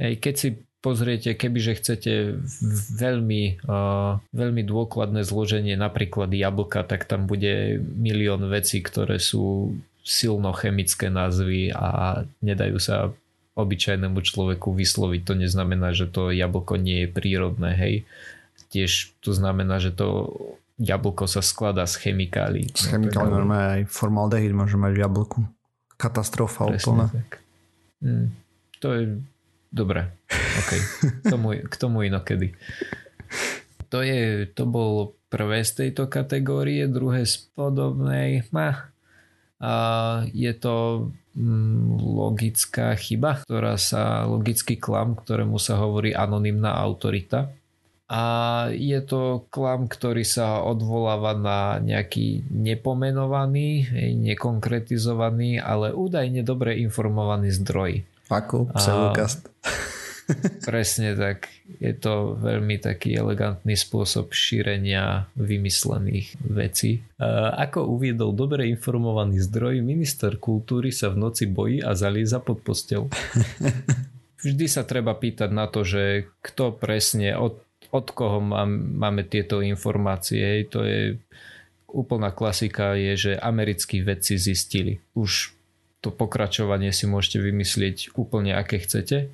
Hej, 0.00 0.12
keď 0.20 0.34
si 0.36 0.48
pozriete, 0.82 1.38
kebyže 1.38 1.78
chcete 1.78 2.12
veľmi, 2.98 3.62
uh, 3.64 4.18
veľmi 4.34 4.62
dôkladné 4.66 5.22
zloženie 5.22 5.78
napríklad 5.78 6.34
jablka, 6.34 6.82
tak 6.82 7.06
tam 7.06 7.30
bude 7.30 7.78
milión 7.78 8.50
vecí, 8.50 8.82
ktoré 8.82 9.22
sú 9.22 9.78
silno 10.02 10.50
chemické 10.50 11.06
názvy 11.06 11.70
a 11.70 12.20
nedajú 12.42 12.76
sa 12.82 13.14
obyčajnému 13.54 14.18
človeku 14.18 14.74
vysloviť. 14.74 15.20
To 15.22 15.34
neznamená, 15.38 15.94
že 15.94 16.10
to 16.10 16.34
jablko 16.34 16.74
nie 16.74 17.06
je 17.06 17.08
prírodné, 17.08 17.70
hej. 17.78 17.94
Tiež 18.74 19.14
to 19.22 19.30
znamená, 19.30 19.78
že 19.78 19.94
to 19.94 20.34
jablko 20.82 21.30
sa 21.30 21.44
skladá 21.44 21.86
z 21.86 22.02
chemikálií. 22.02 22.74
Z 22.74 22.96
chemikálií 22.96 23.30
no, 23.30 23.38
normálne 23.44 23.68
aj 23.78 23.82
formaldehyd 23.92 24.50
môže 24.56 24.74
mať 24.74 24.92
v 24.98 25.00
jablku. 25.06 25.38
Katastrofa 26.00 26.66
úplná. 26.66 27.06
Hmm. 28.02 28.34
To 28.82 28.88
je 28.90 29.22
Dobre, 29.72 30.12
OK. 30.28 30.70
K 31.24 31.32
tomu, 31.32 31.56
k 31.56 31.74
tomu 31.80 32.04
inokedy. 32.04 32.52
To, 33.88 34.04
je, 34.04 34.44
to 34.52 34.68
bol 34.68 35.16
prvé 35.32 35.64
z 35.64 35.72
tejto 35.88 36.12
kategórie, 36.12 36.84
druhé 36.92 37.24
z 37.24 37.48
podobnej. 37.56 38.44
Ma. 38.52 38.92
A 39.64 39.72
je 40.28 40.52
to 40.52 41.08
mm, 41.32 41.96
logická 42.00 42.92
chyba, 43.00 43.40
ktorá 43.40 43.80
sa, 43.80 44.28
logický 44.28 44.76
klam, 44.76 45.16
ktorému 45.16 45.56
sa 45.56 45.80
hovorí 45.80 46.12
anonymná 46.12 46.76
autorita. 46.76 47.48
A 48.12 48.22
je 48.76 49.00
to 49.00 49.48
klam, 49.48 49.88
ktorý 49.88 50.20
sa 50.20 50.60
odvoláva 50.60 51.32
na 51.32 51.80
nejaký 51.80 52.44
nepomenovaný, 52.52 53.88
nekonkretizovaný, 54.20 55.56
ale 55.56 55.96
údajne 55.96 56.44
dobre 56.44 56.76
informovaný 56.84 57.56
zdroj. 57.56 58.04
Faku, 58.32 58.72
pseudokast. 58.72 59.44
Presne 60.64 61.12
tak. 61.12 61.52
Je 61.76 61.92
to 61.92 62.40
veľmi 62.40 62.80
taký 62.80 63.12
elegantný 63.12 63.76
spôsob 63.76 64.32
šírenia 64.32 65.28
vymyslených 65.36 66.40
vecí. 66.40 67.04
Ako 67.60 67.92
uviedol 67.92 68.32
dobre 68.32 68.72
informovaný 68.72 69.36
zdroj, 69.36 69.84
minister 69.84 70.40
kultúry 70.40 70.96
sa 70.96 71.12
v 71.12 71.28
noci 71.28 71.44
bojí 71.44 71.84
a 71.84 71.92
zalieza 71.92 72.40
pod 72.40 72.64
postel. 72.64 73.12
Vždy 74.46 74.64
sa 74.64 74.88
treba 74.88 75.12
pýtať 75.12 75.52
na 75.52 75.68
to, 75.68 75.84
že 75.84 76.32
kto 76.40 76.72
presne, 76.72 77.36
od, 77.36 77.60
od 77.92 78.06
koho 78.16 78.40
mám, 78.40 78.72
máme 78.96 79.28
tieto 79.28 79.60
informácie. 79.60 80.64
To 80.72 80.88
je 80.88 81.20
úplná 81.84 82.32
klasika, 82.32 82.96
je, 82.96 83.12
že 83.28 83.32
americkí 83.36 84.00
vedci 84.00 84.40
zistili. 84.40 85.04
Už 85.12 85.52
to 86.02 86.10
pokračovanie 86.10 86.90
si 86.90 87.06
môžete 87.06 87.38
vymyslieť 87.38 88.18
úplne 88.18 88.58
aké 88.58 88.82
chcete. 88.82 89.30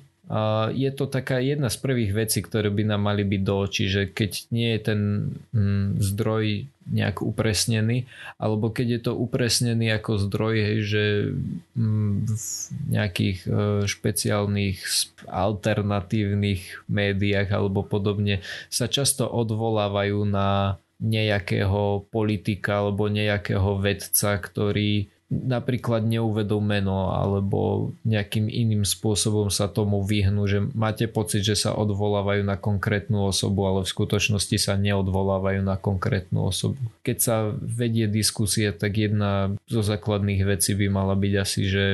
Je 0.77 0.89
to 0.93 1.09
taká 1.09 1.41
jedna 1.41 1.73
z 1.73 1.81
prvých 1.81 2.13
vecí, 2.13 2.45
ktoré 2.45 2.69
by 2.69 2.85
nám 2.85 3.01
mali 3.01 3.25
byť 3.25 3.41
do 3.41 3.55
očí, 3.65 3.89
že 3.89 4.05
keď 4.05 4.31
nie 4.53 4.77
je 4.77 4.79
ten 4.85 5.01
mm, 5.49 5.97
zdroj 5.97 6.69
nejak 6.85 7.25
upresnený, 7.25 8.05
alebo 8.37 8.69
keď 8.69 8.87
je 8.93 9.01
to 9.09 9.13
upresnený 9.17 9.89
ako 9.97 10.21
zdroj, 10.29 10.85
že 10.85 11.33
mm, 11.73 12.29
v 12.29 12.45
nejakých 12.93 13.39
e, 13.41 13.49
špeciálnych 13.89 14.77
alternatívnych 15.25 16.85
médiách 16.85 17.49
alebo 17.49 17.81
podobne 17.81 18.45
sa 18.69 18.85
často 18.85 19.25
odvolávajú 19.25 20.29
na 20.29 20.77
nejakého 21.01 22.05
politika 22.13 22.85
alebo 22.85 23.09
nejakého 23.09 23.81
vedca, 23.81 24.37
ktorý 24.37 25.09
napríklad 25.29 26.09
neuvedú 26.09 26.57
meno 26.57 27.13
alebo 27.13 27.93
nejakým 28.01 28.49
iným 28.49 28.81
spôsobom 28.81 29.53
sa 29.53 29.69
tomu 29.69 30.01
vyhnú, 30.01 30.49
že 30.49 30.65
máte 30.73 31.05
pocit, 31.05 31.45
že 31.45 31.53
sa 31.53 31.77
odvolávajú 31.77 32.41
na 32.41 32.57
konkrétnu 32.57 33.29
osobu, 33.29 33.69
ale 33.69 33.85
v 33.85 33.93
skutočnosti 33.93 34.57
sa 34.57 34.73
neodvolávajú 34.73 35.61
na 35.61 35.77
konkrétnu 35.77 36.49
osobu. 36.49 36.81
Keď 37.05 37.17
sa 37.21 37.53
vedie 37.61 38.09
diskusia, 38.09 38.73
tak 38.73 38.97
jedna 38.97 39.53
zo 39.69 39.85
základných 39.85 40.41
vecí 40.49 40.73
by 40.73 40.89
mala 40.89 41.13
byť 41.13 41.33
asi, 41.37 41.61
že 41.69 41.85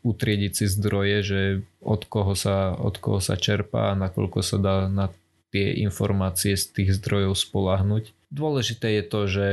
utriediť 0.00 0.52
si 0.56 0.64
zdroje, 0.64 1.16
že 1.20 1.40
od 1.84 2.08
koho 2.08 2.32
sa, 2.32 2.72
od 2.80 2.96
koho 2.96 3.20
sa 3.20 3.36
čerpá 3.36 3.92
a 3.92 3.98
nakoľko 4.00 4.40
sa 4.40 4.56
dá 4.56 4.76
na 4.88 5.12
tie 5.52 5.84
informácie 5.84 6.56
z 6.56 6.64
tých 6.72 6.90
zdrojov 6.96 7.36
spolahnuť. 7.36 8.16
Dôležité 8.30 9.02
je 9.02 9.04
to, 9.04 9.20
že 9.26 9.46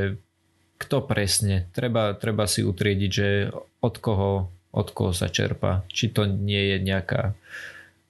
kto 0.78 1.04
presne. 1.04 1.70
Treba, 1.74 2.14
treba 2.14 2.46
si 2.46 2.62
utriediť, 2.62 3.12
že 3.12 3.50
od 3.82 3.96
koho, 3.98 4.50
od 4.74 4.88
koho 4.94 5.12
sa 5.12 5.30
čerpa. 5.30 5.86
Či 5.90 6.14
to 6.14 6.30
nie 6.30 6.74
je 6.74 6.78
nejaká 6.82 7.34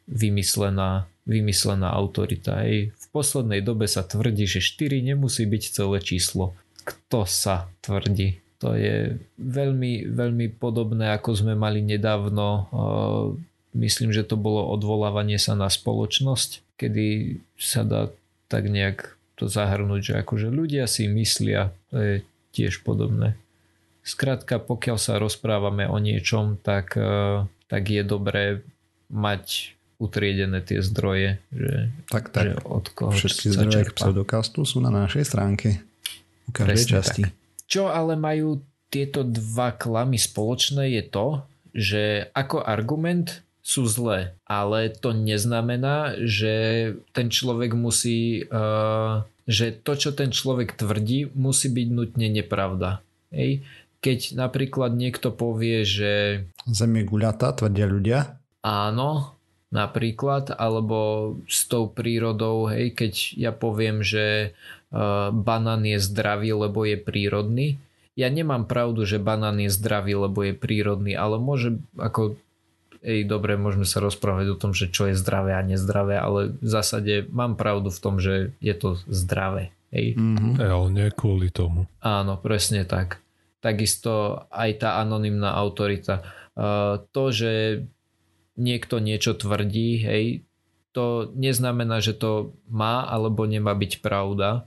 vymyslená, 0.08 1.08
vymyslená 1.28 1.92
autorita. 1.92 2.64
Hej. 2.64 2.96
V 2.96 3.06
poslednej 3.12 3.64
dobe 3.64 3.88
sa 3.88 4.04
tvrdí, 4.04 4.48
že 4.48 4.64
4 4.64 5.00
nemusí 5.04 5.44
byť 5.48 5.64
celé 5.72 5.98
číslo. 6.00 6.56
Kto 6.84 7.28
sa 7.28 7.68
tvrdí? 7.84 8.40
To 8.64 8.74
je 8.74 9.22
veľmi, 9.38 10.10
veľmi 10.12 10.48
podobné, 10.58 11.14
ako 11.14 11.44
sme 11.44 11.54
mali 11.54 11.84
nedávno. 11.84 12.68
Myslím, 13.78 14.10
že 14.10 14.26
to 14.26 14.34
bolo 14.34 14.66
odvolávanie 14.74 15.38
sa 15.38 15.54
na 15.54 15.70
spoločnosť, 15.70 16.66
kedy 16.80 17.38
sa 17.60 17.86
dá 17.86 18.10
tak 18.50 18.72
nejak 18.72 19.14
to 19.38 19.46
zahrnúť, 19.46 20.02
že 20.02 20.14
akože 20.26 20.50
ľudia 20.50 20.90
si 20.90 21.06
myslia, 21.06 21.70
to 21.94 22.02
je 22.02 22.14
tiež 22.58 22.82
podobné. 22.82 23.38
Skrátka, 24.02 24.58
pokiaľ 24.58 24.98
sa 24.98 25.20
rozprávame 25.22 25.86
o 25.86 26.00
niečom, 26.02 26.58
tak, 26.58 26.98
e, 26.98 27.44
tak 27.70 27.84
je 27.86 28.02
dobré 28.02 28.66
mať 29.12 29.78
utriedené 29.98 30.62
tie 30.62 30.80
zdroje, 30.82 31.42
že, 31.50 31.90
tak, 32.10 32.30
tak. 32.30 32.46
že 32.46 32.52
od 32.66 32.86
koho 32.94 33.12
Všetky 33.14 33.54
zdroje 33.54 33.94
pseudokastu 33.94 34.62
sú 34.66 34.78
na 34.78 34.94
našej 34.94 35.26
stránke 35.26 35.82
u 36.46 36.54
každej 36.54 36.86
Presne 36.86 36.94
časti. 36.94 37.24
Tak. 37.28 37.34
Čo 37.68 37.84
ale 37.92 38.14
majú 38.16 38.62
tieto 38.88 39.26
dva 39.26 39.76
klamy 39.76 40.16
spoločné 40.16 40.96
je 40.96 41.04
to, 41.04 41.28
že 41.76 42.04
ako 42.32 42.64
argument 42.64 43.44
sú 43.60 43.84
zlé, 43.84 44.32
ale 44.48 44.88
to 44.88 45.12
neznamená, 45.12 46.16
že 46.24 46.96
ten 47.12 47.28
človek 47.28 47.76
musí, 47.76 48.48
uh, 48.48 49.28
že 49.48 49.72
to, 49.72 49.96
čo 49.96 50.12
ten 50.12 50.36
človek 50.36 50.76
tvrdí, 50.76 51.32
musí 51.32 51.72
byť 51.72 51.88
nutne 51.90 52.28
nepravda. 52.28 53.00
Hej? 53.32 53.64
Keď 54.04 54.36
napríklad 54.38 54.94
niekto 54.94 55.32
povie, 55.34 55.88
že... 55.88 56.44
Zem 56.68 57.00
je 57.00 57.04
guľatá, 57.08 57.56
tvrdia 57.56 57.88
ľudia. 57.88 58.20
Áno, 58.62 59.40
napríklad, 59.72 60.52
alebo 60.54 61.34
s 61.48 61.66
tou 61.66 61.88
prírodou, 61.88 62.68
hej, 62.68 62.94
keď 62.94 63.14
ja 63.40 63.52
poviem, 63.56 64.04
že 64.04 64.52
uh, 64.92 65.32
banán 65.32 65.88
je 65.88 65.98
zdravý, 65.98 66.52
lebo 66.54 66.84
je 66.84 67.00
prírodný, 67.00 67.80
ja 68.18 68.34
nemám 68.34 68.66
pravdu, 68.66 69.06
že 69.06 69.22
banán 69.22 69.62
je 69.62 69.70
zdravý, 69.70 70.18
lebo 70.18 70.42
je 70.42 70.58
prírodný, 70.58 71.14
ale 71.14 71.38
môže 71.38 71.78
ako 72.02 72.42
Ej, 73.02 73.30
dobre, 73.30 73.58
môžeme 73.60 73.86
sa 73.86 74.02
rozprávať 74.02 74.54
o 74.54 74.60
tom, 74.60 74.72
že 74.72 74.90
čo 74.90 75.10
je 75.10 75.16
zdravé 75.18 75.54
a 75.58 75.62
nezdravé, 75.66 76.18
ale 76.18 76.56
v 76.58 76.70
zásade 76.70 77.30
mám 77.30 77.58
pravdu 77.58 77.90
v 77.90 78.00
tom, 78.02 78.18
že 78.18 78.54
je 78.62 78.74
to 78.74 78.98
zdravé. 79.08 79.74
Hej. 79.92 80.20
Mm-hmm. 80.20 80.54
Ej, 80.60 80.70
ale 80.70 80.88
nie 80.92 81.08
kvôli 81.16 81.48
tomu. 81.50 81.88
Áno, 82.04 82.36
presne 82.38 82.84
tak. 82.84 83.24
Takisto 83.64 84.46
aj 84.52 84.84
tá 84.84 84.90
anonimná 85.02 85.56
autorita. 85.56 86.22
Uh, 86.58 87.02
to, 87.14 87.30
že 87.32 87.84
niekto 88.58 88.98
niečo 88.98 89.38
tvrdí, 89.38 90.02
hej, 90.02 90.26
to 90.92 91.30
neznamená, 91.38 92.02
že 92.02 92.18
to 92.18 92.58
má 92.66 93.06
alebo 93.06 93.46
nemá 93.46 93.78
byť 93.78 94.02
pravda. 94.02 94.66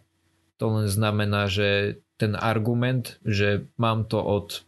To 0.63 0.79
len 0.79 0.87
znamená, 0.87 1.51
že 1.51 1.99
ten 2.15 2.39
argument, 2.39 3.19
že 3.27 3.67
mám 3.75 4.07
to 4.07 4.23
od 4.23 4.63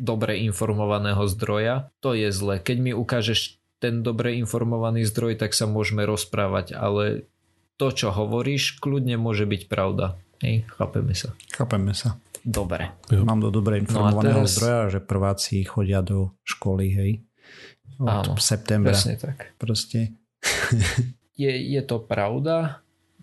dobre 0.00 0.40
informovaného 0.40 1.28
zdroja, 1.28 1.92
to 2.00 2.16
je 2.16 2.32
zle. 2.32 2.56
Keď 2.56 2.76
mi 2.80 2.92
ukážeš 2.96 3.60
ten 3.80 4.00
dobre 4.00 4.40
informovaný 4.40 5.04
zdroj, 5.04 5.36
tak 5.36 5.52
sa 5.52 5.68
môžeme 5.68 6.08
rozprávať, 6.08 6.72
ale 6.72 7.28
to, 7.76 7.92
čo 7.92 8.12
hovoríš, 8.12 8.80
kľudne 8.80 9.20
môže 9.20 9.44
byť 9.44 9.68
pravda. 9.68 10.16
Hej, 10.40 10.64
chápeme 10.72 11.12
sa. 11.12 11.36
Chápeme 11.52 11.92
sa. 11.92 12.16
Dobre. 12.40 12.96
Jo. 13.12 13.28
Mám 13.28 13.44
do 13.44 13.52
dobre 13.52 13.84
informovaného 13.84 14.44
no 14.44 14.48
teraz... 14.48 14.56
zdroja, 14.56 14.82
že 14.96 15.00
prváci 15.04 15.60
chodia 15.68 16.00
do 16.00 16.32
školy, 16.48 16.88
hej 16.92 17.12
od 18.00 18.32
Áno, 18.32 18.40
septembra. 18.40 18.96
Presne 18.96 19.20
tak. 19.20 19.52
Proste. 19.60 20.16
je, 21.42 21.52
je 21.52 21.82
to 21.84 22.00
pravda, 22.00 22.80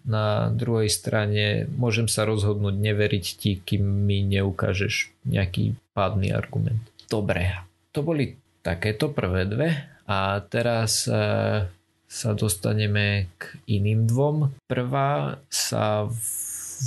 na 0.08 0.48
druhej 0.50 0.88
strane 0.88 1.68
môžem 1.76 2.08
sa 2.08 2.24
rozhodnúť 2.24 2.74
neveriť 2.80 3.26
ti, 3.36 3.52
kým 3.60 3.84
mi 3.84 4.24
neukážeš 4.24 5.12
nejaký 5.28 5.76
pádny 5.92 6.32
argument. 6.32 6.80
Dobre, 7.12 7.52
to 7.92 8.02
boli 8.02 8.40
takéto 8.64 9.12
prvé 9.12 9.44
dve 9.44 9.70
a 10.08 10.40
teraz 10.48 11.08
e, 11.08 11.12
sa 12.08 12.32
dostaneme 12.32 13.28
k 13.36 13.60
iným 13.68 14.08
dvom. 14.08 14.56
Prvá 14.64 15.44
sa 15.52 16.08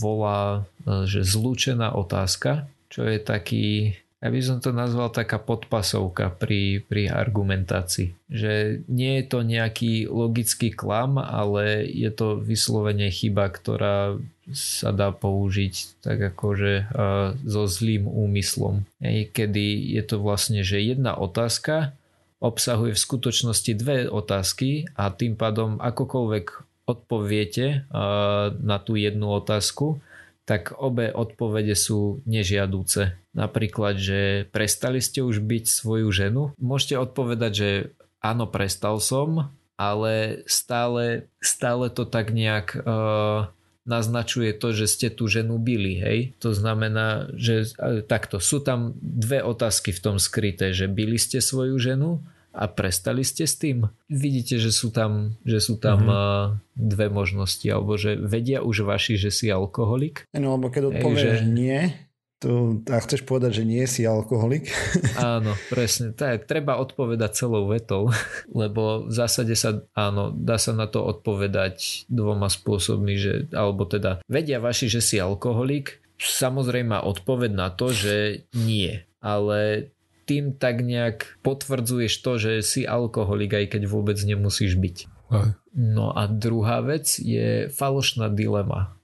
volá, 0.01 0.65
e, 0.89 1.05
že 1.05 1.21
zlúčená 1.21 1.93
otázka, 1.93 2.69
čo 2.89 3.05
je 3.05 3.21
taký 3.21 4.00
ja 4.21 4.29
by 4.29 4.41
som 4.45 4.61
to 4.61 4.77
nazval 4.77 5.09
taká 5.09 5.41
podpasovka 5.41 6.37
pri, 6.37 6.85
pri 6.85 7.09
argumentácii. 7.09 8.13
Že 8.29 8.85
nie 8.85 9.17
je 9.21 9.25
to 9.25 9.41
nejaký 9.41 10.13
logický 10.13 10.69
klam, 10.77 11.17
ale 11.17 11.89
je 11.89 12.13
to 12.13 12.37
vyslovene 12.37 13.09
chyba, 13.09 13.49
ktorá 13.49 14.21
sa 14.53 14.93
dá 14.93 15.09
použiť 15.09 16.05
tak 16.05 16.37
akože 16.37 16.93
uh, 16.93 17.33
so 17.49 17.65
zlým 17.65 18.05
úmyslom. 18.05 18.85
Ej, 19.01 19.33
kedy 19.33 19.97
je 19.97 20.03
to 20.05 20.21
vlastne, 20.21 20.61
že 20.69 20.85
jedna 20.85 21.17
otázka 21.17 21.97
obsahuje 22.45 22.93
v 22.93 23.05
skutočnosti 23.05 23.73
dve 23.73 24.05
otázky 24.05 24.89
a 25.01 25.09
tým 25.13 25.33
pádom 25.33 25.81
akokoľvek 25.81 26.47
odpoviete 26.85 27.89
uh, 27.89 28.53
na 28.53 28.77
tú 28.83 29.01
jednu 29.01 29.33
otázku, 29.33 30.03
tak 30.45 30.77
obe 30.77 31.09
odpovede 31.15 31.79
sú 31.79 32.21
nežiadúce. 32.27 33.20
Napríklad, 33.31 33.95
že 33.95 34.51
prestali 34.51 34.99
ste 34.99 35.23
už 35.23 35.39
byť 35.39 35.65
svoju 35.71 36.09
ženu? 36.11 36.43
Môžete 36.59 36.99
odpovedať, 36.99 37.53
že 37.55 37.71
áno, 38.19 38.51
prestal 38.51 38.99
som, 38.99 39.55
ale 39.79 40.45
stále, 40.51 41.31
stále 41.41 41.89
to 41.89 42.05
tak 42.05 42.35
nejak 42.35 42.75
uh, 42.77 43.49
naznačuje 43.89 44.53
to, 44.53 44.77
že 44.77 44.87
ste 44.87 45.09
tú 45.09 45.25
ženu 45.31 45.57
byli, 45.57 45.95
hej? 45.97 46.19
To 46.45 46.53
znamená, 46.53 47.33
že 47.39 47.73
takto, 48.05 48.43
sú 48.43 48.61
tam 48.61 48.93
dve 49.01 49.41
otázky 49.41 49.91
v 49.97 50.03
tom 50.05 50.17
skryté, 50.21 50.77
že 50.77 50.91
byli 50.91 51.17
ste 51.17 51.41
svoju 51.41 51.81
ženu 51.81 52.21
a 52.51 52.67
prestali 52.67 53.23
ste 53.23 53.47
s 53.47 53.57
tým? 53.57 53.89
Vidíte, 54.11 54.59
že 54.59 54.75
sú 54.75 54.91
tam, 54.91 55.39
že 55.47 55.63
sú 55.63 55.79
tam 55.79 56.07
mm-hmm. 56.07 56.47
dve 56.77 57.07
možnosti, 57.09 57.67
alebo 57.71 57.95
že 57.95 58.19
vedia 58.19 58.61
už 58.61 58.85
vaši, 58.85 59.17
že 59.17 59.31
si 59.31 59.49
alkoholik? 59.49 60.27
No, 60.35 60.59
alebo 60.59 60.69
keď 60.69 60.93
odpovieš 60.99 61.41
že... 61.41 61.49
nie, 61.49 61.95
to, 62.41 62.81
a 62.89 62.97
chceš 63.05 63.29
povedať, 63.29 63.61
že 63.61 63.69
nie 63.69 63.85
si 63.85 64.09
alkoholik? 64.09 64.73
Áno, 65.21 65.53
presne. 65.69 66.17
Tak, 66.17 66.49
treba 66.49 66.81
odpovedať 66.81 67.37
celou 67.37 67.69
vetou, 67.69 68.09
lebo 68.61 69.05
v 69.05 69.13
zásade 69.13 69.53
sa, 69.53 69.85
áno, 69.93 70.33
dá 70.33 70.57
sa 70.57 70.73
na 70.73 70.89
to 70.89 71.05
odpovedať 71.05 72.09
dvoma 72.09 72.49
spôsobmi, 72.49 73.15
že, 73.21 73.53
alebo 73.53 73.85
teda 73.85 74.25
vedia 74.25 74.57
vaši, 74.57 74.89
že 74.89 75.05
si 75.05 75.21
alkoholik, 75.21 76.01
samozrejme 76.17 76.97
odpoveď 76.97 77.51
na 77.53 77.69
to, 77.69 77.93
že 77.93 78.49
nie. 78.57 79.05
Ale 79.21 79.93
tým 80.25 80.57
tak 80.57 80.81
nejak 80.81 81.43
potvrdzuješ 81.45 82.13
to, 82.25 82.33
že 82.41 82.53
si 82.65 82.89
alkoholik, 82.89 83.53
aj 83.53 83.77
keď 83.77 83.83
vôbec 83.85 84.17
nemusíš 84.17 84.81
byť. 84.81 85.20
Aj. 85.31 85.55
No 85.71 86.11
a 86.11 86.27
druhá 86.27 86.83
vec 86.83 87.15
je 87.23 87.71
falošná 87.71 88.27
dilema. 88.35 88.99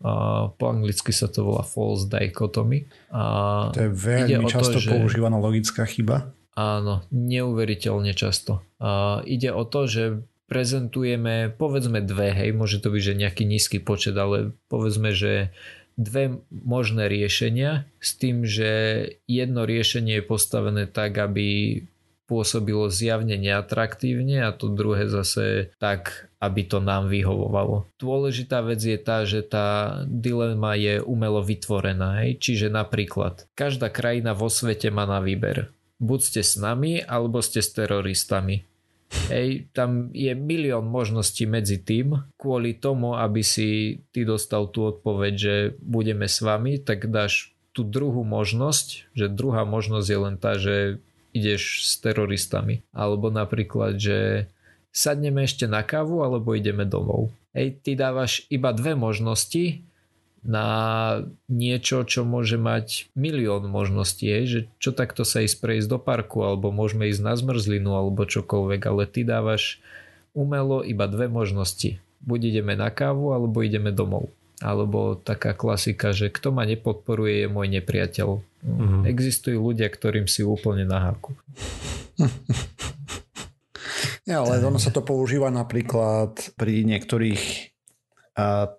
Po 0.59 0.65
anglicky 0.67 1.15
sa 1.15 1.31
to 1.31 1.47
volá 1.47 1.63
false 1.63 2.11
dichotomy. 2.11 2.91
A 3.15 3.71
to 3.71 3.87
je 3.87 3.93
veľmi 3.95 4.51
často 4.51 4.83
to, 4.83 4.83
že... 4.83 4.91
používaná 4.91 5.39
logická 5.39 5.87
chyba. 5.87 6.35
Áno, 6.59 7.07
neuveriteľne 7.15 8.11
často. 8.19 8.67
A 8.83 9.23
ide 9.23 9.55
o 9.55 9.63
to, 9.63 9.87
že 9.87 10.05
prezentujeme 10.51 11.55
povedzme 11.55 12.03
dve, 12.03 12.35
hej, 12.35 12.51
môže 12.55 12.83
to 12.83 12.91
byť, 12.91 13.03
že 13.03 13.21
nejaký 13.21 13.43
nízky 13.47 13.79
počet, 13.79 14.15
ale 14.19 14.55
povedzme, 14.71 15.15
že 15.15 15.55
dve 15.99 16.39
možné 16.51 17.09
riešenia 17.11 17.87
s 17.99 18.15
tým, 18.15 18.47
že 18.47 18.71
jedno 19.27 19.67
riešenie 19.67 20.23
je 20.23 20.25
postavené 20.29 20.85
tak, 20.87 21.19
aby 21.19 21.83
pôsobilo 22.27 22.91
zjavne 22.91 23.39
neatraktívne 23.39 24.43
a 24.43 24.51
to 24.51 24.69
druhé 24.69 25.07
zase 25.07 25.71
tak, 25.79 26.29
aby 26.43 26.67
to 26.67 26.83
nám 26.83 27.07
vyhovovalo. 27.07 27.87
Dôležitá 27.97 28.61
vec 28.67 28.83
je 28.83 28.99
tá, 28.99 29.23
že 29.23 29.47
tá 29.47 30.03
dilema 30.05 30.75
je 30.75 31.01
umelo 31.01 31.41
vytvorená. 31.41 32.27
Hej? 32.27 32.43
Čiže 32.43 32.67
napríklad 32.69 33.47
každá 33.55 33.89
krajina 33.89 34.35
vo 34.35 34.51
svete 34.51 34.91
má 34.91 35.07
na 35.07 35.23
výber. 35.23 35.71
Buď 35.97 36.21
ste 36.21 36.43
s 36.45 36.61
nami, 36.61 37.01
alebo 37.01 37.41
ste 37.41 37.65
s 37.65 37.73
teroristami. 37.73 38.69
Hej, 39.31 39.71
tam 39.71 40.11
je 40.11 40.35
milión 40.35 40.91
možností 40.91 41.47
medzi 41.47 41.81
tým. 41.81 42.27
Kvôli 42.37 42.77
tomu, 42.77 43.15
aby 43.15 43.41
si 43.41 44.03
ty 44.11 44.27
dostal 44.27 44.69
tú 44.69 44.83
odpoveď, 44.91 45.33
že 45.39 45.55
budeme 45.79 46.27
s 46.27 46.43
vami, 46.43 46.83
tak 46.83 47.09
dáš 47.09 47.57
tú 47.71 47.87
druhú 47.87 48.25
možnosť, 48.25 49.13
že 49.13 49.29
druhá 49.29 49.69
možnosť 49.69 50.07
je 50.09 50.19
len 50.19 50.37
tá, 50.41 50.53
že 50.57 51.05
ideš 51.37 51.85
s 51.85 52.01
teroristami. 52.01 52.81
Alebo 52.97 53.29
napríklad, 53.29 54.01
že 54.01 54.49
sadneme 54.91 55.45
ešte 55.45 55.69
na 55.69 55.85
kávu, 55.85 56.25
alebo 56.25 56.57
ideme 56.57 56.89
domov. 56.89 57.29
Hej, 57.53 57.85
ty 57.85 57.93
dávaš 57.93 58.49
iba 58.49 58.73
dve 58.73 58.97
možnosti 58.97 59.85
na 60.47 60.69
niečo, 61.51 62.07
čo 62.07 62.23
môže 62.23 62.55
mať 62.55 63.11
milión 63.19 63.67
možností, 63.67 64.31
je, 64.31 64.41
že 64.47 64.61
čo 64.79 64.95
takto 64.95 65.27
sa 65.27 65.43
ísť 65.43 65.59
prejsť 65.59 65.89
do 65.91 65.99
parku, 65.99 66.47
alebo 66.47 66.71
môžeme 66.71 67.11
ísť 67.11 67.23
na 67.25 67.35
zmrzlinu, 67.35 67.91
alebo 67.93 68.23
čokoľvek, 68.23 68.81
ale 68.87 69.11
ty 69.11 69.27
dávaš 69.27 69.83
umelo 70.37 70.87
iba 70.87 71.11
dve 71.11 71.27
možnosti. 71.27 71.99
Buď 72.23 72.55
ideme 72.55 72.79
na 72.79 72.95
kávu, 72.95 73.35
alebo 73.35 73.65
ideme 73.65 73.91
domov. 73.91 74.31
Alebo 74.65 75.21
taká 75.21 75.53
klasika, 75.53 76.17
že 76.17 76.33
kto 76.33 76.53
ma 76.53 76.65
nepodporuje 76.65 77.45
je 77.45 77.49
môj 77.53 77.69
nepriateľ. 77.77 78.29
Mm-hmm. 78.65 79.03
Existujú 79.05 79.61
ľudia, 79.61 79.93
ktorým 79.93 80.25
si 80.25 80.41
úplne 80.41 80.89
na 80.89 81.13
háku. 81.13 81.37
Ja, 84.27 84.43
ale 84.43 84.59
ono 84.59 84.83
sa 84.83 84.91
to 84.91 85.07
používa 85.07 85.55
napríklad 85.55 86.59
pri 86.59 86.83
niektorých 86.83 87.71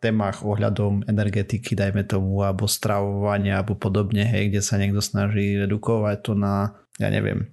témach 0.04 0.46
ohľadom 0.46 1.10
energetiky, 1.10 1.74
dajme 1.74 2.06
tomu, 2.06 2.46
alebo 2.46 2.70
stravovania, 2.70 3.58
alebo 3.58 3.74
podobne, 3.74 4.22
hej, 4.22 4.54
kde 4.54 4.62
sa 4.62 4.78
niekto 4.78 5.02
snaží 5.02 5.58
redukovať 5.58 6.18
to 6.22 6.34
na, 6.38 6.78
ja 7.02 7.10
neviem, 7.10 7.50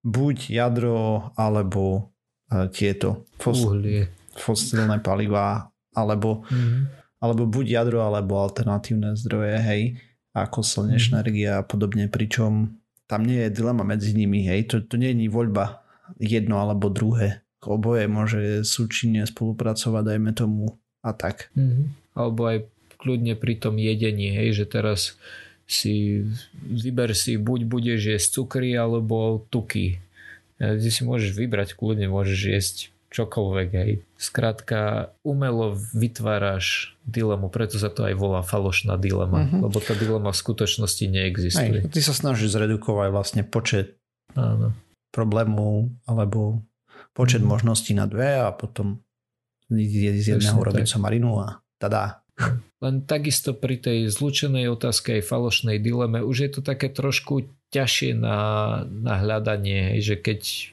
buď 0.00 0.48
jadro, 0.48 1.28
alebo 1.36 2.14
uh, 2.48 2.72
tieto 2.72 3.28
fos- 3.36 3.68
fosilné 4.32 5.04
palivá, 5.04 5.68
alebo, 5.92 6.48
mm-hmm. 6.48 7.01
Alebo 7.22 7.46
buď 7.46 7.78
jadro, 7.78 8.02
alebo 8.02 8.42
alternatívne 8.42 9.14
zdroje, 9.14 9.56
hej. 9.62 9.82
ako 10.34 10.66
slnečná 10.66 11.20
mm. 11.20 11.22
energia 11.22 11.50
a 11.62 11.66
podobne, 11.66 12.10
pričom 12.10 12.74
tam 13.06 13.22
nie 13.22 13.46
je 13.46 13.54
dilema 13.54 13.86
medzi 13.86 14.10
nimi, 14.16 14.42
hej, 14.42 14.66
to, 14.66 14.82
to 14.82 14.98
nie 14.98 15.14
je 15.14 15.30
voľba 15.30 15.86
jedno 16.18 16.58
alebo 16.58 16.90
druhé. 16.90 17.46
Oboje 17.62 18.10
môže 18.10 18.66
súčinne 18.66 19.22
spolupracovať, 19.22 20.02
dajme 20.02 20.34
tomu 20.34 20.82
a 20.98 21.14
tak. 21.14 21.54
Mm-hmm. 21.54 21.86
Alebo 22.18 22.40
aj 22.50 22.58
kľudne 22.98 23.38
pri 23.38 23.54
tom 23.62 23.78
jedení, 23.78 24.34
hej, 24.34 24.58
že 24.58 24.64
teraz 24.66 25.14
si 25.66 26.26
vyber 26.58 27.14
si 27.14 27.38
buď 27.38 27.60
budeš 27.70 28.00
jesť 28.02 28.28
cukry 28.42 28.74
alebo 28.74 29.46
tuky. 29.46 30.02
Ty 30.58 30.88
si 30.90 31.02
môžeš 31.06 31.38
vybrať, 31.38 31.74
kľudne 31.78 32.10
môžeš 32.10 32.40
jesť 32.50 32.76
čokoľvek, 33.12 33.68
hej. 33.76 33.92
Skrátka, 34.16 35.12
umelo 35.20 35.76
vytváraš 35.92 36.96
dilemu, 37.04 37.52
preto 37.52 37.76
sa 37.76 37.92
to 37.92 38.08
aj 38.08 38.16
volá 38.16 38.40
falošná 38.40 38.96
dilema, 38.96 39.46
uh-huh. 39.46 39.68
lebo 39.68 39.78
tá 39.78 39.92
dilema 39.92 40.32
v 40.32 40.40
skutočnosti 40.40 41.04
neexistuje. 41.12 41.86
Hej, 41.86 41.92
ty 41.92 42.00
sa 42.00 42.16
snažíš 42.16 42.56
zredukovať 42.56 43.08
vlastne 43.12 43.42
počet 43.44 44.00
Áno. 44.32 44.72
problémov 45.12 45.92
alebo 46.08 46.64
počet 47.12 47.44
uh-huh. 47.44 47.52
možností 47.52 47.92
na 47.92 48.08
dve 48.08 48.40
a 48.40 48.48
potom 48.50 49.04
z 49.68 50.12
jedného 50.24 50.56
robiť 50.56 50.88
somarinu 50.88 51.36
a 51.40 51.60
tada. 51.76 52.24
Len 52.82 53.04
takisto 53.04 53.52
pri 53.52 53.78
tej 53.78 54.08
zlučenej 54.08 54.66
otázke 54.72 55.20
aj 55.20 55.28
falošnej 55.28 55.78
dileme 55.78 56.24
už 56.24 56.36
je 56.48 56.50
to 56.58 56.60
také 56.64 56.88
trošku 56.90 57.46
ťažšie 57.72 58.12
na, 58.20 58.38
na 58.84 59.14
hľadanie, 59.16 59.96
že 60.04 60.20
keď 60.20 60.70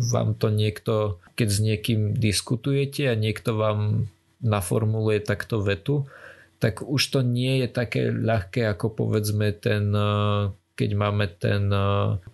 vám 0.00 0.32
to 0.32 0.48
niekto, 0.48 1.20
keď 1.36 1.48
s 1.52 1.58
niekým 1.60 2.00
diskutujete 2.16 3.12
a 3.12 3.14
niekto 3.14 3.52
vám 3.52 4.08
naformuluje 4.40 5.20
takto 5.20 5.60
vetu, 5.60 6.08
tak 6.56 6.80
už 6.80 7.02
to 7.12 7.20
nie 7.20 7.62
je 7.62 7.68
také 7.68 8.08
ľahké 8.10 8.64
ako 8.72 8.90
povedzme 8.90 9.52
ten 9.52 9.92
keď 10.72 10.90
máme 10.96 11.28
ten 11.36 11.68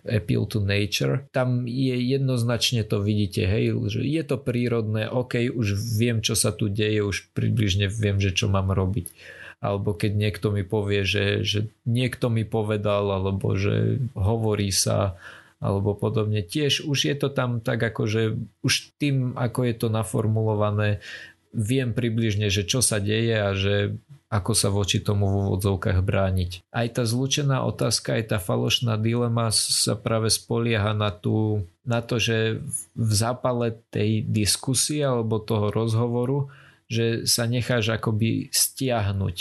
appeal 0.07 0.47
to 0.47 0.63
nature, 0.63 1.27
tam 1.35 1.67
je 1.67 1.99
jednoznačne 1.99 2.87
to 2.87 3.03
vidíte, 3.03 3.43
hej, 3.43 3.75
že 3.91 3.99
je 3.99 4.23
to 4.23 4.39
prírodné, 4.39 5.11
ok, 5.11 5.51
už 5.51 5.75
viem, 5.75 6.23
čo 6.23 6.39
sa 6.39 6.55
tu 6.55 6.71
deje, 6.71 7.03
už 7.03 7.35
približne 7.35 7.91
viem, 7.91 8.17
že 8.17 8.31
čo 8.31 8.47
mám 8.47 8.71
robiť 8.71 9.11
alebo 9.59 9.91
keď 9.91 10.11
niekto 10.15 10.55
mi 10.55 10.63
povie, 10.63 11.03
že, 11.03 11.43
že 11.43 11.59
niekto 11.83 12.31
mi 12.31 12.47
povedal, 12.47 13.11
alebo 13.11 13.59
že 13.59 13.99
hovorí 14.15 14.71
sa, 14.71 15.19
alebo 15.59 15.91
podobne. 15.91 16.39
Tiež 16.39 16.87
už 16.87 17.11
je 17.11 17.15
to 17.19 17.27
tam 17.27 17.59
tak, 17.59 17.83
ako 17.83 18.07
že 18.07 18.21
už 18.63 18.95
tým, 18.95 19.35
ako 19.35 19.67
je 19.67 19.75
to 19.75 19.87
naformulované, 19.91 21.03
viem 21.51 21.91
približne, 21.91 22.47
že 22.47 22.63
čo 22.63 22.79
sa 22.79 23.03
deje 23.03 23.35
a 23.35 23.51
že 23.51 23.99
ako 24.29 24.53
sa 24.53 24.69
voči 24.69 25.01
tomu 25.01 25.25
v 25.25 25.37
úvodzovkách 25.49 26.05
brániť. 26.05 26.69
Aj 26.69 26.85
tá 26.93 27.01
zlučená 27.01 27.65
otázka, 27.65 28.13
aj 28.13 28.25
tá 28.29 28.37
falošná 28.37 28.93
dilema 29.01 29.49
sa 29.49 29.97
práve 29.97 30.29
spolieha 30.29 30.93
na, 30.93 31.09
tú, 31.09 31.65
na 31.81 32.05
to, 32.05 32.21
že 32.21 32.61
v 32.93 33.11
zápale 33.17 33.81
tej 33.89 34.21
diskusie 34.21 35.01
alebo 35.01 35.41
toho 35.41 35.73
rozhovoru 35.73 36.53
že 36.89 37.29
sa 37.29 37.45
necháš 37.45 37.93
akoby 37.93 38.49
stiahnuť. 38.49 39.37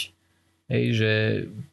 Hej, 0.68 0.84
že 0.92 1.12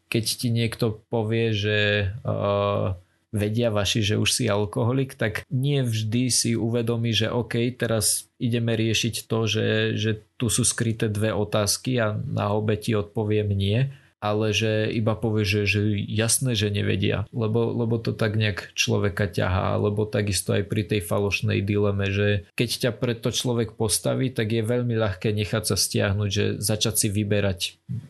keď 0.07 0.25
ti 0.25 0.47
niekto 0.47 1.03
povie, 1.11 1.51
že 1.51 2.09
uh, 2.23 2.95
vedia 3.35 3.67
vaši, 3.67 3.99
že 3.99 4.15
už 4.15 4.31
si 4.31 4.47
alkoholik, 4.47 5.19
tak 5.19 5.43
nie 5.51 5.83
vždy 5.83 6.31
si 6.31 6.51
uvedomí, 6.55 7.11
že 7.11 7.27
OK, 7.27 7.59
teraz 7.75 8.31
ideme 8.39 8.79
riešiť 8.79 9.27
to, 9.27 9.39
že, 9.43 9.67
že 9.99 10.11
tu 10.39 10.47
sú 10.47 10.63
skryté 10.63 11.11
dve 11.11 11.35
otázky 11.35 11.99
a 11.99 12.15
na 12.15 12.55
obe 12.55 12.79
ti 12.79 12.95
odpoviem 12.95 13.51
nie 13.51 13.91
ale 14.31 14.55
že 14.55 14.89
iba 14.89 15.13
povie, 15.13 15.45
že, 15.45 15.69
že 15.69 15.81
jasné, 16.09 16.57
že 16.57 16.73
nevedia, 16.73 17.29
lebo, 17.29 17.75
lebo 17.75 18.01
to 18.01 18.15
tak 18.15 18.39
nejak 18.39 18.73
človeka 18.73 19.29
ťahá, 19.29 19.77
alebo 19.77 20.09
takisto 20.09 20.55
aj 20.55 20.65
pri 20.65 20.83
tej 20.87 21.01
falošnej 21.05 21.61
dileme, 21.61 22.09
že 22.09 22.49
keď 22.57 22.69
ťa 22.87 22.91
pred 22.97 23.17
to 23.21 23.29
človek 23.29 23.77
postaví, 23.77 24.33
tak 24.33 24.51
je 24.51 24.65
veľmi 24.65 24.97
ľahké 24.97 25.29
nechať 25.35 25.63
sa 25.69 25.77
stiahnuť, 25.77 26.29
že 26.29 26.45
začať 26.57 27.05
si 27.05 27.07
vyberať 27.13 27.59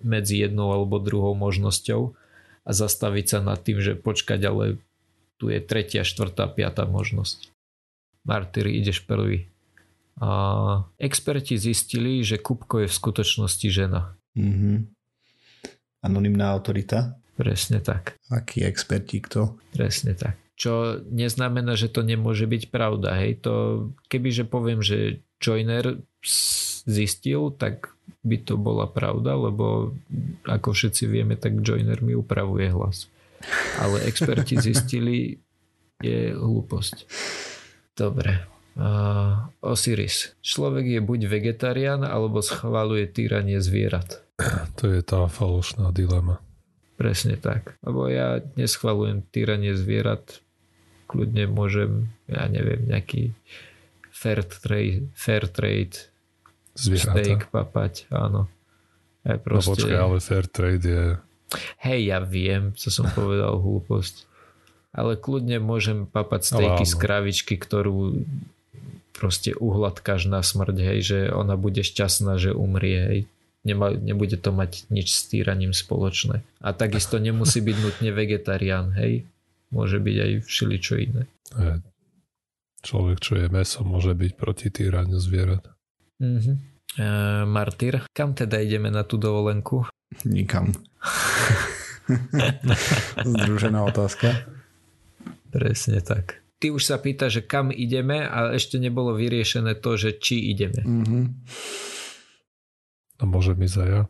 medzi 0.06 0.42
jednou 0.42 0.72
alebo 0.72 1.04
druhou 1.04 1.36
možnosťou 1.36 2.16
a 2.66 2.70
zastaviť 2.72 3.26
sa 3.26 3.40
nad 3.44 3.60
tým, 3.62 3.84
že 3.84 3.94
počkať, 3.94 4.42
ale 4.48 4.82
tu 5.38 5.52
je 5.52 5.60
tretia, 5.60 6.08
štvrtá, 6.08 6.48
piatá 6.50 6.88
možnosť. 6.88 7.52
Martyr, 8.26 8.72
ideš 8.72 9.06
prvý. 9.06 9.52
A 10.18 10.88
experti 10.96 11.60
zistili, 11.60 12.24
že 12.24 12.40
Kupko 12.40 12.88
je 12.88 12.90
v 12.90 12.98
skutočnosti 12.98 13.68
žena. 13.68 14.16
Mm-hmm. 14.40 14.95
Anonymná 16.06 16.54
autorita? 16.54 17.18
Presne 17.36 17.82
tak. 17.82 18.16
Aký 18.30 18.64
experti 18.64 19.20
kto? 19.20 19.58
Presne 19.74 20.14
tak. 20.14 20.38
Čo 20.56 21.04
neznamená, 21.12 21.76
že 21.76 21.92
to 21.92 22.06
nemôže 22.06 22.48
byť 22.48 22.72
pravda. 22.72 23.20
Hej, 23.20 23.44
to 23.44 23.54
kebyže 24.08 24.48
poviem, 24.48 24.80
že 24.80 25.20
Joiner 25.44 26.00
zistil, 26.86 27.52
tak 27.60 27.92
by 28.24 28.40
to 28.40 28.56
bola 28.56 28.88
pravda, 28.88 29.36
lebo 29.36 29.92
ako 30.48 30.72
všetci 30.72 31.04
vieme, 31.12 31.36
tak 31.36 31.60
Joiner 31.60 32.00
mi 32.00 32.16
upravuje 32.16 32.72
hlas. 32.72 33.12
Ale 33.78 34.08
experti 34.08 34.56
zistili, 34.58 35.44
je 36.00 36.36
hlúposť. 36.36 37.08
Dobre. 37.96 38.55
Uh, 38.76 39.48
Osiris. 39.64 40.36
Človek 40.44 41.00
je 41.00 41.00
buď 41.00 41.20
vegetarián, 41.32 42.04
alebo 42.04 42.44
schvaluje 42.44 43.08
týranie 43.08 43.64
zvierat. 43.64 44.20
To 44.84 44.92
je 44.92 45.00
tá 45.00 45.32
falošná 45.32 45.96
dilema. 45.96 46.44
Presne 47.00 47.40
tak. 47.40 47.80
Lebo 47.80 48.12
ja 48.12 48.44
neschvalujem 48.60 49.24
týranie 49.32 49.80
zvierat. 49.80 50.44
Kľudne 51.08 51.48
môžem, 51.48 52.12
ja 52.28 52.52
neviem, 52.52 52.84
nejaký 52.84 53.32
fair 54.12 54.44
trade, 54.44 55.08
fair 55.16 55.48
trade 55.48 56.12
Zvieratá. 56.76 57.24
steak 57.24 57.42
papať, 57.56 58.12
áno. 58.12 58.52
Ja 59.24 59.40
no 59.40 59.44
proste... 59.44 59.72
No 59.72 59.76
počkaj, 59.76 60.00
ale 60.00 60.18
fair 60.20 60.46
trade 60.52 60.84
je... 60.84 61.06
Hej, 61.80 62.00
ja 62.12 62.20
viem, 62.20 62.76
co 62.76 62.88
som 62.92 63.08
povedal 63.08 63.56
hlúposť. 63.56 64.28
Ale 64.96 65.20
kľudne 65.20 65.60
môžem 65.60 66.08
papať 66.08 66.42
stejky 66.44 66.84
z 66.88 66.94
kravičky, 66.96 67.56
ktorú 67.60 68.24
proste 69.16 69.56
uhladkáš 69.56 70.28
na 70.28 70.44
smrť, 70.44 70.78
hej, 70.84 71.00
že 71.02 71.20
ona 71.32 71.56
bude 71.56 71.82
šťastná, 71.82 72.36
že 72.36 72.52
umrie, 72.52 73.00
hej 73.00 73.22
nema, 73.66 73.90
nebude 73.98 74.38
to 74.38 74.54
mať 74.54 74.86
nič 74.94 75.10
s 75.10 75.26
týraním 75.28 75.74
spoločné. 75.74 76.46
A 76.62 76.70
takisto 76.78 77.18
nemusí 77.18 77.60
byť 77.60 77.78
nutne 77.82 78.10
vegetarián, 78.14 78.94
hej? 78.94 79.26
Môže 79.74 79.98
byť 79.98 80.16
aj 80.22 80.32
všeličo 80.46 80.94
iné. 81.02 81.24
Človek, 82.86 83.18
čo 83.18 83.34
je 83.42 83.50
meso, 83.50 83.82
môže 83.82 84.14
byť 84.14 84.32
proti 84.38 84.70
týraniu 84.70 85.18
zvierat. 85.18 85.66
Mm-hmm. 86.22 86.56
E, 87.02 87.06
Martyr, 87.50 88.06
kam 88.14 88.38
teda 88.38 88.62
ideme 88.62 88.94
na 88.94 89.02
tú 89.02 89.18
dovolenku? 89.18 89.90
Nikam. 90.22 90.70
Združená 93.26 93.82
otázka. 93.90 94.46
Presne 95.50 96.06
tak. 96.06 96.45
Ty 96.66 96.74
už 96.74 96.82
sa 96.82 96.98
pýta, 96.98 97.30
že 97.30 97.46
kam 97.46 97.70
ideme 97.70 98.26
a 98.26 98.50
ešte 98.58 98.82
nebolo 98.82 99.14
vyriešené 99.14 99.78
to, 99.86 100.02
že 100.02 100.18
či 100.18 100.50
ideme. 100.50 100.82
Mm-hmm. 100.82 101.24
A 103.22 103.24
môžem 103.30 103.54
ísť 103.62 103.86
aj 103.86 103.90
ja? 103.94 104.02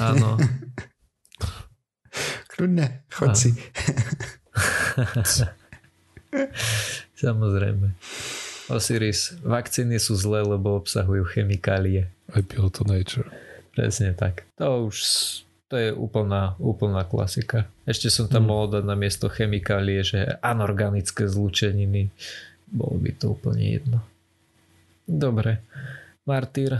Áno. 0.00 0.40
Kľudne, 2.56 3.04
chod 3.12 3.36
si. 3.36 3.52
Samozrejme. 7.20 8.00
Osiris, 8.72 9.36
vakcíny 9.44 10.00
sú 10.00 10.16
zlé, 10.16 10.40
lebo 10.40 10.80
obsahujú 10.80 11.36
chemikálie. 11.36 12.08
Aj 12.32 12.40
to 12.48 12.80
nature. 12.88 13.28
Presne 13.76 14.16
tak. 14.16 14.48
To 14.56 14.88
už 14.88 15.04
to 15.72 15.80
je 15.80 15.88
úplná, 15.88 16.52
úplná 16.60 17.00
klasika. 17.08 17.64
Ešte 17.88 18.12
som 18.12 18.28
tam 18.28 18.44
hmm. 18.44 18.50
mohol 18.52 18.66
dať 18.76 18.84
na 18.84 18.92
miesto 18.92 19.32
chemikálie, 19.32 20.04
že 20.04 20.36
anorganické 20.44 21.24
zlúčeniny. 21.24 22.12
Bolo 22.68 23.00
by 23.00 23.10
to 23.16 23.32
úplne 23.32 23.64
jedno. 23.64 23.98
Dobre. 25.08 25.64
Martyr, 26.28 26.76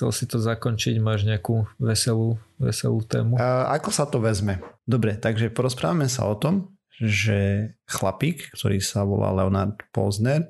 Chcel 0.00 0.16
si 0.16 0.24
to 0.24 0.40
zakončiť, 0.40 0.96
máš 0.96 1.28
nejakú 1.28 1.68
veselú, 1.76 2.40
veselú 2.56 3.04
tému? 3.04 3.36
A 3.36 3.68
ako 3.76 3.92
sa 3.92 4.08
to 4.08 4.16
vezme? 4.16 4.56
Dobre, 4.88 5.20
takže 5.20 5.52
porozprávame 5.52 6.08
sa 6.08 6.24
o 6.24 6.32
tom, 6.40 6.72
že 6.96 7.68
chlapík, 7.84 8.48
ktorý 8.56 8.80
sa 8.80 9.04
volá 9.04 9.28
Leonard 9.28 9.76
Posner, 9.92 10.48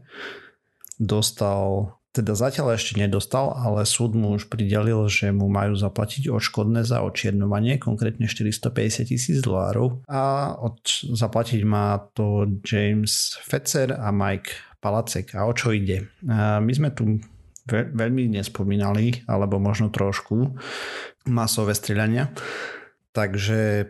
dostal, 1.03 1.99
teda 2.11 2.35
zatiaľ 2.35 2.75
ešte 2.75 2.99
nedostal, 2.99 3.55
ale 3.55 3.87
súd 3.87 4.19
mu 4.19 4.35
už 4.35 4.51
pridelil, 4.51 5.07
že 5.07 5.31
mu 5.31 5.47
majú 5.47 5.79
zaplatiť 5.79 6.27
odškodné 6.27 6.83
za 6.83 7.07
očiernovanie, 7.07 7.79
konkrétne 7.79 8.27
450 8.27 9.15
tisíc 9.15 9.39
dolárov 9.39 10.03
a 10.11 10.55
od, 10.59 10.83
zaplatiť 11.15 11.63
má 11.63 12.03
to 12.11 12.51
James 12.67 13.39
Fetzer 13.47 13.95
a 13.95 14.11
Mike 14.11 14.51
Palacek. 14.83 15.39
A 15.39 15.47
o 15.47 15.55
čo 15.55 15.71
ide? 15.71 16.11
A 16.27 16.59
my 16.59 16.73
sme 16.75 16.91
tu 16.91 17.23
veľmi 17.71 18.27
nespomínali, 18.27 19.23
alebo 19.31 19.63
možno 19.63 19.95
trošku 19.95 20.59
masové 21.31 21.79
streľania. 21.79 22.35
Takže 23.15 23.87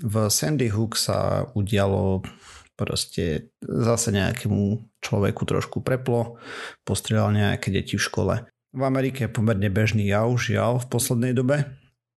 v 0.00 0.14
Sandy 0.30 0.70
Hook 0.70 0.94
sa 0.96 1.50
udialo 1.52 2.22
proste 2.78 3.50
zase 3.58 4.14
nejakému 4.14 4.86
človeku 5.02 5.42
trošku 5.42 5.82
preplo, 5.82 6.38
postrieľal 6.86 7.34
nejaké 7.34 7.74
deti 7.74 7.98
v 7.98 8.06
škole. 8.06 8.34
V 8.70 8.82
Amerike 8.86 9.26
je 9.26 9.34
pomerne 9.34 9.66
bežný 9.66 10.06
jav, 10.06 10.30
žiaľ, 10.38 10.78
v 10.78 10.86
poslednej 10.86 11.34
dobe. 11.34 11.66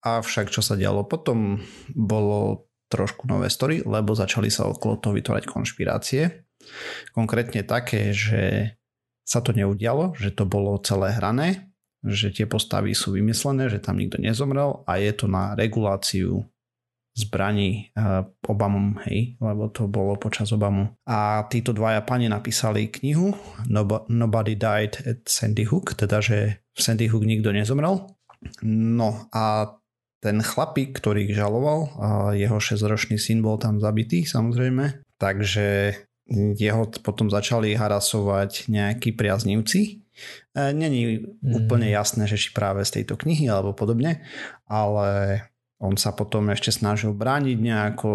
Avšak 0.03 0.51
čo 0.51 0.59
sa 0.59 0.75
dialo 0.75 1.07
potom, 1.07 1.63
bolo 1.95 2.67
trošku 2.91 3.31
nové 3.31 3.53
story, 3.53 3.87
lebo 3.87 4.19
začali 4.19 4.51
sa 4.51 4.67
okolo 4.67 4.99
toho 4.99 5.15
vytvárať 5.15 5.45
konšpirácie. 5.47 6.23
Konkrétne 7.15 7.63
také, 7.63 8.11
že 8.11 8.75
sa 9.29 9.45
to 9.45 9.53
neudialo, 9.53 10.17
že 10.17 10.33
to 10.33 10.49
bolo 10.49 10.81
celé 10.81 11.13
hrané, 11.13 11.69
že 12.01 12.33
tie 12.33 12.49
postavy 12.49 12.97
sú 12.97 13.13
vymyslené, 13.13 13.69
že 13.69 13.83
tam 13.83 14.01
nikto 14.01 14.17
nezomrel 14.17 14.89
a 14.89 14.97
je 14.97 15.13
to 15.13 15.29
na 15.29 15.53
reguláciu 15.53 16.49
zbraní 17.19 17.91
uh, 17.99 18.23
Obamom, 18.47 19.03
hej, 19.11 19.35
lebo 19.43 19.67
to 19.75 19.91
bolo 19.91 20.15
počas 20.15 20.55
Obamu. 20.55 20.95
A 21.11 21.43
títo 21.51 21.75
dvaja 21.75 22.07
pani 22.07 22.31
napísali 22.31 22.87
knihu 22.87 23.35
Nobody 24.09 24.55
Died 24.55 25.03
at 25.03 25.27
Sandy 25.27 25.67
Hook, 25.67 25.99
teda 25.99 26.23
že 26.23 26.63
v 26.71 26.81
Sandy 26.81 27.11
Hook 27.11 27.27
nikto 27.27 27.51
nezomrel. 27.51 28.07
No 28.63 29.27
a 29.35 29.75
ten 30.19 30.43
chlapík, 30.43 30.99
ktorý 30.99 31.31
ich 31.31 31.35
žaloval, 31.35 31.95
jeho 32.35 32.59
6-ročný 32.59 33.19
syn 33.19 33.43
bol 33.43 33.59
tam 33.59 33.79
zabitý 33.79 34.27
samozrejme, 34.27 35.03
takže 35.19 35.95
jeho 36.59 36.85
potom 37.01 37.33
začali 37.33 37.73
harasovať 37.73 38.69
nejakí 38.69 39.17
priaznivci. 39.17 39.81
E, 40.53 40.61
není 40.77 41.25
mm. 41.25 41.65
úplne 41.65 41.89
jasné, 41.89 42.29
že 42.29 42.37
či 42.37 42.53
práve 42.53 42.85
z 42.85 43.01
tejto 43.01 43.17
knihy 43.17 43.49
alebo 43.49 43.73
podobne, 43.73 44.21
ale 44.69 45.41
on 45.79 45.95
sa 45.95 46.11
potom 46.11 46.51
ešte 46.51 46.75
snažil 46.75 47.15
brániť 47.15 47.59
nejako, 47.63 48.11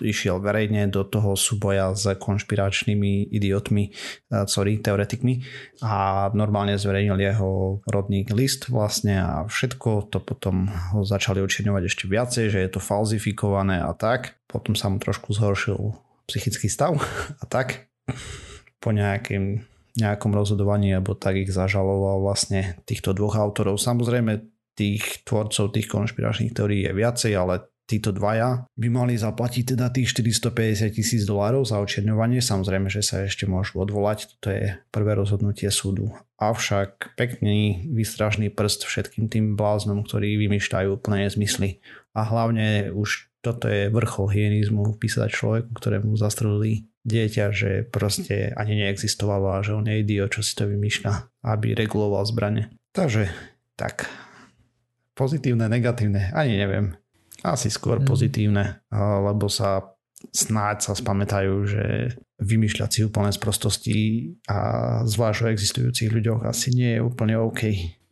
išiel 0.00 0.40
verejne 0.40 0.88
do 0.88 1.04
toho 1.04 1.36
súboja 1.36 1.92
s 1.92 2.08
konšpiračnými 2.08 3.28
idiotmi, 3.28 3.92
e, 3.92 4.48
sorry, 4.48 4.80
teoretikmi 4.80 5.44
a 5.84 6.28
normálne 6.32 6.80
zverejnil 6.80 7.20
jeho 7.20 7.50
rodný 7.84 8.24
list 8.32 8.72
vlastne 8.72 9.20
a 9.20 9.32
všetko 9.44 10.08
to 10.08 10.24
potom 10.24 10.72
ho 10.96 11.04
začali 11.04 11.44
očerňovať 11.44 11.82
ešte 11.84 12.04
viacej, 12.08 12.44
že 12.48 12.58
je 12.64 12.70
to 12.72 12.80
falzifikované 12.80 13.84
a 13.84 13.92
tak. 13.92 14.40
Potom 14.48 14.72
sa 14.72 14.88
mu 14.88 14.96
trošku 14.96 15.36
zhoršil 15.36 15.92
psychický 16.32 16.72
stav 16.72 16.96
a 17.42 17.44
tak. 17.44 17.92
Po 18.82 18.90
nejakým, 18.90 19.62
nejakom 20.00 20.32
rozhodovaní, 20.32 20.96
alebo 20.96 21.12
tak 21.12 21.44
ich 21.44 21.52
zažaloval 21.52 22.24
vlastne 22.24 22.80
týchto 22.88 23.12
dvoch 23.12 23.36
autorov. 23.36 23.78
Samozrejme 23.78 24.51
tých 24.74 25.24
tvorcov 25.28 25.72
tých 25.76 25.88
konšpiračných 25.88 26.52
teórií 26.56 26.88
je 26.88 26.92
viacej, 26.96 27.32
ale 27.36 27.72
títo 27.92 28.14
dvaja 28.14 28.64
by 28.72 28.88
mali 28.88 29.20
zaplatiť 29.20 29.76
teda 29.76 29.92
tých 29.92 30.16
450 30.16 30.96
tisíc 30.96 31.22
dolárov 31.28 31.68
za 31.68 31.76
očerňovanie. 31.82 32.40
Samozrejme, 32.40 32.88
že 32.88 33.04
sa 33.04 33.26
ešte 33.26 33.44
môžu 33.44 33.84
odvolať, 33.84 34.32
toto 34.38 34.48
je 34.48 34.80
prvé 34.88 35.12
rozhodnutie 35.12 35.68
súdu. 35.68 36.14
Avšak 36.40 37.12
pekný 37.20 37.84
výstražný 37.92 38.48
prst 38.48 38.88
všetkým 38.88 39.28
tým 39.28 39.54
bláznom, 39.60 40.02
ktorí 40.08 40.40
vymýšľajú 40.40 40.88
úplne 40.96 41.28
nezmysly. 41.28 41.84
A 42.16 42.24
hlavne 42.24 42.96
už 42.96 43.28
toto 43.42 43.66
je 43.66 43.90
vrchol 43.90 44.30
hyenizmu 44.30 44.96
písať 44.96 45.28
človeku, 45.28 45.70
ktorému 45.74 46.14
zastrelili 46.14 46.86
dieťa, 47.02 47.44
že 47.50 47.70
proste 47.90 48.54
ani 48.54 48.78
neexistovalo 48.86 49.58
a 49.58 49.66
že 49.66 49.74
on 49.74 49.90
je 49.90 49.98
idiot, 50.00 50.30
čo 50.30 50.46
si 50.46 50.54
to 50.54 50.70
vymýšľa, 50.70 51.42
aby 51.50 51.74
reguloval 51.74 52.22
zbrane. 52.22 52.70
Takže 52.94 53.26
tak, 53.74 54.06
pozitívne, 55.14 55.68
negatívne, 55.68 56.32
ani 56.32 56.56
neviem. 56.58 56.86
Asi 57.42 57.68
skôr 57.68 57.98
mm. 57.98 58.06
pozitívne, 58.06 58.64
lebo 58.94 59.50
sa 59.50 59.92
snáď 60.30 60.76
sa 60.86 60.92
spamätajú, 60.94 61.54
že 61.66 61.84
vymýšľať 62.38 62.90
si 62.90 63.00
úplne 63.02 63.34
z 63.34 63.38
prostosti 63.42 63.98
a 64.46 64.58
zvlášť 65.02 65.38
o 65.42 65.50
existujúcich 65.50 66.10
ľuďoch 66.10 66.46
asi 66.46 66.70
nie 66.70 66.98
je 66.98 67.00
úplne 67.02 67.34
OK. 67.38 67.62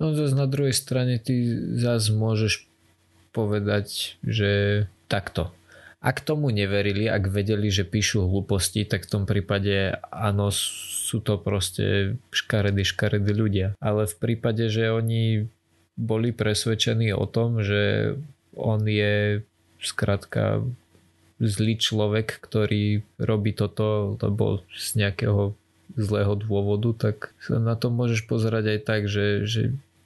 No 0.03 0.11
zase 0.15 0.35
na 0.35 0.51
druhej 0.51 0.75
strane 0.75 1.23
ty 1.23 1.55
zase 1.79 2.11
môžeš 2.11 2.67
povedať, 3.31 4.19
že 4.27 4.87
takto. 5.07 5.55
Ak 6.01 6.25
tomu 6.25 6.49
neverili, 6.49 7.05
ak 7.13 7.29
vedeli, 7.29 7.69
že 7.69 7.85
píšu 7.85 8.25
hlúposti, 8.25 8.89
tak 8.89 9.05
v 9.05 9.13
tom 9.13 9.25
prípade 9.29 10.01
áno, 10.09 10.49
sú 10.51 11.21
to 11.21 11.37
proste 11.37 12.17
škaredy, 12.33 12.89
škaredy 12.89 13.31
ľudia. 13.37 13.69
Ale 13.85 14.09
v 14.09 14.17
prípade, 14.17 14.73
že 14.73 14.89
oni 14.89 15.53
boli 16.01 16.33
presvedčení 16.33 17.13
o 17.13 17.29
tom, 17.29 17.61
že 17.61 18.17
on 18.57 18.81
je 18.89 19.45
skratka 19.85 20.65
zlý 21.41 21.77
človek, 21.77 22.41
ktorý 22.41 23.05
robí 23.21 23.53
toto, 23.53 24.17
lebo 24.21 24.65
z 24.73 25.05
nejakého 25.05 25.57
zlého 25.97 26.35
dôvodu, 26.37 27.11
tak 27.11 27.37
sa 27.41 27.61
na 27.61 27.77
to 27.77 27.93
môžeš 27.93 28.25
pozerať 28.25 28.77
aj 28.77 28.81
tak, 28.85 29.03
že, 29.09 29.45
že 29.45 29.63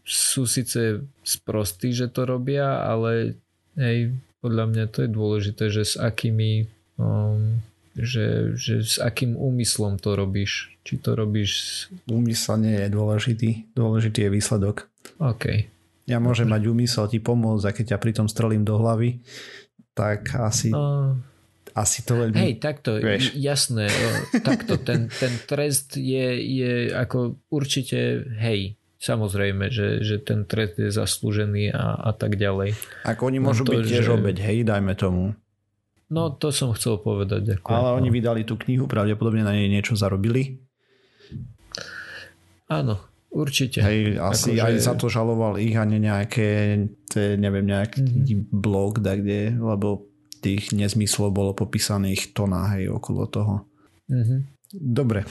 sú 0.06 0.46
síce 0.46 1.04
sprostí, 1.22 1.90
že 1.94 2.10
to 2.10 2.26
robia, 2.26 2.82
ale 2.86 3.38
hej, 3.78 4.14
podľa 4.40 4.64
mňa 4.70 4.84
to 4.90 4.98
je 5.04 5.10
dôležité, 5.10 5.64
že 5.72 5.82
s 5.84 5.94
akými 5.96 6.68
um, 6.96 7.60
že, 7.94 8.58
že 8.58 8.82
s 8.82 8.98
akým 8.98 9.38
úmyslom 9.38 10.02
to 10.02 10.18
robíš. 10.18 10.74
Či 10.82 10.98
to 10.98 11.14
robíš... 11.14 11.86
Úmysel 12.10 12.58
nie 12.58 12.74
je 12.74 12.88
dôležitý. 12.90 13.50
Dôležitý 13.78 14.26
je 14.26 14.34
výsledok. 14.34 14.90
OK. 15.22 15.70
Ja 16.04 16.20
môžem 16.20 16.48
mať 16.48 16.68
úmysel 16.68 17.08
ti 17.08 17.18
pomôcť 17.20 17.64
a 17.64 17.74
keď 17.74 17.84
ťa 17.96 17.98
pritom 17.98 18.26
strelím 18.28 18.64
do 18.64 18.76
hlavy, 18.76 19.24
tak 19.96 20.36
asi... 20.36 20.68
Uh, 20.74 21.16
asi 21.74 22.06
to 22.06 22.14
veľmi... 22.14 22.38
Hej, 22.38 22.52
takto, 22.62 23.02
vieš. 23.02 23.34
jasné. 23.34 23.90
takto, 24.46 24.78
ten, 24.78 25.10
ten 25.10 25.32
trest 25.42 25.98
je, 25.98 26.38
je 26.38 26.94
ako 26.94 27.42
určite, 27.50 28.22
hej, 28.38 28.78
samozrejme, 29.02 29.74
že, 29.74 30.00
že 30.06 30.22
ten 30.22 30.46
trest 30.46 30.78
je 30.78 30.94
zaslúžený 30.94 31.74
a, 31.74 31.98
a 31.98 32.10
tak 32.14 32.38
ďalej. 32.38 32.78
Ako 33.02 33.26
oni 33.26 33.38
môžu 33.42 33.66
to, 33.66 33.74
byť 33.74 33.82
tiež 33.90 34.06
že... 34.06 34.14
obeď, 34.14 34.36
hej, 34.38 34.58
dajme 34.62 34.94
tomu. 34.94 35.34
No 36.14 36.30
to 36.30 36.54
som 36.54 36.70
chcel 36.78 37.02
povedať. 37.02 37.58
Ako, 37.58 37.68
Ale 37.74 37.90
no. 37.90 37.96
oni 37.98 38.08
vydali 38.14 38.46
tú 38.46 38.54
knihu, 38.54 38.86
pravdepodobne 38.86 39.42
na 39.42 39.56
nej 39.56 39.66
niečo 39.66 39.98
zarobili. 39.98 40.62
Áno, 42.70 43.02
Určite. 43.34 43.82
Hej, 43.82 44.22
asi 44.22 44.54
ako, 44.54 44.62
aj 44.62 44.74
za 44.78 44.94
to 44.94 45.06
žaloval 45.10 45.58
ich 45.58 45.74
a 45.74 45.82
ne 45.82 45.98
nejaké, 45.98 46.78
te, 47.10 47.34
neviem, 47.34 47.66
nejaký 47.66 48.00
mm-hmm. 48.06 48.54
blog, 48.54 49.02
kde, 49.02 49.58
lebo 49.58 50.06
tých 50.38 50.70
nezmyslov 50.70 51.34
bolo 51.34 51.50
popísaných 51.50 52.30
tona, 52.30 52.78
hej, 52.78 52.94
okolo 52.94 53.26
toho. 53.26 53.54
Mm-hmm. 54.06 54.40
Dobre, 54.78 55.26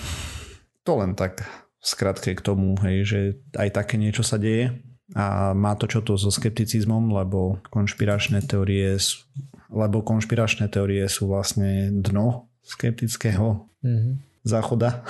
to 0.83 0.99
len 0.99 1.15
tak 1.15 1.47
skratke 1.79 2.35
k 2.35 2.43
tomu, 2.43 2.75
hej, 2.83 2.97
že 3.07 3.19
aj 3.55 3.69
také 3.71 3.95
niečo 3.95 4.23
sa 4.23 4.35
deje 4.35 4.83
a 5.15 5.55
má 5.55 5.75
to 5.79 5.87
čo 5.87 6.03
to 6.03 6.19
so 6.19 6.27
skepticizmom, 6.27 7.11
lebo 7.11 7.59
konšpiračné 7.71 8.43
teórie 8.43 8.99
sú, 8.99 9.23
lebo 9.71 10.03
konšpiračné 10.03 10.67
teórie 10.67 11.07
sú 11.07 11.31
vlastne 11.31 11.91
dno 11.91 12.51
skeptického 12.63 13.67
mm-hmm. 13.79 14.13
záchoda. 14.43 15.07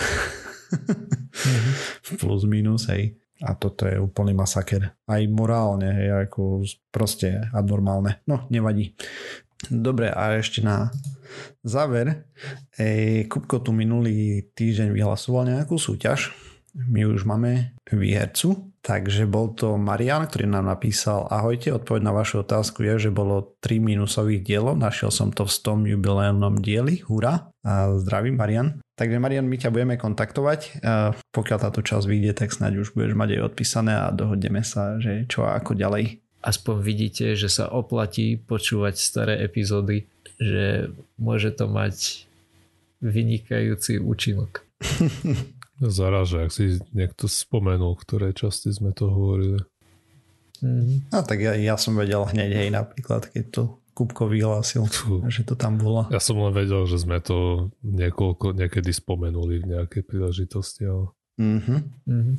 Mm-hmm. 0.73 2.17
plus 2.21 2.43
minus, 2.49 2.89
hej. 2.89 3.17
A 3.43 3.59
toto 3.59 3.83
je 3.85 3.99
úplný 3.99 4.31
masaker. 4.31 4.95
Aj 5.03 5.21
morálne, 5.27 5.91
hej, 5.91 6.29
ako 6.29 6.63
proste 6.93 7.43
abnormálne. 7.51 8.23
No, 8.23 8.47
nevadí. 8.47 8.95
Dobre, 9.67 10.11
a 10.11 10.35
ešte 10.35 10.63
na 10.63 10.91
záver. 11.63 12.27
Ej, 12.75 13.27
Kupko 13.31 13.63
tu 13.63 13.71
minulý 13.71 14.47
týždeň 14.55 14.91
vyhlasoval 14.91 15.47
nejakú 15.47 15.79
súťaž. 15.79 16.35
My 16.73 17.05
už 17.05 17.23
máme 17.29 17.77
výhercu, 17.87 18.72
takže 18.83 19.23
bol 19.25 19.55
to 19.55 19.79
Marian, 19.79 20.27
ktorý 20.27 20.45
nám 20.51 20.67
napísal 20.67 21.25
Ahojte, 21.31 21.71
odpoveď 21.71 22.01
na 22.03 22.13
vašu 22.13 22.43
otázku 22.43 22.83
je, 22.83 23.07
že 23.07 23.15
bolo 23.15 23.55
3 23.63 23.79
minusových 23.79 24.43
dielov, 24.43 24.75
našiel 24.75 25.09
som 25.09 25.31
to 25.31 25.47
v 25.47 25.55
100 25.55 25.91
jubilénnom 25.95 26.59
dieli, 26.59 26.99
hurá. 27.07 27.49
A 27.63 27.95
zdravím 27.95 28.35
Marian. 28.35 28.83
Takže 28.99 29.23
Marian, 29.23 29.47
my 29.47 29.55
ťa 29.55 29.71
budeme 29.71 29.95
kontaktovať. 29.95 30.83
Pokiaľ 31.31 31.57
táto 31.57 31.79
časť 31.79 32.05
vyjde, 32.05 32.31
tak 32.35 32.51
snáď 32.51 32.83
už 32.83 32.91
budeš 32.91 33.15
mať 33.15 33.39
aj 33.39 33.41
odpísané 33.55 33.93
a 33.95 34.11
dohodneme 34.11 34.61
sa, 34.61 34.99
že 34.99 35.25
čo 35.31 35.47
a 35.47 35.55
ako 35.57 35.79
ďalej. 35.79 36.19
Aspoň 36.43 36.75
vidíte, 36.83 37.25
že 37.39 37.47
sa 37.47 37.71
oplatí 37.71 38.35
počúvať 38.35 38.99
staré 38.99 39.39
epizódy, 39.47 40.11
že 40.35 40.91
môže 41.15 41.55
to 41.55 41.71
mať 41.71 42.27
vynikajúci 42.99 44.03
účinok. 44.03 44.67
Zaráža, 45.89 46.47
ak 46.47 46.51
si 46.55 46.79
niekto 46.95 47.27
spomenul, 47.27 47.99
ktoré 47.99 48.31
časti 48.31 48.71
sme 48.71 48.95
to 48.95 49.11
hovorili. 49.11 49.59
Mm-hmm. 50.63 51.11
No 51.11 51.19
tak 51.27 51.43
ja, 51.43 51.53
ja 51.59 51.75
som 51.75 51.99
vedel 51.99 52.23
hneď, 52.23 52.51
hej, 52.55 52.69
napríklad, 52.71 53.27
keď 53.27 53.45
to 53.51 53.63
Kupko 53.93 54.25
vyhlásil, 54.25 54.89
že 55.29 55.45
to 55.45 55.53
tam 55.53 55.77
bolo. 55.77 56.09
Ja 56.09 56.17
som 56.17 56.41
len 56.41 56.49
vedel, 56.49 56.89
že 56.89 56.97
sme 56.97 57.21
to 57.21 57.69
niekoľko, 57.85 58.57
niekedy 58.57 58.89
spomenuli 58.89 59.61
v 59.61 59.69
nejakej 59.77 60.01
príležitosti. 60.01 60.89
Ale... 60.89 61.13
Mm-hmm. 61.37 61.79
Mm-hmm. 62.09 62.37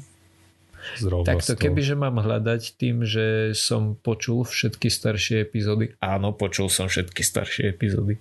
Tak 1.25 1.41
to 1.41 1.55
kebyže 1.57 1.97
mám 1.97 2.21
hľadať 2.21 2.77
tým, 2.77 3.09
že 3.09 3.57
som 3.57 3.97
počul 3.97 4.45
všetky 4.45 4.93
staršie 4.93 5.41
epizódy, 5.41 5.97
áno, 5.97 6.37
počul 6.37 6.69
som 6.69 6.93
všetky 6.93 7.25
staršie 7.25 7.73
epizódy, 7.73 8.21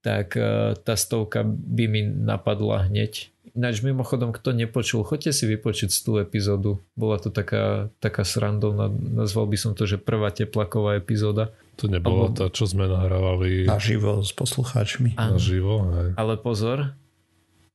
tak 0.00 0.32
uh, 0.38 0.72
tá 0.80 0.96
stovka 0.96 1.44
by 1.44 1.84
mi 1.92 2.00
napadla 2.08 2.88
hneď. 2.88 3.28
Ináč 3.60 3.84
mimochodom, 3.84 4.32
kto 4.32 4.56
nepočul, 4.56 5.04
choďte 5.04 5.36
si 5.36 5.44
vypočuť 5.44 5.92
tú 6.00 6.16
epizódu. 6.16 6.80
Bola 6.96 7.20
to 7.20 7.28
taká, 7.28 7.92
taká 8.00 8.24
srandovná, 8.24 8.88
nazval 8.88 9.44
by 9.52 9.56
som 9.60 9.76
to, 9.76 9.84
že 9.84 10.00
prvá 10.00 10.32
teplaková 10.32 10.96
epizóda. 10.96 11.52
To 11.76 11.84
nebola 11.84 12.32
Alebo... 12.32 12.40
tá, 12.40 12.48
čo 12.48 12.64
sme 12.64 12.88
nahrávali 12.88 13.68
naživo 13.68 14.24
s 14.24 14.32
poslucháčmi. 14.32 15.12
Naživo, 15.20 15.92
hej. 15.92 16.16
Ale 16.16 16.40
pozor, 16.40 16.96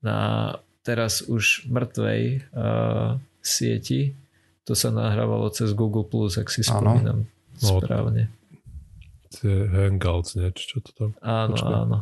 na 0.01 0.17
teraz 0.81 1.21
už 1.21 1.69
mŕtvej 1.69 2.49
uh, 2.57 3.21
sieti 3.45 4.17
to 4.65 4.73
sa 4.73 4.89
nahrávalo 4.89 5.53
cez 5.53 5.77
Google+, 5.77 6.01
Plus, 6.09 6.41
ak 6.41 6.49
si 6.49 6.65
spomínam 6.65 7.29
ano. 7.29 7.77
správne. 7.77 8.33
Tie 9.29 9.69
Hangouts, 9.69 10.33
nie? 10.33 10.49
Čo 10.49 10.81
to 10.81 10.91
tam? 10.97 11.09
Áno, 11.21 11.53
áno. 11.61 11.97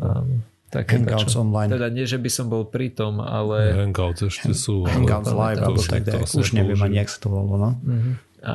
áno. 0.00 0.40
Tak, 0.66 0.90
Hangouts 0.90 1.38
čo, 1.38 1.46
online. 1.46 1.70
Teda 1.70 1.86
nie, 1.88 2.02
že 2.04 2.18
by 2.18 2.30
som 2.30 2.50
bol 2.50 2.66
pri 2.66 2.90
tom, 2.90 3.22
ale... 3.22 3.70
Hangouts 3.70 4.26
ešte 4.26 4.50
sú. 4.50 4.82
Hangouts 4.82 5.30
live, 5.30 5.62
alebo 5.62 5.82
tak, 5.82 6.02
tak 6.02 6.26
už 6.26 6.58
neviem 6.58 6.78
ani, 6.82 6.98
jak 6.98 7.10
sa 7.10 7.22
to 7.22 7.30
volalo. 7.30 7.54
No? 7.54 7.70
Uh-huh. 7.78 8.14
A 8.42 8.54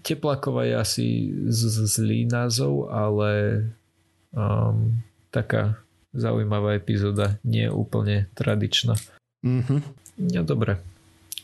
Teplaková 0.00 0.64
je 0.64 0.74
asi 0.76 1.06
z, 1.48 1.60
z, 1.72 1.76
zlý 1.88 2.24
názov, 2.28 2.88
ale 2.88 3.62
um, 4.32 5.02
taká 5.28 5.76
zaujímavá 6.16 6.76
epizóda, 6.76 7.36
nie 7.44 7.68
úplne 7.68 8.32
tradičná. 8.32 8.96
Mm-hmm. 9.44 9.80
No 10.32 10.40
dobre, 10.48 10.80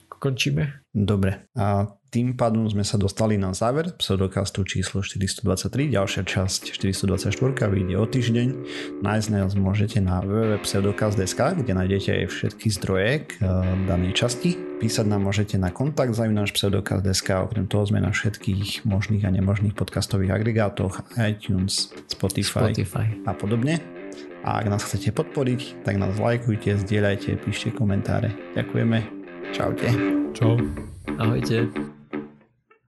končíme? 0.08 0.80
Dobre, 0.88 1.44
a 1.52 1.92
tým 2.12 2.36
pádom 2.36 2.68
sme 2.68 2.84
sa 2.84 3.00
dostali 3.00 3.40
na 3.40 3.56
záver 3.56 3.96
pseudokastu 3.96 4.68
číslo 4.68 5.00
423, 5.00 5.96
ďalšia 5.96 6.22
časť 6.28 6.76
424 6.76 7.32
vyjde 7.72 7.96
o 7.96 8.04
týždeň. 8.04 8.48
Nájsť 9.00 9.28
nás 9.32 9.56
môžete 9.56 10.04
na 10.04 10.20
www.pseudokast.sk, 10.20 11.40
kde 11.64 11.72
nájdete 11.72 12.10
aj 12.12 12.24
všetky 12.28 12.68
zdroje 12.68 13.10
k 13.32 13.40
uh, 13.40 13.64
danej 13.88 14.12
časti. 14.12 14.60
Písať 14.76 15.08
nám 15.08 15.24
môžete 15.24 15.56
na 15.56 15.72
kontakt 15.72 16.12
zavináš 16.12 16.52
pseudokast.sk, 16.52 17.48
okrem 17.48 17.64
toho 17.64 17.88
sme 17.88 18.04
na 18.04 18.12
všetkých 18.12 18.84
možných 18.84 19.24
a 19.24 19.32
nemožných 19.32 19.72
podcastových 19.72 20.36
agregátoch, 20.36 21.00
iTunes, 21.16 21.96
Spotify, 22.12 22.76
Spotify. 22.76 23.08
a 23.24 23.32
podobne. 23.32 23.80
A 24.44 24.60
ak 24.60 24.68
nás 24.68 24.84
chcete 24.84 25.16
podporiť, 25.16 25.80
tak 25.88 25.96
nás 25.96 26.20
lajkujte, 26.20 26.76
zdieľajte, 26.76 27.40
píšte 27.40 27.72
komentáre. 27.72 28.36
Ďakujeme. 28.52 28.98
Čaute. 29.56 29.88
Čau. 30.36 30.60
Ahojte. 31.16 32.01